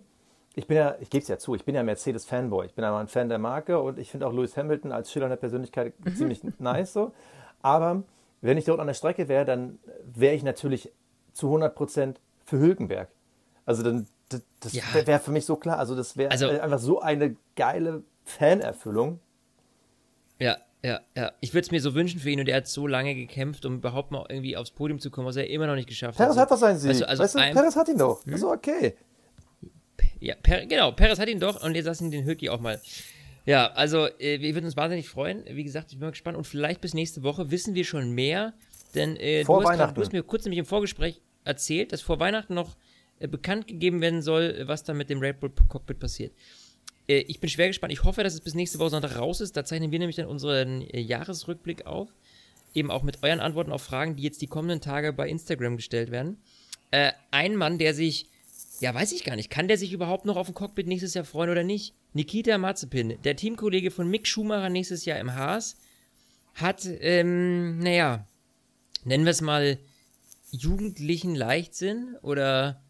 ich 0.55 0.67
bin 0.67 0.77
ja, 0.77 0.95
ich 0.99 1.09
gebe 1.09 1.21
es 1.21 1.27
ja 1.27 1.37
zu, 1.37 1.55
ich 1.55 1.63
bin 1.63 1.75
ja 1.75 1.83
Mercedes-Fanboy. 1.83 2.65
Ich 2.65 2.73
bin 2.73 2.83
ja 2.83 2.97
ein 2.97 3.07
Fan 3.07 3.29
der 3.29 3.39
Marke 3.39 3.79
und 3.79 3.97
ich 3.99 4.11
finde 4.11 4.27
auch 4.27 4.33
Lewis 4.33 4.57
Hamilton 4.57 4.91
als 4.91 5.11
schillernde 5.11 5.37
Persönlichkeit 5.37 5.93
mhm. 6.03 6.15
ziemlich 6.15 6.41
nice 6.59 6.93
so. 6.93 7.13
Aber 7.61 8.03
wenn 8.41 8.57
ich 8.57 8.65
dort 8.65 8.79
an 8.79 8.87
der 8.87 8.93
Strecke 8.93 9.27
wäre, 9.27 9.45
dann 9.45 9.79
wäre 10.03 10.35
ich 10.35 10.43
natürlich 10.43 10.91
zu 11.33 11.47
100 11.47 11.73
Prozent 11.73 12.19
für 12.43 12.59
Hülkenberg. 12.59 13.09
Also 13.65 13.83
dann, 13.83 14.07
das, 14.29 14.41
das 14.59 14.73
ja. 14.73 14.83
wäre 14.93 15.19
für 15.19 15.31
mich 15.31 15.45
so 15.45 15.55
klar. 15.55 15.77
Also 15.77 15.95
das 15.95 16.17
wäre 16.17 16.31
also, 16.31 16.49
einfach 16.49 16.79
so 16.79 16.99
eine 17.01 17.35
geile 17.55 18.03
Fanerfüllung. 18.25 19.19
Ja, 20.39 20.57
ja, 20.83 21.01
ja. 21.15 21.31
Ich 21.41 21.53
würde 21.53 21.65
es 21.65 21.71
mir 21.71 21.79
so 21.79 21.93
wünschen 21.93 22.19
für 22.19 22.29
ihn 22.29 22.39
und 22.39 22.49
er 22.49 22.57
hat 22.57 22.67
so 22.67 22.87
lange 22.87 23.13
gekämpft, 23.13 23.65
um 23.65 23.75
überhaupt 23.75 24.11
mal 24.11 24.25
irgendwie 24.29 24.57
aufs 24.57 24.71
Podium 24.71 24.99
zu 24.99 25.11
kommen, 25.11 25.27
was 25.27 25.35
er 25.35 25.47
immer 25.49 25.67
noch 25.67 25.75
nicht 25.75 25.87
geschafft 25.87 26.17
Perez 26.17 26.29
hat. 26.29 26.35
Perez 26.35 26.41
hat 26.41 26.51
doch 26.51 26.57
seinen 26.57 26.79
Sieg. 26.79 26.89
Also, 26.89 27.05
also 27.05 27.23
weißt 27.23 27.35
du, 27.35 27.39
Perez 27.39 27.75
hat 27.75 27.89
ihn 27.89 27.97
doch. 27.97 28.25
Hm? 28.25 28.33
Also 28.33 28.51
okay. 28.51 28.95
Ja, 30.19 30.35
per, 30.41 30.65
genau, 30.65 30.91
Perez 30.91 31.19
hat 31.19 31.29
ihn 31.29 31.39
doch 31.39 31.63
und 31.63 31.75
jetzt 31.75 31.85
lassen 31.85 32.05
ihn 32.05 32.11
den 32.11 32.25
Hülki 32.25 32.49
auch 32.49 32.59
mal. 32.59 32.81
Ja, 33.45 33.71
also 33.73 34.07
äh, 34.19 34.39
wir 34.39 34.53
würden 34.55 34.65
uns 34.65 34.77
wahnsinnig 34.77 35.09
freuen. 35.09 35.43
Wie 35.49 35.63
gesagt, 35.63 35.91
ich 35.91 35.97
bin 35.97 36.07
mal 36.07 36.11
gespannt 36.11 36.37
und 36.37 36.45
vielleicht 36.45 36.81
bis 36.81 36.93
nächste 36.93 37.23
Woche 37.23 37.51
wissen 37.51 37.75
wir 37.75 37.85
schon 37.85 38.11
mehr, 38.11 38.53
denn 38.95 39.15
äh, 39.17 39.43
du, 39.43 39.61
hast 39.61 39.77
grad, 39.77 39.97
du 39.97 40.01
hast 40.01 40.13
mir 40.13 40.23
kurz 40.23 40.45
nämlich 40.45 40.59
im 40.59 40.65
Vorgespräch 40.65 41.21
erzählt, 41.43 41.91
dass 41.91 42.01
vor 42.01 42.19
Weihnachten 42.19 42.53
noch 42.53 42.75
äh, 43.19 43.27
bekannt 43.27 43.67
gegeben 43.67 44.01
werden 44.01 44.21
soll, 44.21 44.63
was 44.65 44.83
da 44.83 44.93
mit 44.93 45.09
dem 45.09 45.19
Red 45.19 45.39
Bull 45.39 45.51
Cockpit 45.67 45.99
passiert. 45.99 46.33
Äh, 47.07 47.19
ich 47.27 47.39
bin 47.39 47.49
schwer 47.49 47.67
gespannt. 47.67 47.93
Ich 47.93 48.03
hoffe, 48.03 48.23
dass 48.23 48.33
es 48.33 48.41
bis 48.41 48.53
nächste 48.53 48.79
Woche 48.79 48.91
Sonntag 48.91 49.17
raus 49.17 49.41
ist. 49.41 49.57
Da 49.57 49.65
zeichnen 49.65 49.91
wir 49.91 49.99
nämlich 49.99 50.15
dann 50.15 50.27
unseren 50.27 50.81
äh, 50.81 50.99
Jahresrückblick 50.99 51.85
auf. 51.85 52.09
Eben 52.73 52.91
auch 52.91 53.03
mit 53.03 53.23
euren 53.23 53.39
Antworten 53.39 53.71
auf 53.71 53.83
Fragen, 53.83 54.15
die 54.15 54.23
jetzt 54.23 54.41
die 54.41 54.47
kommenden 54.47 54.81
Tage 54.81 55.11
bei 55.13 55.27
Instagram 55.27 55.75
gestellt 55.75 56.11
werden. 56.11 56.37
Äh, 56.91 57.11
ein 57.31 57.55
Mann, 57.55 57.77
der 57.77 57.93
sich, 57.93 58.27
ja, 58.79 58.93
weiß 58.93 59.11
ich 59.11 59.23
gar 59.23 59.35
nicht, 59.35 59.49
kann 59.49 59.67
der 59.67 59.77
sich 59.77 59.91
überhaupt 59.91 60.25
noch 60.25 60.37
auf 60.37 60.47
ein 60.47 60.53
Cockpit 60.53 60.87
nächstes 60.87 61.13
Jahr 61.13 61.25
freuen 61.25 61.49
oder 61.49 61.63
nicht? 61.63 61.93
Nikita 62.13 62.57
Mazepin, 62.57 63.17
der 63.23 63.35
Teamkollege 63.35 63.91
von 63.91 64.09
Mick 64.09 64.27
Schumacher 64.27 64.69
nächstes 64.69 65.05
Jahr 65.05 65.19
im 65.19 65.35
Haas, 65.35 65.77
hat, 66.55 66.85
ähm, 66.85 67.79
naja, 67.79 68.27
nennen 69.05 69.23
wir 69.23 69.31
es 69.31 69.41
mal 69.41 69.77
jugendlichen 70.51 71.35
Leichtsinn 71.35 72.17
oder 72.21 72.81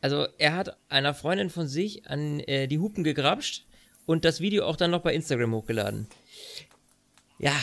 also 0.00 0.26
er 0.38 0.54
hat 0.54 0.76
einer 0.88 1.14
Freundin 1.14 1.50
von 1.50 1.66
sich 1.66 2.06
an 2.06 2.40
äh, 2.40 2.66
die 2.68 2.78
Hupen 2.78 3.04
gegrapscht 3.04 3.64
und 4.06 4.24
das 4.24 4.40
Video 4.40 4.64
auch 4.64 4.76
dann 4.76 4.90
noch 4.90 5.02
bei 5.02 5.14
Instagram 5.14 5.54
hochgeladen. 5.54 6.06
Ja, 7.38 7.56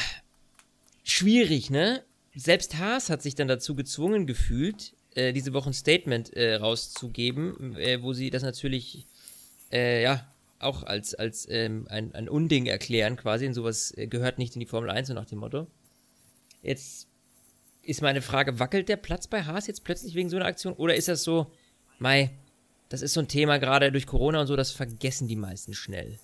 schwierig, 1.03 1.69
ne? 1.69 2.03
Selbst 2.35 2.77
Haas 2.77 3.09
hat 3.09 3.21
sich 3.21 3.35
dann 3.35 3.47
dazu 3.47 3.75
gezwungen 3.75 4.25
gefühlt, 4.25 4.93
äh, 5.15 5.33
diese 5.33 5.53
Woche 5.53 5.69
ein 5.69 5.73
Statement 5.73 6.33
äh, 6.33 6.55
rauszugeben, 6.55 7.75
äh, 7.77 8.01
wo 8.01 8.13
sie 8.13 8.29
das 8.29 8.43
natürlich, 8.43 9.05
äh, 9.71 10.01
ja, 10.01 10.27
auch 10.59 10.83
als, 10.83 11.13
als 11.13 11.47
ähm, 11.49 11.87
ein, 11.89 12.15
ein 12.15 12.29
Unding 12.29 12.65
erklären 12.65 13.17
quasi. 13.17 13.45
Und 13.45 13.53
sowas 13.53 13.93
äh, 13.97 14.07
gehört 14.07 14.37
nicht 14.37 14.55
in 14.55 14.59
die 14.59 14.65
Formel 14.65 14.89
1, 14.89 15.09
so 15.09 15.13
nach 15.13 15.25
dem 15.25 15.39
Motto. 15.39 15.67
Jetzt 16.61 17.07
ist 17.83 18.01
meine 18.01 18.21
Frage, 18.21 18.59
wackelt 18.59 18.89
der 18.89 18.95
Platz 18.97 19.27
bei 19.27 19.43
Haas 19.43 19.67
jetzt 19.67 19.83
plötzlich 19.83 20.15
wegen 20.15 20.29
so 20.29 20.37
einer 20.37 20.45
Aktion? 20.45 20.73
Oder 20.73 20.95
ist 20.95 21.09
das 21.09 21.23
so, 21.23 21.51
Mai, 21.99 22.31
das 22.89 23.01
ist 23.01 23.13
so 23.13 23.21
ein 23.21 23.27
Thema 23.27 23.59
gerade 23.59 23.91
durch 23.91 24.07
Corona 24.07 24.41
und 24.41 24.47
so, 24.47 24.55
das 24.55 24.71
vergessen 24.71 25.27
die 25.27 25.35
meisten 25.35 25.73
schnell. 25.73 26.19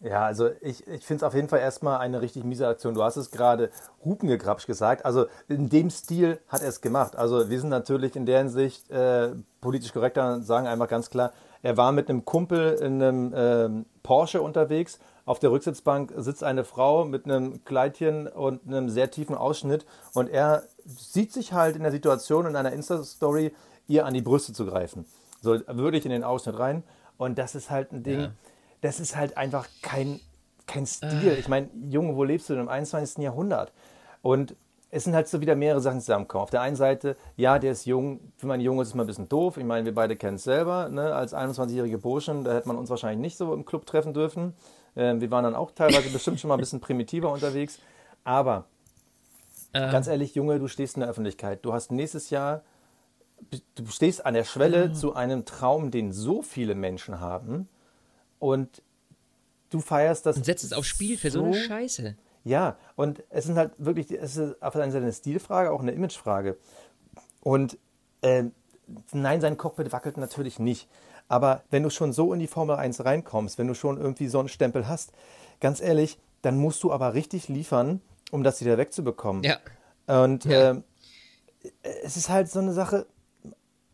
Ja, 0.00 0.26
also 0.26 0.50
ich, 0.60 0.86
ich 0.86 1.04
finde 1.04 1.20
es 1.20 1.22
auf 1.22 1.34
jeden 1.34 1.48
Fall 1.48 1.60
erstmal 1.60 1.98
eine 1.98 2.20
richtig 2.20 2.44
miese 2.44 2.68
Aktion. 2.68 2.94
Du 2.94 3.02
hast 3.02 3.16
es 3.16 3.30
gerade 3.30 3.70
Hupengegrapsch 4.04 4.66
gesagt. 4.66 5.06
Also 5.06 5.26
in 5.48 5.70
dem 5.70 5.88
Stil 5.90 6.38
hat 6.48 6.62
er 6.62 6.68
es 6.68 6.82
gemacht. 6.82 7.16
Also 7.16 7.48
wir 7.48 7.60
sind 7.60 7.70
natürlich 7.70 8.14
in 8.14 8.26
der 8.26 8.38
Hinsicht 8.38 8.90
äh, 8.90 9.30
politisch 9.60 9.92
korrekter 9.92 10.34
und 10.34 10.42
sagen 10.42 10.66
einfach 10.66 10.88
ganz 10.88 11.08
klar, 11.08 11.32
er 11.62 11.76
war 11.76 11.92
mit 11.92 12.10
einem 12.10 12.24
Kumpel 12.26 12.74
in 12.74 13.02
einem 13.02 13.32
äh, 13.32 13.84
Porsche 14.02 14.42
unterwegs. 14.42 14.98
Auf 15.24 15.38
der 15.40 15.50
Rücksitzbank 15.50 16.12
sitzt 16.16 16.44
eine 16.44 16.64
Frau 16.64 17.04
mit 17.04 17.24
einem 17.24 17.64
Kleidchen 17.64 18.28
und 18.28 18.66
einem 18.68 18.90
sehr 18.90 19.10
tiefen 19.10 19.34
Ausschnitt 19.34 19.86
und 20.14 20.28
er 20.28 20.62
sieht 20.84 21.32
sich 21.32 21.52
halt 21.52 21.74
in 21.74 21.82
der 21.82 21.90
Situation 21.90 22.46
in 22.46 22.54
einer 22.54 22.72
Insta-Story 22.72 23.52
ihr 23.88 24.06
an 24.06 24.14
die 24.14 24.22
Brüste 24.22 24.52
zu 24.52 24.66
greifen. 24.66 25.06
So 25.40 25.58
würde 25.66 25.98
ich 25.98 26.04
in 26.04 26.10
den 26.10 26.24
Ausschnitt 26.24 26.58
rein. 26.58 26.82
Und 27.18 27.38
das 27.38 27.54
ist 27.54 27.70
halt 27.70 27.92
ein 27.92 28.02
Ding, 28.02 28.20
ja. 28.20 28.32
das 28.80 29.00
ist 29.00 29.16
halt 29.16 29.36
einfach 29.36 29.68
kein, 29.82 30.20
kein 30.66 30.86
Stil. 30.86 31.28
Äh. 31.28 31.38
Ich 31.38 31.48
meine, 31.48 31.68
Junge, 31.88 32.16
wo 32.16 32.24
lebst 32.24 32.48
du 32.48 32.54
denn 32.54 32.62
im 32.62 32.68
21. 32.68 33.22
Jahrhundert? 33.22 33.72
Und 34.22 34.56
es 34.90 35.04
sind 35.04 35.14
halt 35.14 35.28
so 35.28 35.40
wieder 35.40 35.56
mehrere 35.56 35.80
Sachen 35.80 36.00
zusammenkommen. 36.00 36.42
Auf 36.42 36.50
der 36.50 36.60
einen 36.60 36.76
Seite, 36.76 37.16
ja, 37.36 37.58
der 37.58 37.72
ist 37.72 37.86
jung, 37.86 38.20
für 38.36 38.46
meinen 38.46 38.60
Jungen 38.60 38.80
ist 38.80 38.88
es 38.88 38.94
mal 38.94 39.04
ein 39.04 39.06
bisschen 39.06 39.28
doof. 39.28 39.56
Ich 39.56 39.64
meine, 39.64 39.84
wir 39.84 39.94
beide 39.94 40.16
kennen 40.16 40.36
es 40.36 40.44
selber, 40.44 40.88
ne? 40.88 41.14
als 41.14 41.34
21-jährige 41.34 41.98
Burschen, 41.98 42.44
da 42.44 42.54
hätte 42.54 42.68
man 42.68 42.76
uns 42.76 42.88
wahrscheinlich 42.88 43.20
nicht 43.20 43.36
so 43.36 43.52
im 43.52 43.64
Club 43.64 43.86
treffen 43.86 44.14
dürfen. 44.14 44.54
Äh, 44.94 45.14
wir 45.18 45.30
waren 45.30 45.44
dann 45.44 45.54
auch 45.54 45.72
teilweise 45.72 46.08
bestimmt 46.10 46.40
schon 46.40 46.48
mal 46.48 46.54
ein 46.54 46.60
bisschen 46.60 46.80
primitiver 46.80 47.30
unterwegs. 47.30 47.78
Aber 48.24 48.64
ganz 49.72 50.06
ehrlich, 50.06 50.34
Junge, 50.34 50.58
du 50.58 50.68
stehst 50.68 50.96
in 50.96 51.00
der 51.00 51.10
Öffentlichkeit. 51.10 51.64
Du 51.64 51.72
hast 51.72 51.92
nächstes 51.92 52.30
Jahr, 52.30 52.62
du 53.74 53.86
stehst 53.86 54.24
an 54.26 54.34
der 54.34 54.44
Schwelle 54.44 54.92
zu 54.92 55.14
einem 55.14 55.44
Traum, 55.44 55.90
den 55.90 56.12
so 56.12 56.42
viele 56.42 56.74
Menschen 56.74 57.20
haben. 57.20 57.68
Und 58.38 58.82
du 59.70 59.80
feierst 59.80 60.26
das. 60.26 60.36
Und 60.36 60.44
setzt 60.44 60.64
es 60.64 60.72
aufs 60.72 60.88
Spiel 60.88 61.16
für 61.18 61.30
so, 61.30 61.44
eine 61.44 61.54
Scheiße. 61.54 62.16
Ja, 62.44 62.76
und 62.94 63.22
es 63.30 63.44
sind 63.44 63.56
halt 63.56 63.72
wirklich, 63.78 64.10
es 64.10 64.36
ist 64.36 64.62
auf 64.62 64.72
der 64.72 64.82
einen 64.82 64.92
Seite 64.92 65.04
eine 65.04 65.12
Stilfrage, 65.12 65.72
auch 65.72 65.80
eine 65.80 65.92
Imagefrage. 65.92 66.56
Und 67.42 67.76
äh, 68.22 68.44
nein, 69.12 69.40
sein 69.40 69.56
Cockpit 69.56 69.92
wackelt 69.92 70.16
natürlich 70.16 70.58
nicht. 70.58 70.88
Aber 71.28 71.62
wenn 71.70 71.82
du 71.82 71.90
schon 71.90 72.12
so 72.12 72.32
in 72.32 72.38
die 72.38 72.46
Formel 72.46 72.76
1 72.76 73.04
reinkommst, 73.04 73.58
wenn 73.58 73.66
du 73.66 73.74
schon 73.74 73.98
irgendwie 74.00 74.28
so 74.28 74.38
einen 74.38 74.48
Stempel 74.48 74.86
hast, 74.86 75.12
ganz 75.60 75.80
ehrlich, 75.80 76.18
dann 76.42 76.56
musst 76.56 76.82
du 76.84 76.92
aber 76.92 77.14
richtig 77.14 77.48
liefern, 77.48 78.00
um 78.30 78.44
das 78.44 78.60
wieder 78.60 78.78
wegzubekommen. 78.78 79.42
Ja. 79.42 79.58
Und 80.24 80.44
Ja. 80.44 80.70
äh, 80.72 80.82
es 82.04 82.16
ist 82.16 82.28
halt 82.28 82.48
so 82.48 82.60
eine 82.60 82.72
Sache, 82.72 83.06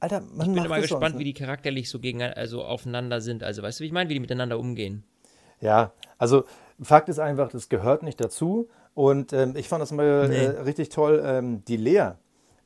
Alter, 0.03 0.21
man 0.21 0.49
Ich 0.49 0.55
bin 0.55 0.65
immer 0.65 0.77
es 0.79 0.83
gespannt, 0.83 1.13
sonst, 1.13 1.19
wie 1.21 1.25
die 1.25 1.33
charakterlich 1.33 1.89
so 1.89 2.01
gegen, 2.01 2.23
also 2.23 2.65
aufeinander 2.65 3.21
sind. 3.21 3.45
Also, 3.45 3.63
weißt 3.63 3.79
du, 3.79 3.83
wie 3.83 3.87
ich 3.87 3.93
meine, 3.93 4.11
wie 4.11 4.15
die 4.15 4.21
miteinander 4.21 4.59
umgehen. 4.59 5.05
Ja, 5.61 5.93
also 6.19 6.43
Fakt 6.83 7.09
ist 7.09 7.21
einfach, 7.21 7.51
das 7.51 7.69
gehört 7.69 8.03
nicht 8.03 8.21
dazu. 8.21 8.69
Und 8.95 9.33
ähm, 9.33 9.55
ich 9.55 9.69
fand 9.69 9.81
das 9.81 9.93
mal 9.93 10.29
Nee. 10.29 10.45
äh, 10.45 10.61
richtig 10.63 10.89
toll. 10.89 11.23
Ähm, 11.25 11.65
die 11.67 11.77
Lea, 11.77 12.15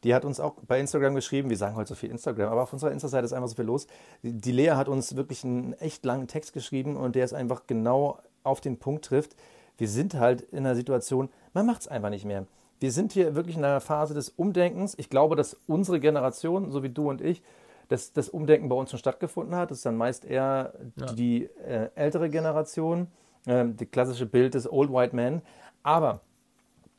die 0.02 0.14
hat 0.14 0.24
uns 0.24 0.40
auch 0.40 0.54
bei 0.66 0.80
Instagram 0.80 1.14
geschrieben, 1.14 1.50
wir 1.50 1.58
sagen 1.58 1.76
heute 1.76 1.90
so 1.90 1.94
viel 1.94 2.10
Instagram, 2.10 2.50
aber 2.50 2.62
auf 2.62 2.72
unserer 2.72 2.90
Insta-Seite 2.90 3.26
ist 3.26 3.34
einfach 3.34 3.50
so 3.50 3.54
viel 3.54 3.66
los. 3.66 3.86
Die, 4.22 4.32
die 4.32 4.52
Lea 4.52 4.70
hat 4.70 4.88
uns 4.88 5.14
wirklich 5.14 5.44
einen 5.44 5.74
echt 5.74 6.06
langen 6.06 6.28
Text 6.28 6.54
geschrieben 6.54 6.96
und 6.96 7.16
der 7.16 7.24
es 7.26 7.34
einfach 7.34 7.66
genau 7.66 8.18
auf 8.44 8.62
den 8.62 8.78
Punkt 8.78 9.04
trifft. 9.04 9.36
Wir 9.76 9.88
sind 9.88 10.14
halt 10.14 10.40
in 10.40 10.60
einer 10.60 10.74
Situation, 10.74 11.28
man 11.52 11.66
macht 11.66 11.82
es 11.82 11.88
einfach 11.88 12.08
nicht 12.08 12.24
mehr. 12.24 12.46
Wir 12.78 12.92
sind 12.92 13.12
hier 13.12 13.34
wirklich 13.34 13.56
in 13.56 13.64
einer 13.64 13.80
Phase 13.80 14.14
des 14.14 14.28
Umdenkens. 14.28 14.94
Ich 14.98 15.08
glaube, 15.08 15.36
dass 15.36 15.56
unsere 15.66 16.00
Generation, 16.00 16.70
so 16.70 16.82
wie 16.82 16.90
du 16.90 17.08
und 17.08 17.20
ich, 17.20 17.42
dass 17.88 18.12
das 18.12 18.28
Umdenken 18.28 18.68
bei 18.68 18.76
uns 18.76 18.90
schon 18.90 18.98
stattgefunden 18.98 19.54
hat. 19.54 19.70
Das 19.70 19.78
ist 19.78 19.86
dann 19.86 19.96
meist 19.96 20.24
eher 20.24 20.74
die 21.16 21.44
äh, 21.66 21.88
ältere 21.94 22.28
Generation, 22.28 23.08
ähm, 23.46 23.76
die 23.76 23.86
klassische 23.86 24.26
Bild 24.26 24.54
des 24.54 24.70
Old 24.70 24.92
White 24.92 25.14
Man. 25.14 25.42
Aber, 25.82 26.20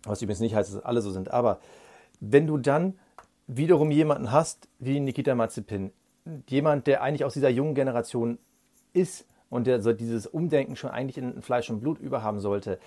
was 0.03 0.21
übrigens 0.21 0.39
nicht 0.39 0.55
heißt, 0.55 0.73
dass 0.73 0.83
alle 0.83 1.01
so 1.01 1.11
sind, 1.11 1.31
aber 1.31 1.59
wenn 2.19 2.47
du 2.47 2.57
dann 2.57 2.97
wiederum 3.47 3.91
jemanden 3.91 4.31
hast 4.31 4.67
wie 4.79 4.99
Nikita 4.99 5.35
Mazepin, 5.35 5.91
jemand, 6.47 6.87
der 6.87 7.01
eigentlich 7.01 7.23
aus 7.23 7.33
dieser 7.33 7.49
jungen 7.49 7.75
Generation 7.75 8.37
ist 8.93 9.25
und 9.49 9.67
der 9.67 9.81
so 9.81 9.93
dieses 9.93 10.27
Umdenken 10.27 10.75
schon 10.75 10.89
eigentlich 10.89 11.17
in 11.17 11.41
Fleisch 11.41 11.69
und 11.69 11.79
Blut 11.79 11.99
überhaben 11.99 12.39
sollte, 12.39 12.79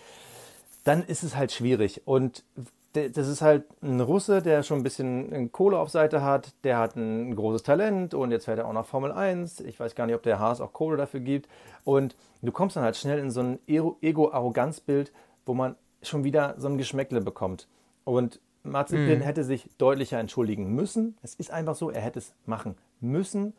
dann 0.85 1.03
ist 1.05 1.23
es 1.23 1.37
halt 1.37 1.53
schwierig. 1.53 2.03
Und 2.07 2.45
das 2.93 3.29
ist 3.29 3.41
halt 3.41 3.65
ein 3.83 4.01
Russe, 4.01 4.43
der 4.43 4.63
schon 4.63 4.81
ein 4.81 4.83
bisschen 4.83 5.53
Kohle 5.53 5.79
auf 5.79 5.91
Seite 5.91 6.23
hat, 6.23 6.53
der 6.65 6.79
hat 6.79 6.97
ein 6.97 7.37
großes 7.37 7.63
Talent 7.63 8.15
und 8.15 8.33
jetzt 8.33 8.47
fährt 8.47 8.59
er 8.59 8.67
auch 8.67 8.73
noch 8.73 8.87
Formel 8.87 9.13
1. 9.13 9.61
Ich 9.61 9.79
weiß 9.79 9.95
gar 9.95 10.07
nicht, 10.07 10.17
ob 10.17 10.23
der 10.23 10.41
Haas 10.41 10.61
auch 10.61 10.73
Kohle 10.73 10.97
dafür 10.97 11.21
gibt. 11.21 11.49
Und 11.85 12.17
du 12.43 12.51
kommst 12.51 12.77
dann 12.77 12.83
halt 12.83 12.97
schnell 12.97 13.21
in 13.21 13.31
so 13.31 13.41
ein 13.41 13.59
Ego-Arroganz-Bild, 13.67 15.13
wo 15.47 15.55
man 15.55 15.77
schon 16.03 16.25
wieder 16.25 16.55
so 16.59 16.69
ein 16.69 16.79
Geschmäckle 16.79 17.21
bekommt. 17.21 17.69
Und 18.05 18.41
Mazepin 18.65 19.21
hätte 19.21 19.45
sich 19.45 19.69
deutlicher 19.79 20.19
entschuldigen 20.19 20.75
müssen. 20.75 21.17
Es 21.23 21.35
ist 21.35 21.53
einfach 21.53 21.77
so, 21.77 21.91
er 21.91 22.01
hätte 22.01 22.19
es 22.19 22.35
machen 22.45 22.77
müssen. 23.01 23.55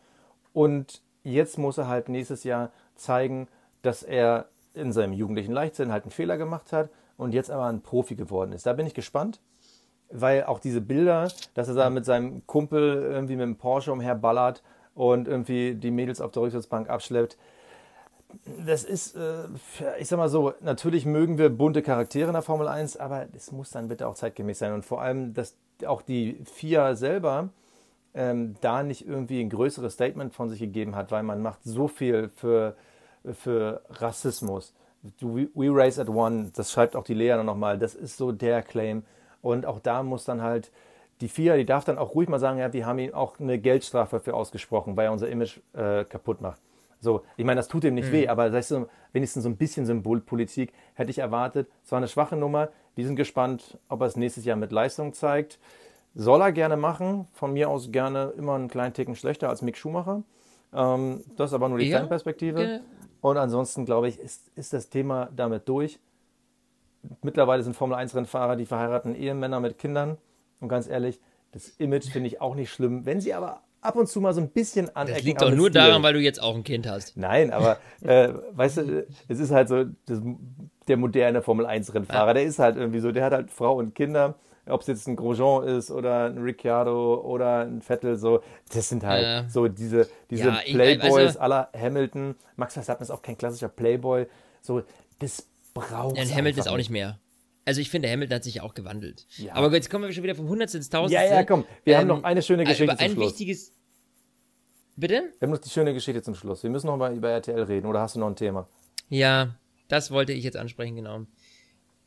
Und 0.51 1.01
jetzt 1.23 1.57
muss 1.57 1.77
er 1.77 1.87
halt 1.87 2.09
nächstes 2.09 2.43
Jahr 2.43 2.71
zeigen, 2.95 3.47
dass 3.81 4.03
er 4.03 4.49
in 4.73 4.91
seinem 4.91 5.13
jugendlichen 5.13 5.53
Leichtsinn 5.53 5.91
halt 5.91 6.03
einen 6.03 6.11
Fehler 6.11 6.37
gemacht 6.37 6.73
hat 6.73 6.89
und 7.21 7.33
jetzt 7.33 7.51
aber 7.51 7.65
ein 7.65 7.81
Profi 7.81 8.15
geworden 8.15 8.51
ist. 8.51 8.65
Da 8.65 8.73
bin 8.73 8.87
ich 8.87 8.93
gespannt, 8.93 9.39
weil 10.09 10.43
auch 10.45 10.59
diese 10.59 10.81
Bilder, 10.81 11.31
dass 11.53 11.67
er 11.67 11.75
da 11.75 11.89
mit 11.89 12.03
seinem 12.03 12.45
Kumpel 12.47 13.03
irgendwie 13.03 13.35
mit 13.35 13.43
dem 13.43 13.57
Porsche 13.57 13.91
umherballert 13.93 14.63
und 14.95 15.27
irgendwie 15.27 15.75
die 15.75 15.91
Mädels 15.91 16.19
auf 16.19 16.31
der 16.31 16.41
Rücksitzbank 16.41 16.89
abschleppt, 16.89 17.37
das 18.65 18.83
ist, 18.83 19.15
äh, 19.15 19.43
ich 19.99 20.07
sag 20.07 20.17
mal 20.17 20.29
so, 20.29 20.53
natürlich 20.61 21.05
mögen 21.05 21.37
wir 21.37 21.49
bunte 21.49 21.81
Charaktere 21.81 22.27
in 22.27 22.33
der 22.33 22.41
Formel 22.41 22.67
1, 22.67 22.97
aber 22.97 23.27
es 23.35 23.51
muss 23.51 23.71
dann 23.71 23.87
bitte 23.87 24.07
auch 24.07 24.15
zeitgemäß 24.15 24.59
sein. 24.59 24.73
Und 24.73 24.85
vor 24.85 25.01
allem, 25.01 25.33
dass 25.33 25.57
auch 25.85 26.01
die 26.01 26.41
FIA 26.45 26.95
selber 26.95 27.49
ähm, 28.13 28.55
da 28.61 28.83
nicht 28.83 29.05
irgendwie 29.05 29.41
ein 29.41 29.49
größeres 29.49 29.93
Statement 29.93 30.33
von 30.33 30.49
sich 30.49 30.59
gegeben 30.59 30.95
hat, 30.95 31.11
weil 31.11 31.23
man 31.23 31.41
macht 31.41 31.59
so 31.63 31.87
viel 31.87 32.29
für, 32.29 32.75
für 33.33 33.81
Rassismus. 33.89 34.73
We, 35.19 35.49
race 35.55 35.97
at 35.97 36.09
one, 36.09 36.51
das 36.55 36.71
schreibt 36.71 36.95
auch 36.95 37.03
die 37.03 37.15
Lea 37.15 37.35
noch 37.37 37.43
nochmal, 37.43 37.79
das 37.79 37.95
ist 37.95 38.17
so 38.17 38.31
der 38.31 38.61
Claim. 38.61 39.03
Und 39.41 39.65
auch 39.65 39.79
da 39.79 40.03
muss 40.03 40.25
dann 40.25 40.41
halt 40.41 40.71
die 41.21 41.27
FIA, 41.27 41.57
die 41.57 41.65
darf 41.65 41.85
dann 41.85 41.97
auch 41.97 42.15
ruhig 42.15 42.29
mal 42.29 42.39
sagen, 42.39 42.59
ja, 42.59 42.71
wir 42.73 42.85
haben 42.85 42.99
ihm 42.99 43.13
auch 43.13 43.39
eine 43.39 43.59
Geldstrafe 43.59 44.17
dafür 44.17 44.35
ausgesprochen, 44.35 44.97
weil 44.97 45.05
er 45.05 45.11
unser 45.11 45.29
Image 45.29 45.59
äh, 45.73 46.03
kaputt 46.03 46.41
macht. 46.41 46.59
So, 46.99 47.23
ich 47.35 47.45
meine, 47.45 47.59
das 47.59 47.67
tut 47.67 47.83
ihm 47.83 47.95
nicht 47.95 48.11
weh, 48.11 48.27
aber 48.27 48.49
das 48.49 48.71
heißt, 48.71 48.85
wenigstens 49.11 49.43
so 49.43 49.49
ein 49.49 49.57
bisschen 49.57 49.87
Symbolpolitik 49.87 50.71
hätte 50.93 51.09
ich 51.09 51.17
erwartet. 51.17 51.67
Es 51.83 51.91
war 51.91 51.97
eine 51.97 52.07
schwache 52.07 52.35
Nummer. 52.35 52.69
Wir 52.95 53.05
sind 53.05 53.15
gespannt, 53.15 53.79
ob 53.89 54.01
er 54.01 54.07
es 54.07 54.15
nächstes 54.15 54.45
Jahr 54.45 54.55
mit 54.55 54.71
Leistung 54.71 55.13
zeigt. 55.13 55.57
Soll 56.13 56.41
er 56.41 56.51
gerne 56.51 56.77
machen. 56.77 57.27
Von 57.33 57.53
mir 57.53 57.69
aus 57.69 57.91
gerne 57.91 58.33
immer 58.37 58.53
einen 58.53 58.67
kleinen 58.67 58.93
Ticken 58.93 59.15
schlechter 59.15 59.49
als 59.49 59.63
Mick 59.63 59.77
Schumacher. 59.77 60.21
Ähm, 60.73 61.21
das 61.37 61.51
ist 61.51 61.53
aber 61.53 61.69
nur 61.69 61.79
die 61.79 61.89
Ja, 61.89 61.99
Fanperspektive. 61.99 62.55
ge- 62.65 62.79
Und 63.21 63.37
ansonsten, 63.37 63.85
glaube 63.85 64.07
ich, 64.07 64.19
ist, 64.19 64.49
ist 64.55 64.73
das 64.73 64.89
Thema 64.89 65.29
damit 65.35 65.67
durch. 65.69 65.99
Mittlerweile 67.23 67.63
sind 67.63 67.75
Formel-1-Rennfahrer 67.75 68.55
die 68.55 68.65
verheirateten 68.65 69.15
Ehemänner 69.15 69.59
mit 69.59 69.77
Kindern. 69.77 70.17
Und 70.59 70.69
ganz 70.69 70.87
ehrlich, 70.87 71.19
das 71.51 71.67
Image 71.79 72.09
finde 72.09 72.27
ich 72.27 72.39
auch 72.41 72.55
nicht 72.55 72.71
schlimm. 72.71 73.05
Wenn 73.05 73.19
sie 73.21 73.33
aber 73.33 73.61
ab 73.81 73.95
und 73.95 74.07
zu 74.07 74.21
mal 74.21 74.33
so 74.33 74.41
ein 74.41 74.49
bisschen 74.49 74.95
anecken. 74.95 75.15
Das 75.17 75.23
liegt 75.23 75.41
doch 75.41 75.49
nur 75.49 75.69
Stil. 75.69 75.81
daran, 75.81 76.03
weil 76.03 76.13
du 76.13 76.19
jetzt 76.19 76.41
auch 76.41 76.55
ein 76.55 76.63
Kind 76.63 76.87
hast. 76.87 77.17
Nein, 77.17 77.51
aber 77.51 77.77
äh, 78.01 78.31
weißt 78.51 78.77
du, 78.77 79.07
es 79.27 79.39
ist 79.39 79.51
halt 79.51 79.67
so, 79.67 79.85
das, 80.05 80.21
der 80.87 80.97
moderne 80.97 81.41
Formel-1-Rennfahrer, 81.41 82.35
der 82.35 82.43
ist 82.43 82.59
halt 82.59 82.75
irgendwie 82.77 82.99
so, 82.99 83.11
der 83.11 83.25
hat 83.25 83.33
halt 83.33 83.49
Frau 83.51 83.75
und 83.77 83.95
Kinder, 83.95 84.35
ob 84.67 84.81
es 84.81 84.87
jetzt 84.87 85.07
ein 85.07 85.15
Grosjean 85.15 85.67
ist 85.67 85.91
oder 85.91 86.25
ein 86.25 86.37
Ricciardo 86.37 87.15
oder 87.21 87.61
ein 87.65 87.81
Vettel, 87.81 88.17
so, 88.17 88.41
das 88.73 88.89
sind 88.89 89.03
halt 89.03 89.23
Ja. 89.23 89.49
so 89.49 89.67
diese, 89.67 90.07
diese 90.29 90.49
Ja, 90.49 90.59
Playboys 90.65 91.13
also- 91.13 91.39
aller 91.39 91.69
Hamilton. 91.75 92.35
Max 92.55 92.73
Verstappen 92.73 93.03
ist 93.03 93.11
auch 93.11 93.21
kein 93.21 93.37
klassischer 93.37 93.69
Playboy, 93.69 94.27
so, 94.61 94.83
das 95.19 95.47
braucht 95.73 96.17
Und 96.17 96.35
Hamilton 96.35 96.59
ist 96.59 96.67
auch 96.67 96.77
nicht 96.77 96.89
mehr. 96.89 97.19
Also 97.63 97.79
ich 97.79 97.89
finde, 97.91 98.09
Hamilton 98.09 98.35
hat 98.37 98.43
sich 98.43 98.59
auch 98.61 98.73
gewandelt. 98.73 99.27
Ja. 99.37 99.53
Aber 99.53 99.71
jetzt 99.73 99.89
kommen 99.89 100.03
wir 100.05 100.11
schon 100.13 100.23
wieder 100.23 100.35
vom 100.35 100.49
Hundertste 100.49 100.77
ins 100.79 100.89
Tausendste. 100.89 101.27
Ja, 101.27 101.35
ja, 101.35 101.43
komm, 101.43 101.63
wir 101.83 101.95
haben 101.97 102.01
Ähm, 102.09 102.17
noch 102.17 102.23
eine 102.23 102.41
schöne 102.41 102.63
Geschichte 102.63 102.85
über 102.85 102.97
zum 102.97 103.05
ein 103.05 103.11
Schluss. 103.11 103.27
wichtiges. 103.33 103.71
Bitte? 104.95 105.31
Wir 105.39 105.45
haben 105.47 105.51
noch 105.53 105.59
die 105.59 105.69
schöne 105.69 105.93
Geschichte 105.93 106.21
zum 106.21 106.35
Schluss. 106.35 106.63
Wir 106.63 106.69
müssen 106.69 106.87
noch 106.87 106.97
mal 106.97 107.15
über 107.15 107.29
RTL 107.29 107.61
reden, 107.63 107.87
oder 107.87 108.01
hast 108.01 108.15
du 108.15 108.19
noch 108.19 108.27
ein 108.27 108.35
Thema? 108.35 108.67
Ja, 109.09 109.55
das 109.87 110.11
wollte 110.11 110.33
ich 110.33 110.43
jetzt 110.43 110.57
ansprechen, 110.57 110.95
genau. 110.95 111.21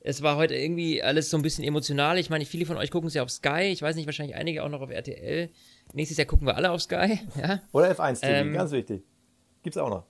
Es 0.06 0.20
war 0.20 0.36
heute 0.36 0.54
irgendwie 0.54 1.02
alles 1.02 1.30
so 1.30 1.38
ein 1.38 1.42
bisschen 1.42 1.64
emotional. 1.64 2.18
Ich 2.18 2.28
meine, 2.28 2.44
viele 2.44 2.66
von 2.66 2.76
euch 2.76 2.90
gucken 2.90 3.08
es 3.08 3.14
ja 3.14 3.22
auf 3.22 3.30
Sky. 3.30 3.70
Ich 3.72 3.80
weiß 3.80 3.96
nicht, 3.96 4.04
wahrscheinlich 4.04 4.36
einige 4.36 4.62
auch 4.62 4.68
noch 4.68 4.82
auf 4.82 4.90
RTL. 4.90 5.48
Nächstes 5.94 6.18
Jahr 6.18 6.26
gucken 6.26 6.46
wir 6.46 6.56
alle 6.56 6.70
auf 6.70 6.82
Sky. 6.82 7.20
Ja? 7.40 7.62
Oder 7.72 7.90
F1 7.92 8.20
TV, 8.20 8.26
Ähm, 8.32 8.52
ganz 8.52 8.70
wichtig. 8.72 9.02
Gibt's 9.62 9.78
auch 9.78 9.88
noch. 9.88 10.04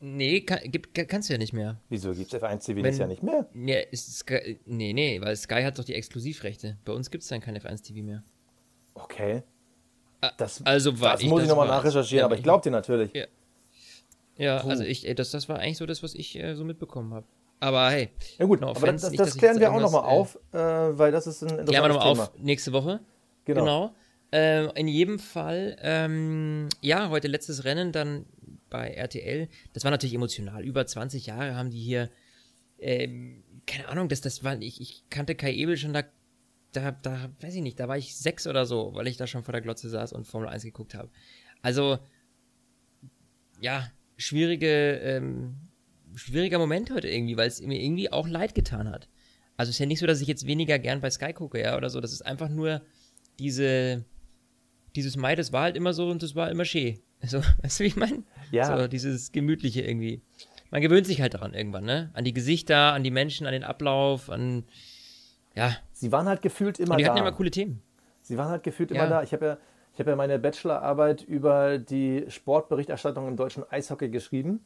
Nee, 0.00 0.40
kann, 0.40 0.58
gibt, 0.64 0.92
kann- 0.92 1.06
kannst 1.06 1.28
du 1.28 1.34
ja 1.34 1.38
nicht 1.38 1.52
mehr. 1.52 1.80
Wieso 1.88 2.12
gibt's 2.14 2.34
F1 2.34 2.64
TV 2.66 2.76
Wenn- 2.78 2.82
nächstes 2.82 2.98
Jahr 2.98 3.08
nicht 3.08 3.22
mehr? 3.22 3.48
Nee, 3.52 3.86
ist 3.92 4.12
Sky, 4.18 4.58
nee, 4.66 4.92
nee, 4.92 5.20
weil 5.20 5.36
Sky 5.36 5.62
hat 5.62 5.78
doch 5.78 5.84
die 5.84 5.94
Exklusivrechte. 5.94 6.76
Bei 6.84 6.92
uns 6.92 7.08
gibt 7.08 7.22
es 7.22 7.28
dann 7.28 7.40
kein 7.40 7.56
F1 7.56 7.84
TV 7.86 8.04
mehr. 8.04 8.24
Okay. 8.94 9.44
Das, 10.36 10.66
also 10.66 10.98
war 11.00 11.12
das 11.12 11.22
ich- 11.22 11.28
muss 11.28 11.42
ich 11.44 11.48
nochmal 11.48 11.68
nachrecherchieren, 11.68 12.18
ja, 12.20 12.24
aber 12.24 12.34
ich 12.34 12.42
glaube 12.42 12.64
dir 12.64 12.70
natürlich. 12.72 13.12
Ja. 13.14 13.26
Ja, 14.36 14.56
also 14.64 14.82
ich, 14.84 15.02
das, 15.14 15.30
das 15.30 15.48
war 15.48 15.60
eigentlich 15.60 15.78
so 15.78 15.86
das, 15.86 16.02
was 16.02 16.14
ich 16.16 16.36
äh, 16.38 16.54
so 16.56 16.64
mitbekommen 16.64 17.12
habe. 17.14 17.26
Aber 17.60 17.90
hey, 17.90 18.10
Ja 18.38 18.46
gut, 18.46 18.60
no 18.60 18.68
aber 18.68 18.76
offense, 18.76 19.02
das, 19.02 19.10
nicht, 19.10 19.20
das 19.20 19.28
dass 19.28 19.34
ich 19.34 19.40
klären 19.40 19.58
wir 19.58 19.72
auch 19.72 19.80
nochmal 19.80 20.04
äh, 20.04 20.06
auf, 20.06 20.38
äh, 20.52 20.58
weil 20.58 21.10
das 21.10 21.26
ist 21.26 21.42
ein 21.42 21.48
Klären 21.48 21.66
wir 21.68 21.84
interessantes 21.86 22.18
nochmal 22.18 22.26
auf 22.26 22.38
nächste 22.38 22.72
Woche. 22.72 23.00
Genau. 23.44 23.60
Genau. 23.60 23.94
Ähm, 24.30 24.70
in 24.74 24.88
jedem 24.88 25.18
Fall, 25.18 25.76
ähm, 25.80 26.68
ja, 26.82 27.08
heute 27.08 27.28
letztes 27.28 27.64
Rennen 27.64 27.92
dann 27.92 28.26
bei 28.68 28.90
RTL. 28.90 29.48
Das 29.72 29.84
war 29.84 29.90
natürlich 29.90 30.14
emotional. 30.14 30.64
Über 30.64 30.86
20 30.86 31.26
Jahre 31.26 31.54
haben 31.56 31.70
die 31.70 31.80
hier, 31.80 32.10
ähm, 32.78 33.42
keine 33.66 33.88
Ahnung, 33.88 34.08
das, 34.08 34.20
das 34.20 34.44
war, 34.44 34.60
ich, 34.60 34.80
ich 34.80 35.04
kannte 35.08 35.34
Kai 35.34 35.54
Ebel 35.54 35.78
schon 35.78 35.94
da, 35.94 36.02
da, 36.72 36.90
da, 36.90 37.30
weiß 37.40 37.54
ich 37.54 37.62
nicht, 37.62 37.80
da 37.80 37.88
war 37.88 37.96
ich 37.96 38.16
sechs 38.16 38.46
oder 38.46 38.66
so, 38.66 38.94
weil 38.94 39.06
ich 39.06 39.16
da 39.16 39.26
schon 39.26 39.42
vor 39.42 39.52
der 39.52 39.62
Glotze 39.62 39.88
saß 39.88 40.12
und 40.12 40.26
Formel 40.26 40.48
1 40.48 40.62
geguckt 40.62 40.94
habe. 40.94 41.08
Also, 41.62 41.98
ja, 43.60 43.90
schwierige, 44.18 44.98
ähm, 45.02 45.56
schwieriger 46.18 46.58
Moment 46.58 46.90
heute 46.90 47.08
irgendwie, 47.08 47.36
weil 47.36 47.48
es 47.48 47.60
mir 47.62 47.80
irgendwie 47.82 48.12
auch 48.12 48.28
leid 48.28 48.54
getan 48.54 48.88
hat. 48.90 49.08
Also 49.56 49.70
es 49.70 49.76
ist 49.76 49.80
ja 49.80 49.86
nicht 49.86 49.98
so, 50.00 50.06
dass 50.06 50.20
ich 50.20 50.28
jetzt 50.28 50.46
weniger 50.46 50.78
gern 50.78 51.00
bei 51.00 51.10
Sky 51.10 51.32
gucke, 51.32 51.60
ja, 51.60 51.76
oder 51.76 51.90
so. 51.90 52.00
Das 52.00 52.12
ist 52.12 52.22
einfach 52.22 52.48
nur 52.48 52.82
diese, 53.38 54.04
dieses 54.94 55.16
Mai, 55.16 55.34
das 55.34 55.52
war 55.52 55.62
halt 55.62 55.76
immer 55.76 55.92
so 55.92 56.08
und 56.10 56.22
das 56.22 56.34
war 56.34 56.50
immer 56.50 56.64
schön. 56.64 56.98
Also, 57.20 57.38
weißt 57.62 57.80
du, 57.80 57.84
wie 57.84 57.88
ich 57.88 57.96
meine? 57.96 58.22
Ja. 58.52 58.78
So, 58.78 58.88
dieses 58.88 59.32
Gemütliche 59.32 59.82
irgendwie. 59.82 60.22
Man 60.70 60.82
gewöhnt 60.82 61.06
sich 61.06 61.20
halt 61.20 61.34
daran 61.34 61.54
irgendwann, 61.54 61.84
ne? 61.84 62.10
An 62.12 62.24
die 62.24 62.34
Gesichter, 62.34 62.92
an 62.92 63.02
die 63.02 63.10
Menschen, 63.10 63.46
an 63.46 63.52
den 63.52 63.64
Ablauf, 63.64 64.28
an, 64.30 64.64
Ja. 65.54 65.76
Sie 65.92 66.12
waren 66.12 66.28
halt 66.28 66.42
gefühlt 66.42 66.78
immer 66.78 66.92
Und 66.92 66.98
die 66.98 67.04
da. 67.04 67.10
hatten 67.10 67.18
immer 67.20 67.32
coole 67.32 67.50
Themen. 67.50 67.82
Sie 68.22 68.36
waren 68.36 68.48
halt 68.48 68.62
gefühlt 68.62 68.90
Ja. 68.90 68.98
immer 69.00 69.08
da. 69.08 69.22
Ich 69.22 69.32
habe 69.32 69.44
ja, 69.46 69.58
ich 69.94 69.98
habe 69.98 70.10
ja 70.10 70.16
meine 70.16 70.38
Bachelorarbeit 70.38 71.22
über 71.22 71.78
die 71.78 72.26
Sportberichterstattung 72.28 73.26
im 73.26 73.36
deutschen 73.36 73.64
Eishockey 73.70 74.10
geschrieben 74.10 74.60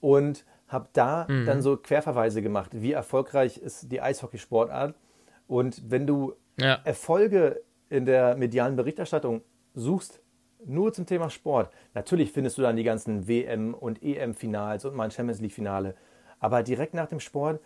und 0.00 0.44
habe 0.68 0.88
da 0.92 1.26
Mhm. 1.28 1.46
dann 1.46 1.62
so 1.62 1.76
Querverweise 1.76 2.42
gemacht, 2.42 2.70
wie 2.74 2.92
erfolgreich 2.92 3.58
ist 3.58 3.90
die 3.92 4.00
Eishockeysportart. 4.00 4.94
Und 5.46 5.90
wenn 5.90 6.06
du 6.06 6.34
Ja. 6.58 6.78
Erfolge 6.84 7.60
in 7.90 8.06
der 8.06 8.36
medialen 8.36 8.76
Berichterstattung 8.76 9.42
suchst, 9.74 10.20
nur 10.66 10.92
zum 10.92 11.04
Thema 11.04 11.28
Sport, 11.28 11.70
natürlich 11.92 12.32
findest 12.32 12.56
du 12.56 12.62
dann 12.62 12.76
die 12.76 12.84
ganzen 12.84 13.28
WM- 13.28 13.74
und 13.74 14.02
EM-Finals 14.02 14.84
und 14.86 14.94
mal 14.94 15.04
ein 15.04 15.10
Champions 15.10 15.40
League-Finale. 15.40 15.94
Aber 16.40 16.62
direkt 16.62 16.94
nach 16.94 17.08
dem 17.08 17.20
Sport 17.20 17.60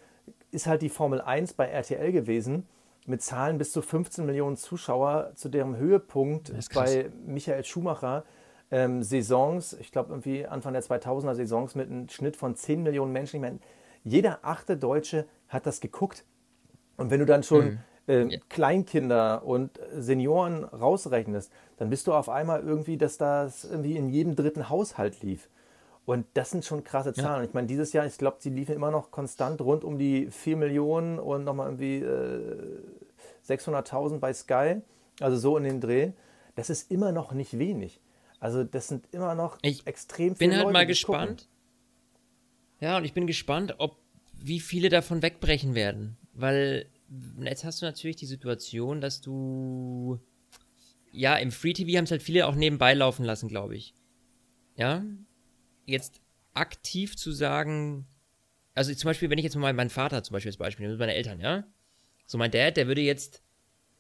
ist 0.51 0.67
halt 0.67 0.83
die 0.83 0.89
Formel 0.89 1.21
1 1.21 1.53
bei 1.55 1.67
RTL 1.67 2.11
gewesen, 2.13 2.67
mit 3.07 3.23
Zahlen 3.23 3.57
bis 3.59 3.73
zu 3.73 3.81
15 3.83 4.27
Millionen 4.27 4.57
Zuschauer, 4.57 5.31
zu 5.35 5.49
deren 5.49 5.77
Höhepunkt 5.77 6.53
bei 6.75 7.11
Michael 7.25 7.65
Schumacher 7.65 8.25
ähm, 8.71 9.03
Saisons, 9.03 9.75
ich 9.75 9.93
glaube 9.93 10.11
irgendwie 10.11 10.47
Anfang 10.47 10.73
der 10.73 10.83
2000er 10.83 11.35
Saisons 11.35 11.75
mit 11.75 11.91
einem 11.91 12.09
Schnitt 12.09 12.37
von 12.37 12.55
10 12.55 12.83
Millionen 12.83 13.13
Menschen. 13.13 13.37
Ich 13.37 13.43
meine, 13.43 13.59
jeder 14.05 14.41
achte 14.43 14.77
Deutsche 14.77 15.27
hat 15.49 15.67
das 15.67 15.81
geguckt. 15.81 16.25
Und 16.97 17.11
wenn 17.11 17.21
du 17.21 17.27
dann 17.27 17.43
schon 17.43 17.79
äh, 18.07 18.39
Kleinkinder 18.49 19.45
und 19.45 19.79
Senioren 19.97 20.65
rausrechnest, 20.65 21.53
dann 21.77 21.91
bist 21.91 22.07
du 22.07 22.13
auf 22.13 22.29
einmal 22.29 22.63
irgendwie, 22.63 22.97
dass 22.97 23.19
das 23.19 23.65
irgendwie 23.65 23.97
in 23.97 24.09
jedem 24.09 24.35
dritten 24.35 24.69
Haushalt 24.69 25.23
lief. 25.23 25.49
Und 26.05 26.27
das 26.33 26.51
sind 26.51 26.65
schon 26.65 26.85
krasse 26.85 27.13
Zahlen. 27.13 27.45
Ich 27.45 27.53
meine, 27.53 27.67
dieses 27.67 27.93
Jahr, 27.93 28.07
ich 28.07 28.17
glaube, 28.17 28.39
sie 28.41 28.49
liefen 28.49 28.75
immer 28.75 28.91
noch 28.91 29.11
konstant 29.11 29.61
rund 29.61 29.85
um 29.85 29.99
die 29.99 30.31
4 30.31 30.57
Millionen 30.57 31.19
und 31.19 31.45
nochmal 31.45 31.67
irgendwie 31.67 31.99
äh, 31.99 32.83
600.000 33.47 34.19
bei 34.19 34.33
Sky. 34.33 34.81
Also 35.21 35.37
so 35.37 35.59
in 35.59 35.65
den 35.65 35.81
Dreh. 35.83 36.13
Das 36.55 36.71
ist 36.71 36.91
immer 36.91 37.13
noch 37.13 37.33
nicht 37.33 37.59
wenig. 37.59 38.01
Also 38.41 38.65
das 38.65 38.89
sind 38.89 39.07
immer 39.13 39.35
noch 39.35 39.59
Ich 39.63 39.87
extrem 39.87 40.35
bin 40.35 40.51
viele 40.51 40.57
halt 40.57 40.65
Leute, 40.67 40.73
mal 40.73 40.91
es 40.91 41.03
gucken. 41.03 41.21
gespannt. 41.29 41.49
Ja, 42.81 42.97
und 42.97 43.05
ich 43.05 43.13
bin 43.13 43.27
gespannt, 43.27 43.75
ob 43.79 43.97
wie 44.41 44.61
viele 44.61 44.89
davon 44.89 45.23
wegbrechen 45.23 45.75
werden. 45.75 46.17
Weil 46.33 46.87
jetzt 47.41 47.65
hast 47.65 47.83
du 47.83 47.87
natürlich 47.87 48.17
die 48.17 48.27
Situation, 48.27 49.01
dass 49.01 49.21
du 49.21 50.21
ja 51.11 51.37
im 51.37 51.51
Free 51.51 51.73
TV 51.73 51.97
haben 51.97 52.05
es 52.05 52.11
halt 52.11 52.23
viele 52.23 52.47
auch 52.47 52.55
nebenbei 52.55 52.95
laufen 52.95 53.25
lassen, 53.25 53.49
glaube 53.49 53.77
ich. 53.77 53.95
Ja, 54.77 55.05
jetzt 55.87 56.21
aktiv 56.55 57.17
zu 57.17 57.33
sagen, 57.33 58.07
also 58.75 58.95
zum 58.95 59.09
Beispiel, 59.09 59.31
wenn 59.31 59.39
ich 59.39 59.45
jetzt 59.45 59.57
mal 59.57 59.73
meinen 59.73 59.91
Vater 59.91 60.23
zum 60.23 60.35
Beispiel 60.35 60.51
als 60.51 60.57
Beispiel 60.59 60.87
nehme, 60.87 60.99
meine 60.99 61.15
Eltern, 61.15 61.41
ja, 61.41 61.65
so 62.27 62.39
mein 62.39 62.53
Dad, 62.53 62.77
der 62.77 62.87
würde 62.87 63.01
jetzt, 63.01 63.43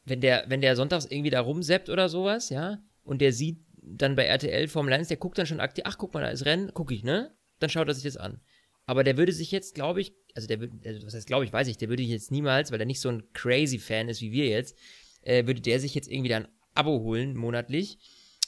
wenn 0.05 0.20
der, 0.20 0.45
wenn 0.49 0.61
der 0.61 0.76
sonntags 0.76 1.07
irgendwie 1.07 1.30
da 1.30 1.41
rumseppt 1.41 1.89
oder 1.89 2.09
sowas, 2.09 2.51
ja, 2.51 2.78
und 3.03 3.20
der 3.20 3.32
sieht 3.32 3.59
dann 3.97 4.16
bei 4.16 4.24
RTL 4.24 4.68
Formel 4.68 4.93
1, 4.93 5.09
der 5.09 5.16
guckt 5.16 5.39
dann 5.39 5.47
schon 5.47 5.61
aktiv, 5.61 5.84
ach 5.86 5.99
guck 5.99 6.14
mal, 6.14 6.20
da 6.20 6.28
ist 6.28 6.45
Rennen, 6.45 6.72
gucke 6.74 6.95
ich, 6.95 7.05
ne? 7.05 7.34
Dann 7.59 7.70
schaut 7.70 7.89
er 7.89 7.95
sich 7.95 8.05
das 8.05 8.16
an. 8.16 8.41
Aber 8.86 9.05
der 9.05 9.16
würde 9.16 9.32
sich 9.32 9.51
jetzt, 9.51 9.74
glaube 9.74 10.01
ich, 10.01 10.14
also 10.34 10.49
der 10.49 10.61
würde, 10.61 10.78
also 10.84 11.07
was 11.07 11.14
heißt 11.14 11.26
glaube 11.26 11.45
ich, 11.45 11.53
weiß 11.53 11.68
ich, 11.68 11.76
der 11.76 11.89
würde 11.89 12.03
jetzt 12.03 12.30
niemals, 12.30 12.72
weil 12.72 12.80
er 12.80 12.86
nicht 12.86 13.01
so 13.01 13.11
ein 13.11 13.32
crazy 13.32 13.78
Fan 13.78 14.09
ist 14.09 14.22
wie 14.22 14.32
wir 14.32 14.49
jetzt, 14.49 14.78
äh, 15.22 15.47
würde 15.47 15.61
der 15.61 15.78
sich 15.80 15.95
jetzt 15.95 16.11
irgendwie 16.11 16.30
da 16.30 16.36
ein 16.39 16.49
Abo 16.74 17.01
holen, 17.01 17.36
monatlich, 17.36 17.99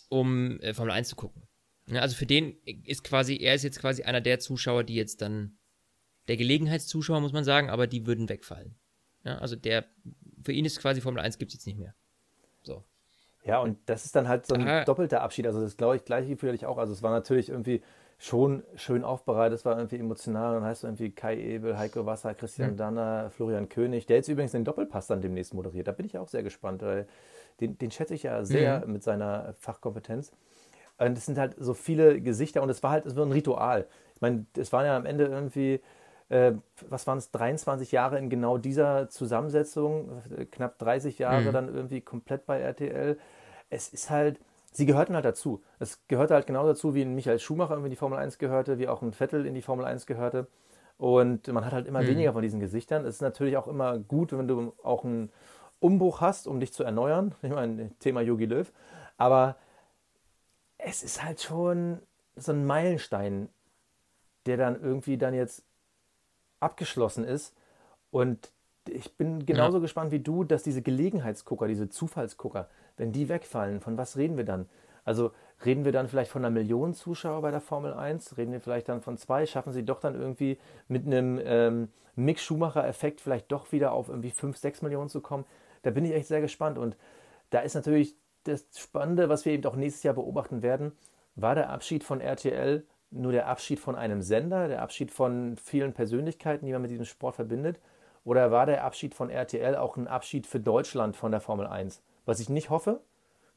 um 0.09 0.59
äh, 0.61 0.73
Formel 0.73 0.93
1 0.93 1.09
zu 1.09 1.17
gucken. 1.17 1.43
Ja, 1.89 2.01
also 2.01 2.15
für 2.15 2.27
den 2.27 2.57
ist 2.65 3.05
quasi, 3.05 3.37
er 3.37 3.55
ist 3.55 3.65
jetzt 3.65 3.81
quasi 3.81 4.03
einer 4.03 4.21
der 4.21 4.39
Zuschauer, 4.39 4.85
die 4.85 4.95
jetzt 4.95 5.21
dann, 5.21 5.59
der 6.29 6.37
Gelegenheitszuschauer, 6.37 7.21
muss 7.21 7.33
man 7.33 7.45
sagen, 7.45 7.69
aber 7.69 7.87
die 7.87 8.07
würden 8.07 8.29
wegfallen. 8.29 8.79
Ja, 9.25 9.39
also 9.39 9.57
der, 9.57 9.91
für 10.45 10.53
ihn 10.53 10.65
ist 10.65 10.81
quasi 10.81 11.01
Formel 11.01 11.21
1 11.21 11.39
gibt 11.39 11.51
es 11.51 11.55
jetzt 11.57 11.67
nicht 11.67 11.79
mehr. 11.79 11.95
So. 13.43 13.49
Ja, 13.51 13.59
und 13.61 13.79
das 13.87 14.05
ist 14.05 14.15
dann 14.17 14.29
halt 14.29 14.47
so 14.47 14.55
ein 14.55 14.67
Ah. 14.67 14.85
doppelter 14.85 15.23
Abschied. 15.23 15.47
Also 15.47 15.61
das 15.61 15.77
glaube 15.77 15.97
ich, 15.97 16.05
gleiche 16.05 16.29
Gefühl 16.29 16.51
hatte 16.51 16.57
ich 16.57 16.67
auch. 16.67 16.79
Also 16.79 16.93
es 16.93 17.03
war 17.03 17.11
natürlich 17.11 17.49
irgendwie 17.49 17.83
schon 18.19 18.63
schön 18.75 19.03
aufbereitet, 19.03 19.59
es 19.59 19.65
war 19.65 19.79
irgendwie 19.79 19.99
emotional. 19.99 20.55
Dann 20.55 20.65
heißt 20.65 20.83
du 20.83 20.89
irgendwie 20.89 21.11
Kai 21.11 21.39
Ebel, 21.39 21.79
Heiko 21.79 22.05
Wasser, 22.05 22.35
Christian 22.35 22.77
Danner, 22.77 23.31
Florian 23.31 23.69
König, 23.71 24.05
der 24.07 24.17
jetzt 24.17 24.29
übrigens 24.29 24.53
den 24.53 24.65
Doppelpass 24.65 25.07
dann 25.07 25.23
demnächst 25.23 25.55
moderiert. 25.55 25.89
Da 25.89 25.93
bin 25.93 26.05
ich 26.05 26.19
auch 26.19 26.29
sehr 26.29 26.43
gespannt, 26.43 26.83
weil 26.83 27.07
den, 27.61 27.79
den 27.79 27.91
schätze 27.91 28.15
ich 28.15 28.25
ja 28.25 28.45
sehr 28.45 28.85
mit 28.87 29.03
seiner 29.03 29.55
Fachkompetenz. 29.59 30.33
Und 30.99 31.17
es 31.17 31.25
sind 31.25 31.39
halt 31.39 31.57
so 31.59 31.73
viele 31.73 32.21
Gesichter 32.21 32.63
und 32.63 32.69
es 32.69 32.83
war 32.83 32.91
halt 32.91 33.07
es 33.07 33.17
war 33.17 33.25
ein 33.25 33.33
Ritual. 33.33 33.87
Ich 34.15 34.21
meine, 34.21 34.45
es 34.55 34.71
waren 34.71 34.85
ja 34.85 34.95
am 34.99 35.07
Ende 35.07 35.25
irgendwie, 35.25 35.81
äh, 36.31 36.53
was 36.89 37.07
waren 37.07 37.19
es, 37.19 37.31
23 37.33 37.93
Jahre 37.93 38.19
in 38.19 38.31
genau 38.31 38.57
dieser 38.57 39.09
Zusammensetzung, 39.09 40.23
äh, 40.37 40.45
knapp 40.47 40.79
30 40.79 41.19
Jahre 41.19 41.53
dann 41.53 41.69
irgendwie 41.69 42.01
komplett 42.01 42.47
bei 42.47 42.61
RTL. 42.61 43.19
Es 43.69 43.89
ist 43.89 44.11
halt, 44.11 44.41
sie 44.73 44.87
gehörten 44.87 45.15
halt 45.15 45.25
dazu. 45.25 45.63
Es 45.81 45.99
gehörte 46.07 46.35
halt 46.35 46.47
genau 46.47 46.67
dazu, 46.67 46.95
wie 46.95 47.03
ein 47.03 47.15
Michael 47.15 47.41
Schumacher 47.41 47.77
in 47.77 47.91
die 47.91 47.97
Formel 47.97 48.19
1 48.19 48.39
gehörte, 48.39 48.79
wie 48.79 48.89
auch 48.89 49.03
ein 49.03 49.13
Vettel 49.13 49.45
in 49.45 49.55
die 49.55 49.63
Formel 49.63 49.85
1 49.85 50.07
gehörte. 50.07 50.47
Und 50.99 51.49
man 51.49 51.65
hat 51.65 51.73
halt 51.73 51.87
immer 51.87 52.07
weniger 52.07 52.33
von 52.33 52.43
diesen 52.43 52.61
Gesichtern. 52.61 53.05
Es 53.05 53.17
ist 53.17 53.23
natürlich 53.23 53.57
auch 53.57 53.67
immer 53.67 53.99
gut, 53.99 54.33
wenn 54.33 54.47
du 54.47 54.75
auch 54.85 55.05
einen 55.05 55.33
Umbruch 55.81 56.21
hast, 56.21 56.47
um 56.47 56.61
dich 56.61 56.73
zu 56.73 56.85
erneuern. 56.85 57.35
Ich 57.43 57.51
meine, 57.51 57.91
Thema 57.99 58.21
Yogi 58.21 58.45
Löw. 58.45 58.71
Aber 59.17 59.57
es 60.79 61.03
ist 61.03 61.25
halt 61.25 61.43
schon 61.43 62.01
so 62.37 62.53
ein 62.53 62.67
Meilenstein, 62.67 63.49
der 64.47 64.57
dann 64.57 64.81
irgendwie 64.81 65.19
dann 65.19 65.35
jetzt 65.35 65.65
abgeschlossen 66.61 67.25
ist. 67.25 67.55
Und 68.11 68.53
ich 68.89 69.17
bin 69.17 69.45
genauso 69.47 69.81
gespannt 69.81 70.11
wie 70.13 70.21
du, 70.21 70.45
dass 70.45 70.63
diese 70.63 70.83
Gelegenheitsgucker, 70.83 71.69
diese 71.69 71.89
Zufallsgucker, 71.89 72.69
wenn 72.97 73.13
die 73.13 73.29
wegfallen, 73.29 73.81
von 73.81 73.97
was 73.97 74.17
reden 74.17 74.37
wir 74.37 74.45
dann? 74.45 74.69
Also 75.05 75.33
reden 75.65 75.85
wir 75.85 75.93
dann 75.93 76.09
vielleicht 76.09 76.31
von 76.31 76.45
einer 76.45 76.51
Million 76.51 76.95
Zuschauer 76.95 77.43
bei 77.43 77.51
der 77.51 77.61
Formel 77.61 77.93
1? 77.93 78.37
Reden 78.37 78.53
wir 78.53 78.61
vielleicht 78.61 78.89
dann 78.89 79.01
von 79.01 79.17
zwei? 79.17 79.47
Schaffen 79.47 79.73
sie 79.73 79.85
doch 79.85 80.01
dann 80.01 80.15
irgendwie 80.15 80.59
mit 80.89 81.07
einem 81.07 81.41
ähm, 81.43 81.89
Mick 82.17 82.39
Schumacher-Effekt 82.39 83.21
vielleicht 83.21 83.51
doch 83.53 83.73
wieder 83.73 83.93
auf 83.93 84.09
irgendwie 84.09 84.31
5, 84.31 84.57
6 84.57 84.83
Millionen 84.83 85.09
zu 85.09 85.21
kommen? 85.21 85.45
Da 85.83 85.91
bin 85.91 86.05
ich 86.05 86.13
echt 86.13 86.29
sehr 86.29 86.41
gespannt. 86.41 86.79
Und 86.79 86.97
da 87.51 87.61
ist 87.61 87.75
natürlich 87.75 88.15
das 88.45 88.67
Spannende, 88.77 89.29
was 89.29 89.45
wir 89.45 89.53
eben 89.53 89.65
auch 89.67 89.77
nächstes 89.77 90.03
Jahr 90.03 90.15
beobachten 90.15 90.63
werden, 90.63 90.93
war 91.35 91.55
der 91.55 91.71
Abschied 91.71 92.05
von 92.05 92.21
RTL 92.21 92.85
nur 93.11 93.33
der 93.33 93.49
Abschied 93.49 93.81
von 93.81 93.97
einem 93.97 94.23
Sender, 94.23 94.69
der 94.69 94.83
Abschied 94.83 95.11
von 95.11 95.57
vielen 95.57 95.93
Persönlichkeiten, 95.93 96.67
die 96.67 96.73
man 96.73 96.83
mit 96.83 96.91
diesem 96.91 97.05
Sport 97.05 97.37
verbindet? 97.37 97.81
Oder 98.25 98.51
war 98.51 98.67
der 98.67 98.85
Abschied 98.85 99.15
von 99.15 99.31
RTL 99.31 99.77
auch 99.77 99.97
ein 99.97 100.07
Abschied 100.07 100.47
für 100.47 100.61
Deutschland 100.61 101.17
von 101.17 101.33
der 101.33 101.41
Formel 101.41 101.67
1? 101.67 102.03
Was 102.27 102.39
ich 102.41 102.49
nicht 102.49 102.71
hoffe, 102.71 103.01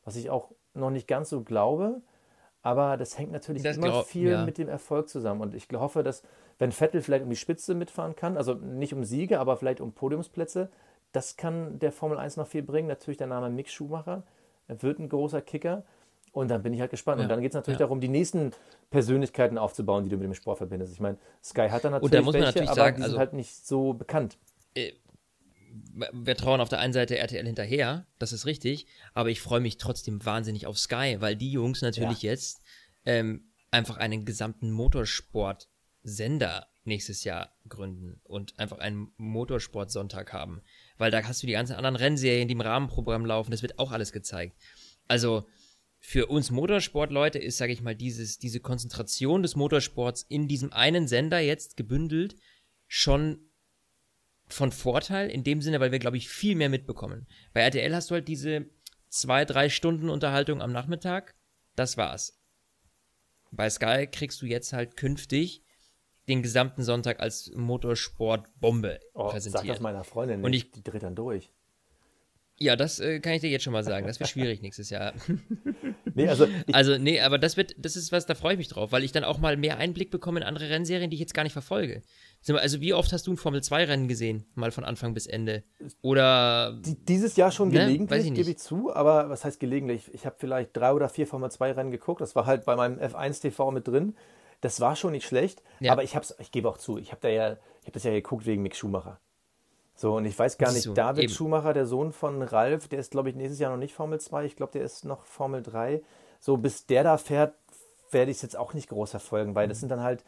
was 0.06 0.16
ich 0.16 0.30
auch 0.30 0.52
noch 0.74 0.90
nicht 0.90 1.08
ganz 1.08 1.30
so 1.30 1.44
glaube, 1.44 2.02
aber 2.62 2.96
das 2.96 3.18
hängt 3.18 3.32
natürlich 3.32 3.62
Das 3.62 3.78
immer 3.78 3.88
glaub- 3.90 4.06
viel 4.08 4.32
ja. 4.32 4.46
mit 4.46 4.58
dem 4.58 4.70
Erfolg 4.70 5.10
zusammen. 5.10 5.42
Und 5.42 5.54
ich 5.54 5.68
hoffe, 5.74 6.02
dass, 6.02 6.24
wenn 6.60 6.72
Vettel 6.72 7.02
vielleicht 7.02 7.26
um 7.26 7.30
die 7.30 7.36
Spitze 7.36 7.76
mitfahren 7.76 8.16
kann, 8.16 8.38
also 8.38 8.54
nicht 8.54 8.94
um 8.94 9.04
Siege, 9.04 9.40
aber 9.40 9.58
vielleicht 9.58 9.82
um 9.82 9.92
Podiumsplätze, 9.92 10.70
das 11.12 11.36
kann 11.36 11.78
der 11.80 11.92
Formel 11.92 12.18
1 12.18 12.38
noch 12.38 12.48
viel 12.48 12.64
bringen. 12.64 12.88
Natürlich 12.88 13.18
der 13.18 13.28
Name 13.28 13.50
Mick 13.50 13.70
Schumacher, 13.70 14.24
er 14.68 14.82
wird 14.82 14.98
ein 15.00 15.10
großer 15.10 15.42
Kicker. 15.42 15.84
Und 16.34 16.50
dann 16.50 16.62
bin 16.64 16.74
ich 16.74 16.82
halt 16.82 16.92
gespannt. 16.92 17.20
Ja, 17.20 17.24
Und 17.24 17.30
dann 17.30 17.42
geht 17.42 17.52
es 17.52 17.56
natürlich 17.56 17.80
ja. 17.80 17.86
darum, 17.86 18.02
die 18.02 18.08
nächsten 18.10 18.52
Persönlichkeiten 18.90 19.58
aufzubauen, 19.60 20.04
die 20.04 20.10
du 20.10 20.18
mit 20.18 20.26
dem 20.26 20.34
Sport 20.34 20.58
verbindest. 20.58 20.92
Ich 20.92 21.00
meine, 21.00 21.18
Sky 21.44 21.70
hat 21.70 21.84
da 21.86 21.92
natürlich 21.92 22.12
da 22.12 22.22
muss 22.22 22.34
man 22.34 22.42
welche, 22.42 22.46
natürlich 22.46 22.70
aber 22.70 22.76
sagen, 22.76 22.96
die 22.98 23.02
sind 23.04 23.12
also- 23.12 23.20
halt 23.20 23.34
nicht 23.34 23.66
so 23.66 23.94
bekannt. 23.94 24.38
wir 26.12 26.36
trauen 26.36 26.60
auf 26.60 26.70
der 26.70 26.80
einen 26.80 26.94
Seite 26.94 27.18
RTL 27.18 27.46
hinterher, 27.46 28.08
das 28.20 28.34
ist 28.34 28.46
richtig, 28.46 28.88
aber 29.14 29.30
ich 29.30 29.42
freue 29.42 29.60
mich 29.60 29.78
trotzdem 29.78 30.24
wahnsinnig 30.26 30.66
auf 30.68 30.78
Sky, 30.78 31.18
weil 31.20 31.36
die 31.36 31.52
Jungs 31.52 31.82
natürlich 31.82 32.22
jetzt 32.24 32.62
ähm, 33.06 33.52
einfach 33.72 33.98
einen 33.98 34.26
gesamten 34.26 34.72
Motorsport-Sender 34.72 36.68
nächstes 36.84 37.24
Jahr 37.24 37.56
gründen 37.70 38.20
und 38.24 38.60
einfach 38.60 38.80
einen 38.80 39.12
Motorsport-Sonntag 39.18 40.34
haben. 40.34 40.62
Weil 40.98 41.12
da 41.12 41.24
hast 41.24 41.42
du 41.44 41.48
die 41.48 41.54
ganzen 41.54 41.76
anderen 41.76 41.96
Rennserien, 41.96 42.48
die 42.48 42.54
im 42.54 42.62
Rahmenprogramm 42.62 43.26
laufen, 43.26 43.52
das 43.52 43.62
wird 43.62 43.80
auch 43.80 43.92
alles 43.92 44.12
gezeigt. 44.12 44.56
Also 45.08 45.46
für 46.06 46.28
uns 46.28 46.52
Motorsportleute 46.52 47.40
ist, 47.40 47.58
sage 47.58 47.72
ich 47.72 47.82
mal, 47.82 47.96
dieses, 47.96 48.38
diese 48.38 48.60
Konzentration 48.60 49.42
des 49.42 49.56
Motorsports 49.56 50.24
in 50.28 50.50
diesem 50.50 50.74
einen 50.74 51.08
Sender 51.08 51.40
jetzt 51.40 51.78
gebündelt 51.78 52.36
schon 52.88 53.40
von 54.48 54.74
Vorteil 54.74 55.30
in 55.30 55.46
dem 55.46 55.62
Sinne, 55.62 55.80
weil 55.80 55.94
wir, 55.94 56.00
glaube 56.00 56.18
ich, 56.18 56.28
viel 56.28 56.56
mehr 56.56 56.68
mitbekommen. 56.68 57.26
Bei 57.54 57.62
RTL 57.62 57.96
hast 57.96 58.12
du 58.12 58.16
halt 58.16 58.28
diese 58.28 58.66
zwei, 59.08 59.46
drei 59.46 59.70
Stunden 59.70 60.10
Unterhaltung 60.10 60.62
am 60.62 60.74
Nachmittag. 60.74 61.36
Das 61.78 61.96
war's. 61.96 62.38
Bei 63.52 63.70
Sky 63.70 64.06
kriegst 64.12 64.42
du 64.42 64.46
jetzt 64.46 64.74
halt 64.74 64.98
künftig 64.98 65.64
den 66.28 66.42
gesamten 66.44 66.84
Sonntag 66.84 67.22
als 67.22 67.50
Motorsport-Bombe 67.56 69.00
Oh, 69.14 69.24
sag 69.28 69.32
präsentiert. 69.32 69.70
das 69.70 69.80
meiner 69.80 70.04
Freundin 70.04 70.44
Und 70.44 70.52
nicht, 70.52 70.66
ich- 70.68 70.72
die 70.74 70.84
dreht 70.84 71.04
dann 71.04 71.16
durch. 71.16 71.50
Ja, 72.60 72.76
das 72.76 73.00
äh, 73.00 73.20
kann 73.20 73.34
ich 73.34 73.42
dir 73.42 73.50
jetzt 73.50 73.64
schon 73.64 73.74
mal 73.74 73.84
sagen. 73.84 74.06
Das 74.08 74.20
wird 74.20 74.30
schwierig 74.30 74.62
nächstes 74.62 74.90
Jahr. 74.90 75.14
Nee, 76.16 76.28
also, 76.28 76.46
Also, 76.72 76.98
nee, 77.00 77.20
aber 77.22 77.40
das 77.40 77.58
wird, 77.58 77.74
das 77.76 77.96
ist 77.96 78.12
was, 78.12 78.28
da 78.28 78.36
freue 78.36 78.54
ich 78.54 78.58
mich 78.60 78.68
drauf, 78.68 78.92
weil 78.92 79.04
ich 79.04 79.12
dann 79.12 79.24
auch 79.24 79.40
mal 79.40 79.58
mehr 79.58 79.78
Einblick 79.80 80.12
bekomme 80.12 80.42
in 80.42 80.46
andere 80.46 80.70
Rennserien, 80.70 81.10
die 81.10 81.16
ich 81.16 81.20
jetzt 81.22 81.34
gar 81.34 81.42
nicht 81.42 81.54
verfolge. 81.54 82.04
Also, 82.48 82.82
wie 82.82 82.94
oft 82.94 83.12
hast 83.12 83.26
du 83.26 83.34
ein 83.34 83.38
Formel-2-Rennen 83.38 84.08
gesehen? 84.08 84.46
Mal 84.54 84.72
von 84.72 84.84
Anfang 84.84 85.16
bis 85.16 85.26
Ende? 85.26 85.64
Oder. 86.04 86.78
die, 86.86 86.96
dieses 87.04 87.36
Jahr 87.36 87.52
schon 87.52 87.70
Ne, 87.70 87.80
gelegentlich, 87.86 88.28
ich 88.28 88.34
gebe 88.36 88.52
ich 88.52 88.58
zu, 88.60 88.94
aber 88.94 89.30
was 89.30 89.44
heißt 89.44 89.60
gelegentlich? 89.60 90.14
Ich 90.14 90.28
habe 90.28 90.36
vielleicht 90.38 90.78
drei 90.78 90.92
oder 90.94 91.10
vier 91.10 91.26
Formel 91.26 91.50
2 91.50 91.72
Rennen 91.72 91.90
geguckt. 91.90 92.22
Das 92.22 92.36
war 92.36 92.46
halt 92.46 92.64
bei 92.66 92.76
meinem 92.76 93.00
F1 93.00 93.42
TV 93.42 93.72
mit 93.72 93.88
drin. 93.88 94.16
Das 94.62 94.80
war 94.80 94.96
schon 94.96 95.14
nicht 95.14 95.26
schlecht, 95.26 95.64
Ja. 95.80 95.92
aber 95.94 96.04
ich 96.04 96.16
hab's, 96.16 96.36
ich 96.40 96.52
gebe 96.52 96.70
auch 96.70 96.78
zu, 96.78 97.00
ich 97.00 97.10
habe 97.12 97.22
da 97.22 97.30
ja, 97.30 97.54
ich 97.82 97.88
habe 97.88 97.92
das 97.94 98.04
ja 98.04 98.12
geguckt 98.12 98.46
wegen 98.46 98.62
Mick 98.62 98.76
Schumacher. 98.76 99.20
So, 99.96 100.16
und 100.18 100.26
ich 100.26 100.38
weiß 100.38 100.58
gar 100.58 100.72
nicht, 100.72 100.84
So, 100.84 100.94
David 100.94 101.26
eben. 101.26 101.34
Schumacher, 101.34 101.74
der 101.74 101.86
Sohn 101.86 102.12
von 102.12 102.42
Ralf, 102.42 102.88
der 102.88 103.00
ist, 103.00 103.12
glaube 103.12 103.30
ich, 103.30 103.36
nächstes 103.36 103.60
Jahr 103.60 103.72
noch 103.72 103.78
nicht 103.78 103.94
Formel 103.94 104.20
2. 104.20 104.46
Ich 104.46 104.56
glaube, 104.56 104.72
der 104.74 104.84
ist 104.84 105.06
noch 105.06 105.26
Formel 105.26 105.62
3. 105.62 106.02
So, 106.40 106.58
bis 106.58 106.86
der 106.88 107.04
da 107.04 107.18
fährt, 107.18 107.54
werde 108.12 108.32
ich 108.32 108.38
es 108.38 108.44
jetzt 108.44 108.58
auch 108.58 108.74
nicht 108.74 108.90
groß 108.90 109.12
verfolgen, 109.12 109.56
weil 109.56 109.68
das 109.68 109.80
sind 109.80 109.90
dann 109.90 110.04
halt, 110.04 110.24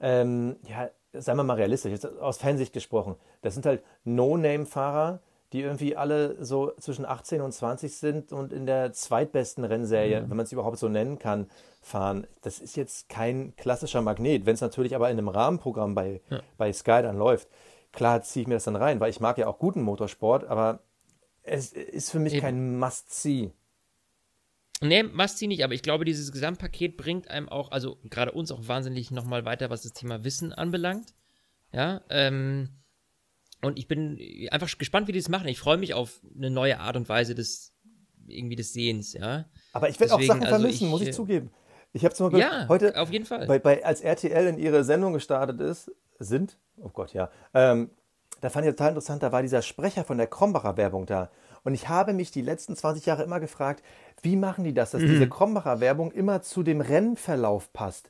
ähm, 0.00 0.56
ja, 0.66 0.90
seien 1.12 1.36
wir 1.36 1.44
mal 1.44 1.54
realistisch, 1.54 1.92
jetzt 1.92 2.06
aus 2.20 2.38
Fansicht 2.38 2.72
gesprochen, 2.72 3.16
das 3.42 3.54
sind 3.54 3.66
halt 3.66 3.82
No-Name-Fahrer, 4.04 5.20
die 5.52 5.62
irgendwie 5.62 5.96
alle 5.96 6.42
so 6.44 6.72
zwischen 6.78 7.04
18 7.04 7.40
und 7.40 7.52
20 7.52 7.96
sind 7.96 8.32
und 8.32 8.52
in 8.52 8.66
der 8.66 8.92
zweitbesten 8.92 9.64
Rennserie, 9.64 10.24
wenn 10.28 10.36
man 10.36 10.44
es 10.46 10.52
überhaupt 10.52 10.78
so 10.78 10.88
nennen 10.88 11.18
kann, 11.18 11.50
fahren. 11.82 12.26
Das 12.42 12.60
ist 12.60 12.76
jetzt 12.76 13.08
kein 13.08 13.54
klassischer 13.56 14.00
Magnet. 14.02 14.46
Wenn 14.46 14.54
es 14.54 14.60
natürlich 14.60 14.94
aber 14.94 15.10
in 15.10 15.18
einem 15.18 15.28
Rahmenprogramm 15.28 15.94
bei, 15.96 16.20
bei 16.56 16.72
Sky 16.72 17.02
dann 17.02 17.18
läuft, 17.18 17.48
klar 17.92 18.22
ziehe 18.22 18.42
ich 18.42 18.48
mir 18.48 18.54
das 18.54 18.64
dann 18.64 18.76
rein, 18.76 19.00
weil 19.00 19.10
ich 19.10 19.20
mag 19.20 19.38
ja 19.38 19.46
auch 19.46 19.58
guten 19.58 19.82
Motorsport, 19.82 20.44
aber 20.44 20.80
es 21.42 21.72
ist 21.72 22.10
für 22.10 22.18
mich 22.18 22.34
Eben. 22.34 22.42
kein 22.42 22.78
Must-See. 22.78 23.52
Nee, 24.82 25.02
must 25.02 25.38
sie 25.38 25.46
nicht, 25.46 25.62
aber 25.62 25.74
ich 25.74 25.82
glaube, 25.82 26.04
dieses 26.04 26.32
Gesamtpaket 26.32 26.96
bringt 26.96 27.28
einem 27.28 27.48
auch, 27.48 27.70
also 27.70 27.98
gerade 28.04 28.32
uns 28.32 28.50
auch 28.50 28.66
wahnsinnig 28.66 29.10
nochmal 29.10 29.44
weiter, 29.44 29.68
was 29.68 29.82
das 29.82 29.92
Thema 29.92 30.24
Wissen 30.24 30.52
anbelangt. 30.52 31.14
Ja, 31.72 32.00
ähm, 32.08 32.70
und 33.62 33.78
ich 33.78 33.88
bin 33.88 34.18
einfach 34.50 34.78
gespannt, 34.78 35.06
wie 35.06 35.12
die 35.12 35.18
das 35.18 35.28
machen. 35.28 35.48
Ich 35.48 35.58
freue 35.58 35.76
mich 35.76 35.92
auf 35.92 36.20
eine 36.34 36.50
neue 36.50 36.80
Art 36.80 36.96
und 36.96 37.08
Weise 37.08 37.34
des, 37.34 37.74
irgendwie 38.26 38.56
des 38.56 38.72
Sehens, 38.72 39.12
ja. 39.12 39.44
Aber 39.72 39.90
ich 39.90 40.00
werde 40.00 40.14
auch 40.14 40.22
Sachen 40.22 40.42
also 40.42 40.56
vermissen, 40.56 40.84
ich, 40.84 40.90
muss 40.90 41.02
äh, 41.02 41.10
ich 41.10 41.14
zugeben. 41.14 41.50
Ich 41.92 42.04
habe 42.04 42.14
zum 42.14 42.30
Beispiel 42.30 42.40
Ja, 42.40 42.66
heute, 42.68 42.98
auf 42.98 43.12
jeden 43.12 43.26
Fall. 43.26 43.46
Bei, 43.46 43.58
bei, 43.58 43.84
als 43.84 44.00
RTL 44.00 44.46
in 44.46 44.58
ihre 44.58 44.82
Sendung 44.84 45.12
gestartet 45.12 45.60
ist, 45.60 45.90
sind, 46.20 46.56
oh 46.80 46.90
Gott, 46.92 47.12
ja, 47.12 47.30
ähm, 47.54 47.90
da 48.40 48.48
fand 48.48 48.64
ich 48.66 48.72
total 48.72 48.90
interessant, 48.90 49.22
da 49.22 49.32
war 49.32 49.42
dieser 49.42 49.60
Sprecher 49.62 50.04
von 50.04 50.16
der 50.16 50.26
Krombacher 50.26 50.76
Werbung 50.76 51.04
da. 51.06 51.30
Und 51.62 51.74
ich 51.74 51.88
habe 51.90 52.14
mich 52.14 52.30
die 52.30 52.40
letzten 52.40 52.74
20 52.74 53.04
Jahre 53.04 53.22
immer 53.22 53.38
gefragt, 53.40 53.82
wie 54.22 54.36
machen 54.36 54.64
die 54.64 54.72
das, 54.72 54.92
dass 54.92 55.02
Mhm. 55.02 55.08
diese 55.08 55.28
Krombacher 55.28 55.80
Werbung 55.80 56.10
immer 56.12 56.40
zu 56.40 56.62
dem 56.62 56.80
Rennverlauf 56.80 57.70
passt. 57.74 58.08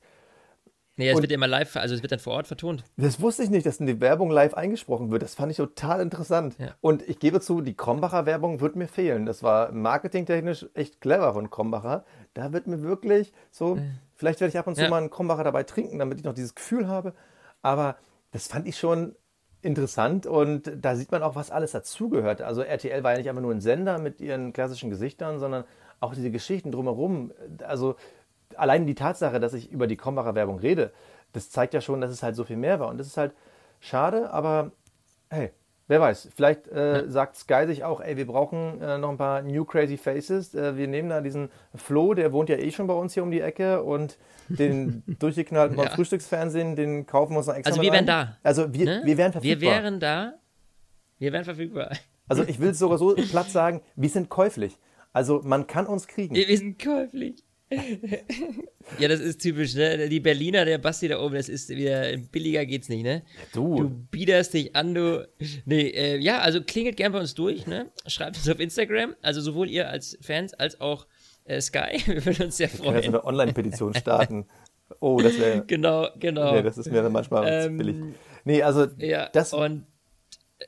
Nee, 0.96 1.08
es 1.08 1.16
Und- 1.16 1.22
wird 1.22 1.32
immer 1.32 1.48
live, 1.48 1.76
also 1.76 1.94
es 1.94 2.02
wird 2.02 2.12
dann 2.12 2.18
vor 2.18 2.34
Ort 2.34 2.46
vertont. 2.46 2.84
Das 2.96 3.20
wusste 3.20 3.42
ich 3.42 3.50
nicht, 3.50 3.64
dass 3.66 3.80
in 3.80 3.86
die 3.86 4.00
Werbung 4.00 4.30
live 4.30 4.54
eingesprochen 4.54 5.10
wird. 5.10 5.22
Das 5.22 5.34
fand 5.34 5.50
ich 5.50 5.56
total 5.56 6.00
interessant. 6.00 6.56
Ja. 6.58 6.74
Und 6.82 7.08
ich 7.08 7.18
gebe 7.18 7.40
zu, 7.40 7.60
die 7.62 7.74
Krombacher 7.74 8.26
Werbung 8.26 8.60
wird 8.60 8.76
mir 8.76 8.86
fehlen. 8.86 9.24
Das 9.26 9.42
war 9.42 9.72
marketingtechnisch 9.72 10.66
echt 10.74 11.00
clever 11.00 11.32
von 11.32 11.48
Krombacher. 11.50 12.04
Da 12.34 12.52
wird 12.52 12.66
mir 12.66 12.82
wirklich 12.82 13.32
so, 13.50 13.78
vielleicht 14.14 14.40
werde 14.40 14.50
ich 14.50 14.58
ab 14.58 14.66
und 14.66 14.74
zu 14.76 14.82
Ja. 14.82 14.90
mal 14.90 14.98
einen 14.98 15.10
Krombacher 15.10 15.42
dabei 15.42 15.62
trinken, 15.64 15.98
damit 15.98 16.18
ich 16.18 16.24
noch 16.24 16.34
dieses 16.34 16.54
Gefühl 16.54 16.86
habe. 16.86 17.14
Aber 17.62 17.96
das 18.32 18.48
fand 18.48 18.66
ich 18.66 18.78
schon 18.78 19.14
interessant 19.62 20.26
und 20.26 20.72
da 20.80 20.96
sieht 20.96 21.12
man 21.12 21.22
auch, 21.22 21.34
was 21.34 21.50
alles 21.50 21.72
dazugehört. 21.72 22.40
Also 22.40 22.62
RTL 22.62 23.02
war 23.02 23.12
ja 23.12 23.18
nicht 23.18 23.28
einfach 23.28 23.42
nur 23.42 23.52
ein 23.52 23.60
Sender 23.60 23.98
mit 23.98 24.20
ihren 24.20 24.52
klassischen 24.52 24.90
Gesichtern, 24.90 25.38
sondern 25.38 25.64
auch 26.00 26.14
diese 26.14 26.30
Geschichten 26.30 26.72
drumherum. 26.72 27.32
Also 27.62 27.96
allein 28.56 28.86
die 28.86 28.94
Tatsache, 28.94 29.38
dass 29.40 29.52
ich 29.52 29.70
über 29.70 29.86
die 29.86 29.96
Krombacher 29.96 30.34
Werbung 30.34 30.58
rede, 30.58 30.92
das 31.32 31.50
zeigt 31.50 31.74
ja 31.74 31.80
schon, 31.80 32.00
dass 32.00 32.10
es 32.10 32.22
halt 32.22 32.36
so 32.36 32.44
viel 32.44 32.56
mehr 32.56 32.80
war. 32.80 32.88
Und 32.88 32.98
das 32.98 33.06
ist 33.06 33.16
halt 33.16 33.34
schade, 33.80 34.32
aber 34.32 34.72
hey, 35.28 35.52
wer 35.90 36.00
weiß. 36.00 36.28
Vielleicht 36.34 36.68
äh, 36.68 37.04
sagt 37.08 37.36
Sky 37.36 37.66
sich 37.66 37.84
auch, 37.84 38.00
ey, 38.00 38.16
wir 38.16 38.26
brauchen 38.26 38.80
äh, 38.80 38.96
noch 38.96 39.10
ein 39.10 39.18
paar 39.18 39.42
New 39.42 39.64
Crazy 39.64 39.96
Faces. 39.96 40.54
Äh, 40.54 40.76
wir 40.76 40.86
nehmen 40.86 41.08
da 41.10 41.20
diesen 41.20 41.50
Flo, 41.74 42.14
der 42.14 42.32
wohnt 42.32 42.48
ja 42.48 42.56
eh 42.56 42.70
schon 42.70 42.86
bei 42.86 42.94
uns 42.94 43.12
hier 43.12 43.22
um 43.24 43.30
die 43.30 43.40
Ecke 43.40 43.82
und 43.82 44.16
den 44.48 45.02
durchgeknallten 45.18 45.76
Ja. 45.78 45.90
Frühstücksfernsehen, 45.90 46.76
den 46.76 47.06
kaufen 47.06 47.32
wir 47.34 47.38
uns 47.38 47.48
noch 47.48 47.54
extra 47.54 47.70
Also 47.72 47.82
wir 47.82 47.92
wären 47.92 48.06
da. 48.06 48.36
Also 48.42 48.72
wir, 48.72 48.86
Ne? 48.86 49.02
wir 49.04 49.18
wären 49.18 49.32
verfügbar. 49.32 49.60
Wir 49.60 49.70
wären 49.82 50.00
da. 50.00 50.34
Wir 51.18 51.32
wären 51.32 51.44
verfügbar. 51.44 51.90
also 52.28 52.44
ich 52.44 52.60
will 52.60 52.70
es 52.70 52.78
sogar 52.78 52.96
so 52.96 53.14
platt 53.14 53.50
sagen, 53.50 53.82
wir 53.96 54.08
sind 54.08 54.28
käuflich. 54.30 54.78
Also 55.12 55.40
man 55.44 55.66
kann 55.66 55.86
uns 55.86 56.06
kriegen. 56.06 56.34
Wir 56.36 56.56
sind 56.56 56.80
käuflich. 56.82 57.44
Ja, 58.98 59.08
das 59.08 59.20
ist 59.20 59.40
typisch, 59.40 59.74
ne? 59.74 60.08
Die 60.08 60.20
Berliner, 60.20 60.64
der 60.64 60.78
Basti 60.78 61.08
da 61.08 61.20
oben, 61.20 61.34
das 61.36 61.48
ist 61.48 61.68
wieder 61.70 62.16
billiger 62.16 62.66
geht's 62.66 62.88
nicht, 62.88 63.02
ne? 63.04 63.22
Du. 63.52 63.76
Du 63.82 63.88
biederst 64.10 64.54
dich 64.54 64.74
an, 64.74 64.94
du. 64.94 65.28
Nee, 65.64 65.88
äh, 65.88 66.16
ja, 66.18 66.40
also 66.40 66.62
klingelt 66.62 66.96
gern 66.96 67.12
bei 67.12 67.20
uns 67.20 67.34
durch, 67.34 67.66
ne? 67.66 67.90
Schreibt 68.06 68.36
uns 68.36 68.48
auf 68.48 68.58
Instagram, 68.60 69.14
also 69.22 69.40
sowohl 69.40 69.68
ihr 69.70 69.88
als 69.88 70.18
Fans 70.20 70.52
als 70.54 70.80
auch 70.80 71.06
äh, 71.44 71.60
Sky. 71.60 72.00
Wir 72.06 72.24
würden 72.26 72.46
uns 72.46 72.56
sehr 72.56 72.72
Wir 72.72 72.78
können 72.80 72.94
ja 72.96 73.02
so 73.02 73.02
freuen. 73.02 73.14
eine 73.14 73.24
Online-Petition 73.24 73.94
starten. 73.94 74.46
Oh, 74.98 75.20
das 75.22 75.38
wäre. 75.38 75.64
Genau, 75.66 76.08
genau. 76.18 76.54
Nee, 76.54 76.62
das 76.62 76.76
ist 76.78 76.90
mir 76.90 77.02
dann 77.02 77.12
manchmal 77.12 77.46
Ähm, 77.66 77.76
billig. 77.78 77.96
Nee, 78.44 78.62
also 78.62 78.86
Ja, 78.98 79.28
das. 79.28 79.52
und 79.52 79.86
äh, 80.58 80.64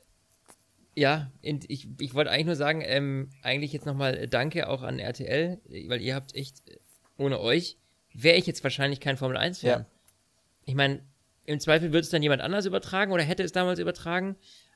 ja, 0.95 1.31
ich, 1.41 1.87
ich 1.99 2.13
wollte 2.13 2.29
eigentlich 2.31 2.45
nur 2.45 2.55
sagen, 2.55 2.81
ähm, 2.85 3.29
eigentlich 3.41 3.73
jetzt 3.73 3.85
nochmal 3.85 4.27
Danke 4.29 4.69
auch 4.69 4.81
an 4.83 4.99
RTL, 4.99 5.59
weil 5.87 6.01
ihr 6.01 6.15
habt 6.15 6.35
echt, 6.35 6.61
äh, 6.69 6.77
ohne 7.23 7.39
euch, 7.39 7.77
wäre 8.13 8.37
ich 8.37 8.45
jetzt 8.45 8.63
wahrscheinlich 8.63 8.99
kein 8.99 9.17
Formel 9.17 9.37
1-Fan. 9.37 9.69
Ja. 9.69 9.85
Ich 10.65 10.75
meine, 10.75 11.01
im 11.45 11.59
Zweifel 11.59 11.89
würde 11.89 12.01
es 12.01 12.09
dann 12.09 12.23
jemand 12.23 12.41
anders 12.41 12.65
übertragen 12.65 13.11
oder 13.11 13.23
hätte 13.23 13.43
es 13.43 13.51
damals 13.51 13.79
übertragen, 13.79 14.35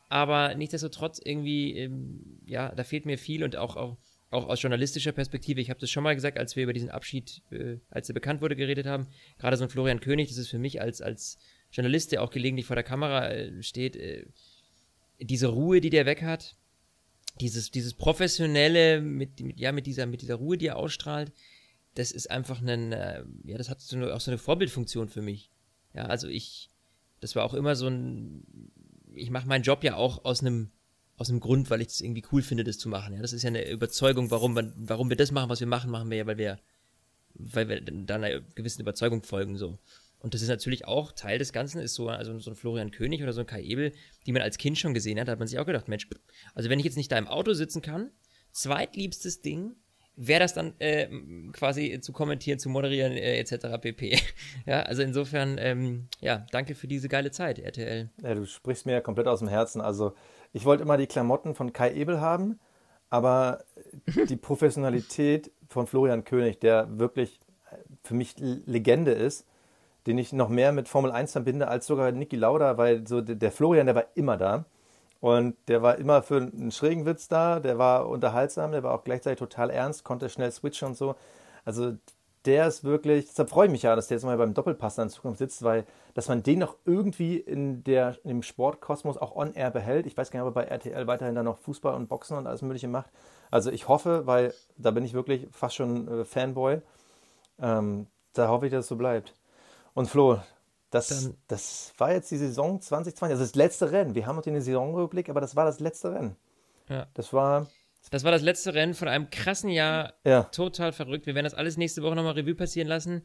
aber 0.10 0.56
nichtsdestotrotz 0.56 1.20
irgendwie, 1.24 1.78
ähm, 1.78 2.40
ja, 2.46 2.74
da 2.74 2.84
fehlt 2.84 3.06
mir 3.06 3.18
viel 3.18 3.44
und 3.44 3.56
auch, 3.56 3.76
auch, 3.76 3.98
auch 4.30 4.48
aus 4.48 4.62
journalistischer 4.62 5.12
Perspektive. 5.12 5.62
Ich 5.62 5.70
habe 5.70 5.80
das 5.80 5.90
schon 5.90 6.04
mal 6.04 6.16
gesagt, 6.16 6.38
als 6.38 6.56
wir 6.56 6.64
über 6.64 6.74
diesen 6.74 6.90
Abschied, 6.90 7.42
äh, 7.52 7.78
als 7.90 8.10
er 8.10 8.14
bekannt 8.14 8.42
wurde, 8.42 8.56
geredet 8.56 8.86
haben. 8.86 9.08
Gerade 9.38 9.58
so 9.58 9.64
ein 9.64 9.70
Florian 9.70 10.00
König, 10.00 10.30
das 10.30 10.38
ist 10.38 10.50
für 10.50 10.60
mich 10.60 10.82
als, 10.82 11.02
als 11.02 11.38
Journalist, 11.72 12.12
der 12.12 12.24
auch 12.24 12.32
gelegentlich 12.32 12.66
vor 12.66 12.76
der 12.76 12.84
Kamera 12.84 13.30
äh, 13.30 13.64
steht, 13.64 13.96
äh, 13.96 14.26
diese 15.20 15.48
Ruhe, 15.48 15.82
die 15.82 15.90
der 15.90 16.06
weg 16.06 16.22
hat, 16.22 16.56
dieses, 17.40 17.72
dieses 17.72 17.94
professionelle, 17.94 19.02
mit, 19.02 19.40
mit, 19.40 19.60
ja, 19.60 19.72
mit 19.72 19.86
dieser, 19.86 20.06
mit 20.06 20.22
dieser 20.22 20.36
Ruhe, 20.36 20.58
die 20.58 20.68
er 20.68 20.78
ausstrahlt, 20.78 21.32
das 21.98 22.12
ist 22.12 22.30
einfach 22.30 22.62
ein, 22.62 22.92
äh, 22.92 23.24
ja, 23.44 23.58
das 23.58 23.70
hat 23.70 23.82
so 23.82 23.96
eine, 23.96 24.14
auch 24.14 24.22
so 24.22 24.30
eine 24.30 24.38
Vorbildfunktion 24.38 25.10
für 25.10 25.24
mich. 25.24 25.52
Ja, 25.96 26.06
also 26.06 26.28
ich, 26.28 26.70
das 27.22 27.36
war 27.36 27.44
auch 27.44 27.56
immer 27.56 27.76
so 27.76 27.88
ein, 27.88 28.72
ich 29.16 29.32
mache 29.32 29.48
meinen 29.48 29.64
Job 29.64 29.84
ja 29.84 29.96
auch 29.96 30.24
aus 30.24 30.42
einem, 30.42 30.70
aus 31.16 31.30
einem 31.30 31.40
Grund, 31.40 31.72
weil 31.72 31.82
ich 31.82 31.88
es 31.88 32.02
irgendwie 32.02 32.24
cool 32.32 32.44
finde, 32.44 32.64
das 32.64 32.78
zu 32.78 32.88
machen. 32.88 33.16
Ja, 33.16 33.22
das 33.22 33.34
ist 33.34 33.42
ja 33.42 33.48
eine 33.48 33.68
Überzeugung, 33.68 34.30
warum, 34.30 34.56
warum 34.76 35.10
wir 35.10 35.18
das 35.18 35.32
machen, 35.32 35.50
was 35.50 35.60
wir 35.60 35.66
machen, 35.66 35.90
machen 35.90 36.12
wir 36.12 36.18
ja, 36.18 36.28
weil 36.28 36.38
wir, 36.38 36.60
weil 37.34 37.68
wir 37.68 37.82
dann 37.82 38.24
einer 38.24 38.42
gewissen 38.42 38.82
Überzeugung 38.82 39.24
folgen, 39.24 39.58
so. 39.58 39.80
Und 40.20 40.36
das 40.36 40.44
ist 40.44 40.50
natürlich 40.50 40.86
auch 40.86 41.12
Teil 41.12 41.40
des 41.40 41.52
Ganzen, 41.52 41.80
ist 41.80 41.96
so, 41.96 42.10
also 42.10 42.38
so 42.40 42.52
ein 42.52 42.56
Florian 42.56 42.92
König 42.92 43.24
oder 43.24 43.34
so 43.34 43.42
ein 43.42 43.48
Kai 43.48 43.64
Ebel, 43.64 43.94
die 44.26 44.32
man 44.32 44.42
als 44.44 44.60
Kind 44.60 44.78
schon 44.78 44.94
gesehen 44.94 45.20
hat, 45.20 45.28
da 45.28 45.32
hat 45.32 45.40
man 45.40 45.48
sich 45.48 45.58
auch 45.58 45.66
gedacht, 45.66 45.88
Mensch, 45.88 46.08
also 46.54 46.70
wenn 46.70 46.80
ich 46.80 46.86
jetzt 46.86 46.98
nicht 46.98 47.12
da 47.12 47.18
im 47.18 47.28
Auto 47.28 47.54
sitzen 47.54 47.82
kann, 47.82 48.12
zweitliebstes 48.52 49.42
Ding, 49.42 49.76
wäre 50.18 50.40
das 50.42 50.54
dann 50.54 50.74
äh, 50.80 51.08
quasi 51.54 52.00
zu 52.02 52.12
kommentieren, 52.12 52.60
zu 52.60 52.70
moderieren, 52.70 53.14
äh, 53.14 53.38
etc. 53.38 53.80
pp. 53.80 54.18
ja, 54.66 54.82
also 54.82 55.04
insofern, 55.04 55.58
ähm, 55.60 56.08
ja, 56.20 56.46
danke 56.52 56.76
für 56.76 56.88
diese 56.88 57.08
geile 57.08 57.32
Zeit, 57.32 57.60
RTL. 57.60 58.10
Ja, 58.22 58.36
du 58.36 58.46
sprichst 58.46 58.86
mir 58.86 58.94
ja 58.94 59.02
komplett 59.02 59.28
aus 59.28 59.40
dem 59.40 59.48
Herzen. 59.48 59.80
Also, 59.80 60.14
ich 60.54 60.66
wollte 60.66 60.84
immer 60.84 60.98
die 60.98 61.08
Klamotten 61.08 61.56
von 61.56 61.72
Kai 61.72 61.94
Ebel 61.94 62.20
haben, 62.20 62.60
aber 63.10 63.64
die 64.28 64.36
Professionalität 64.36 65.52
von 65.70 65.88
Florian 65.88 66.24
König, 66.24 66.60
der 66.60 67.00
wirklich 67.00 67.40
für 68.04 68.16
mich 68.16 68.36
Legende 68.40 69.12
ist, 69.12 69.46
den 70.08 70.18
ich 70.18 70.34
noch 70.34 70.50
mehr 70.50 70.72
mit 70.72 70.88
Formel 70.88 71.12
1 71.12 71.34
verbinde 71.34 71.68
als 71.68 71.86
sogar 71.86 72.12
Niki 72.12 72.38
Lauda, 72.38 72.78
weil 72.78 73.06
so 73.08 73.22
der 73.22 73.36
der 73.36 73.52
Florian, 73.52 73.86
der 73.86 73.96
war 73.96 74.06
immer 74.16 74.38
da. 74.38 74.66
Und 75.20 75.56
der 75.68 75.82
war 75.82 75.98
immer 75.98 76.22
für 76.22 76.38
einen 76.38 76.72
schrägen 76.72 77.06
Witz 77.06 77.28
da, 77.28 77.60
der 77.60 77.78
war 77.78 78.08
unterhaltsam, 78.08 78.72
der 78.72 78.84
war 78.84 78.94
auch 78.94 79.04
gleichzeitig 79.04 79.40
total 79.40 79.70
ernst, 79.72 80.04
konnte 80.04 80.30
schnell 80.30 80.52
switchen 80.52 80.90
und 80.90 80.98
so. 80.98 81.16
Also 81.66 81.94
der 82.46 82.68
ist 82.68 82.84
wirklich, 82.84 83.28
deshalb 83.28 83.50
freue 83.50 83.66
ich 83.66 83.72
mich 83.72 83.82
ja, 83.82 83.96
dass 83.96 84.08
der 84.08 84.18
jetzt 84.18 84.24
mal 84.24 84.38
beim 84.38 84.54
Doppelpass 84.54 84.96
dann 84.96 85.08
in 85.08 85.14
Zukunft 85.14 85.40
sitzt, 85.40 85.64
weil 85.64 85.86
dass 86.14 86.30
man 86.30 86.44
den 86.44 86.60
noch 86.60 86.76
irgendwie 86.86 87.38
in, 87.38 87.84
der, 87.84 88.18
in 88.24 88.30
dem 88.30 88.44
Sportkosmos 88.44 89.18
auch 89.18 89.36
on-air 89.36 89.70
behält. 89.70 90.06
Ich 90.06 90.16
weiß 90.16 90.32
gar 90.32 90.40
nicht, 90.40 90.48
ob 90.48 90.56
er 90.56 90.64
bei 90.64 90.68
RTL 90.70 91.08
weiterhin 91.08 91.36
dann 91.36 91.46
noch 91.46 91.58
Fußball 91.60 91.94
und 91.94 92.08
Boxen 92.08 92.38
und 92.38 92.48
alles 92.48 92.62
Mögliche 92.62 92.88
macht. 92.88 93.12
Also 93.52 93.70
ich 93.70 93.88
hoffe, 93.88 94.26
weil 94.26 94.54
da 94.78 94.92
bin 94.92 95.04
ich 95.04 95.14
wirklich 95.14 95.48
fast 95.52 95.76
schon 95.76 96.08
äh, 96.08 96.26
Fanboy, 96.26 96.82
ähm, 97.60 98.08
da 98.34 98.48
hoffe 98.48 98.68
ich, 98.68 98.72
dass 98.72 98.86
es 98.86 98.90
so 98.90 98.96
bleibt. 98.96 99.34
Und 99.94 100.08
Flo, 100.08 100.40
das, 100.90 101.08
Dann- 101.10 101.38
das 101.48 101.94
war 101.98 102.12
jetzt 102.14 102.32
die 102.32 102.38
Saison 102.38 102.82
2020, 102.82 103.34
also 103.34 103.44
das 103.44 103.56
letzte 103.56 103.92
Rennen. 103.92 104.16
Wir 104.16 104.26
haben 104.26 104.36
noch 104.38 104.44
den 104.44 104.60
Saisonrückblick, 104.60 105.30
aber 105.30 105.42
das 105.42 105.56
war 105.56 105.66
das 105.66 105.80
letzte 105.80 106.14
Rennen. 106.14 106.36
Ja. 106.90 107.08
Das 107.14 107.34
war 107.34 107.68
Das 108.10 108.24
war 108.24 108.32
das 108.32 108.42
letzte 108.42 108.74
Rennen 108.74 108.94
von 108.94 109.08
einem 109.10 109.30
krassen 109.30 109.70
Jahr. 109.70 110.14
Ja. 110.24 110.44
Total 110.44 110.94
verrückt. 110.94 111.26
Wir 111.26 111.36
werden 111.36 111.44
das 111.46 111.54
alles 111.54 111.76
nächste 111.78 112.02
Woche 112.04 112.16
nochmal 112.16 112.34
Revue 112.34 112.56
passieren 112.56 112.88
lassen. 112.88 113.24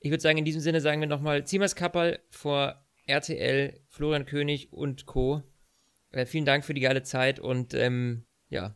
Ich 0.00 0.10
würde 0.10 0.20
sagen, 0.22 0.38
in 0.38 0.44
diesem 0.44 0.60
Sinne 0.60 0.80
sagen 0.80 1.00
wir 1.00 1.06
nochmal 1.08 1.46
Ziemers 1.46 1.76
Kappel 1.76 2.18
vor 2.30 2.84
RTL, 3.06 3.80
Florian 3.88 4.26
König 4.26 4.72
und 4.72 5.06
Co. 5.06 5.42
Äh, 6.10 6.26
vielen 6.26 6.44
Dank 6.44 6.64
für 6.64 6.74
die 6.74 6.80
geile 6.80 7.02
Zeit 7.04 7.38
und 7.38 7.74
ähm, 7.74 8.24
ja. 8.48 8.74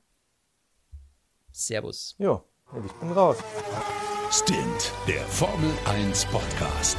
Servus. 1.51 2.15
Jo, 2.19 2.45
ich 2.87 2.93
bin 2.93 3.11
raus. 3.13 3.39
Stint, 4.31 4.93
der 5.09 5.23
Formel 5.23 5.71
1 5.87 6.27
Podcast. 6.27 6.99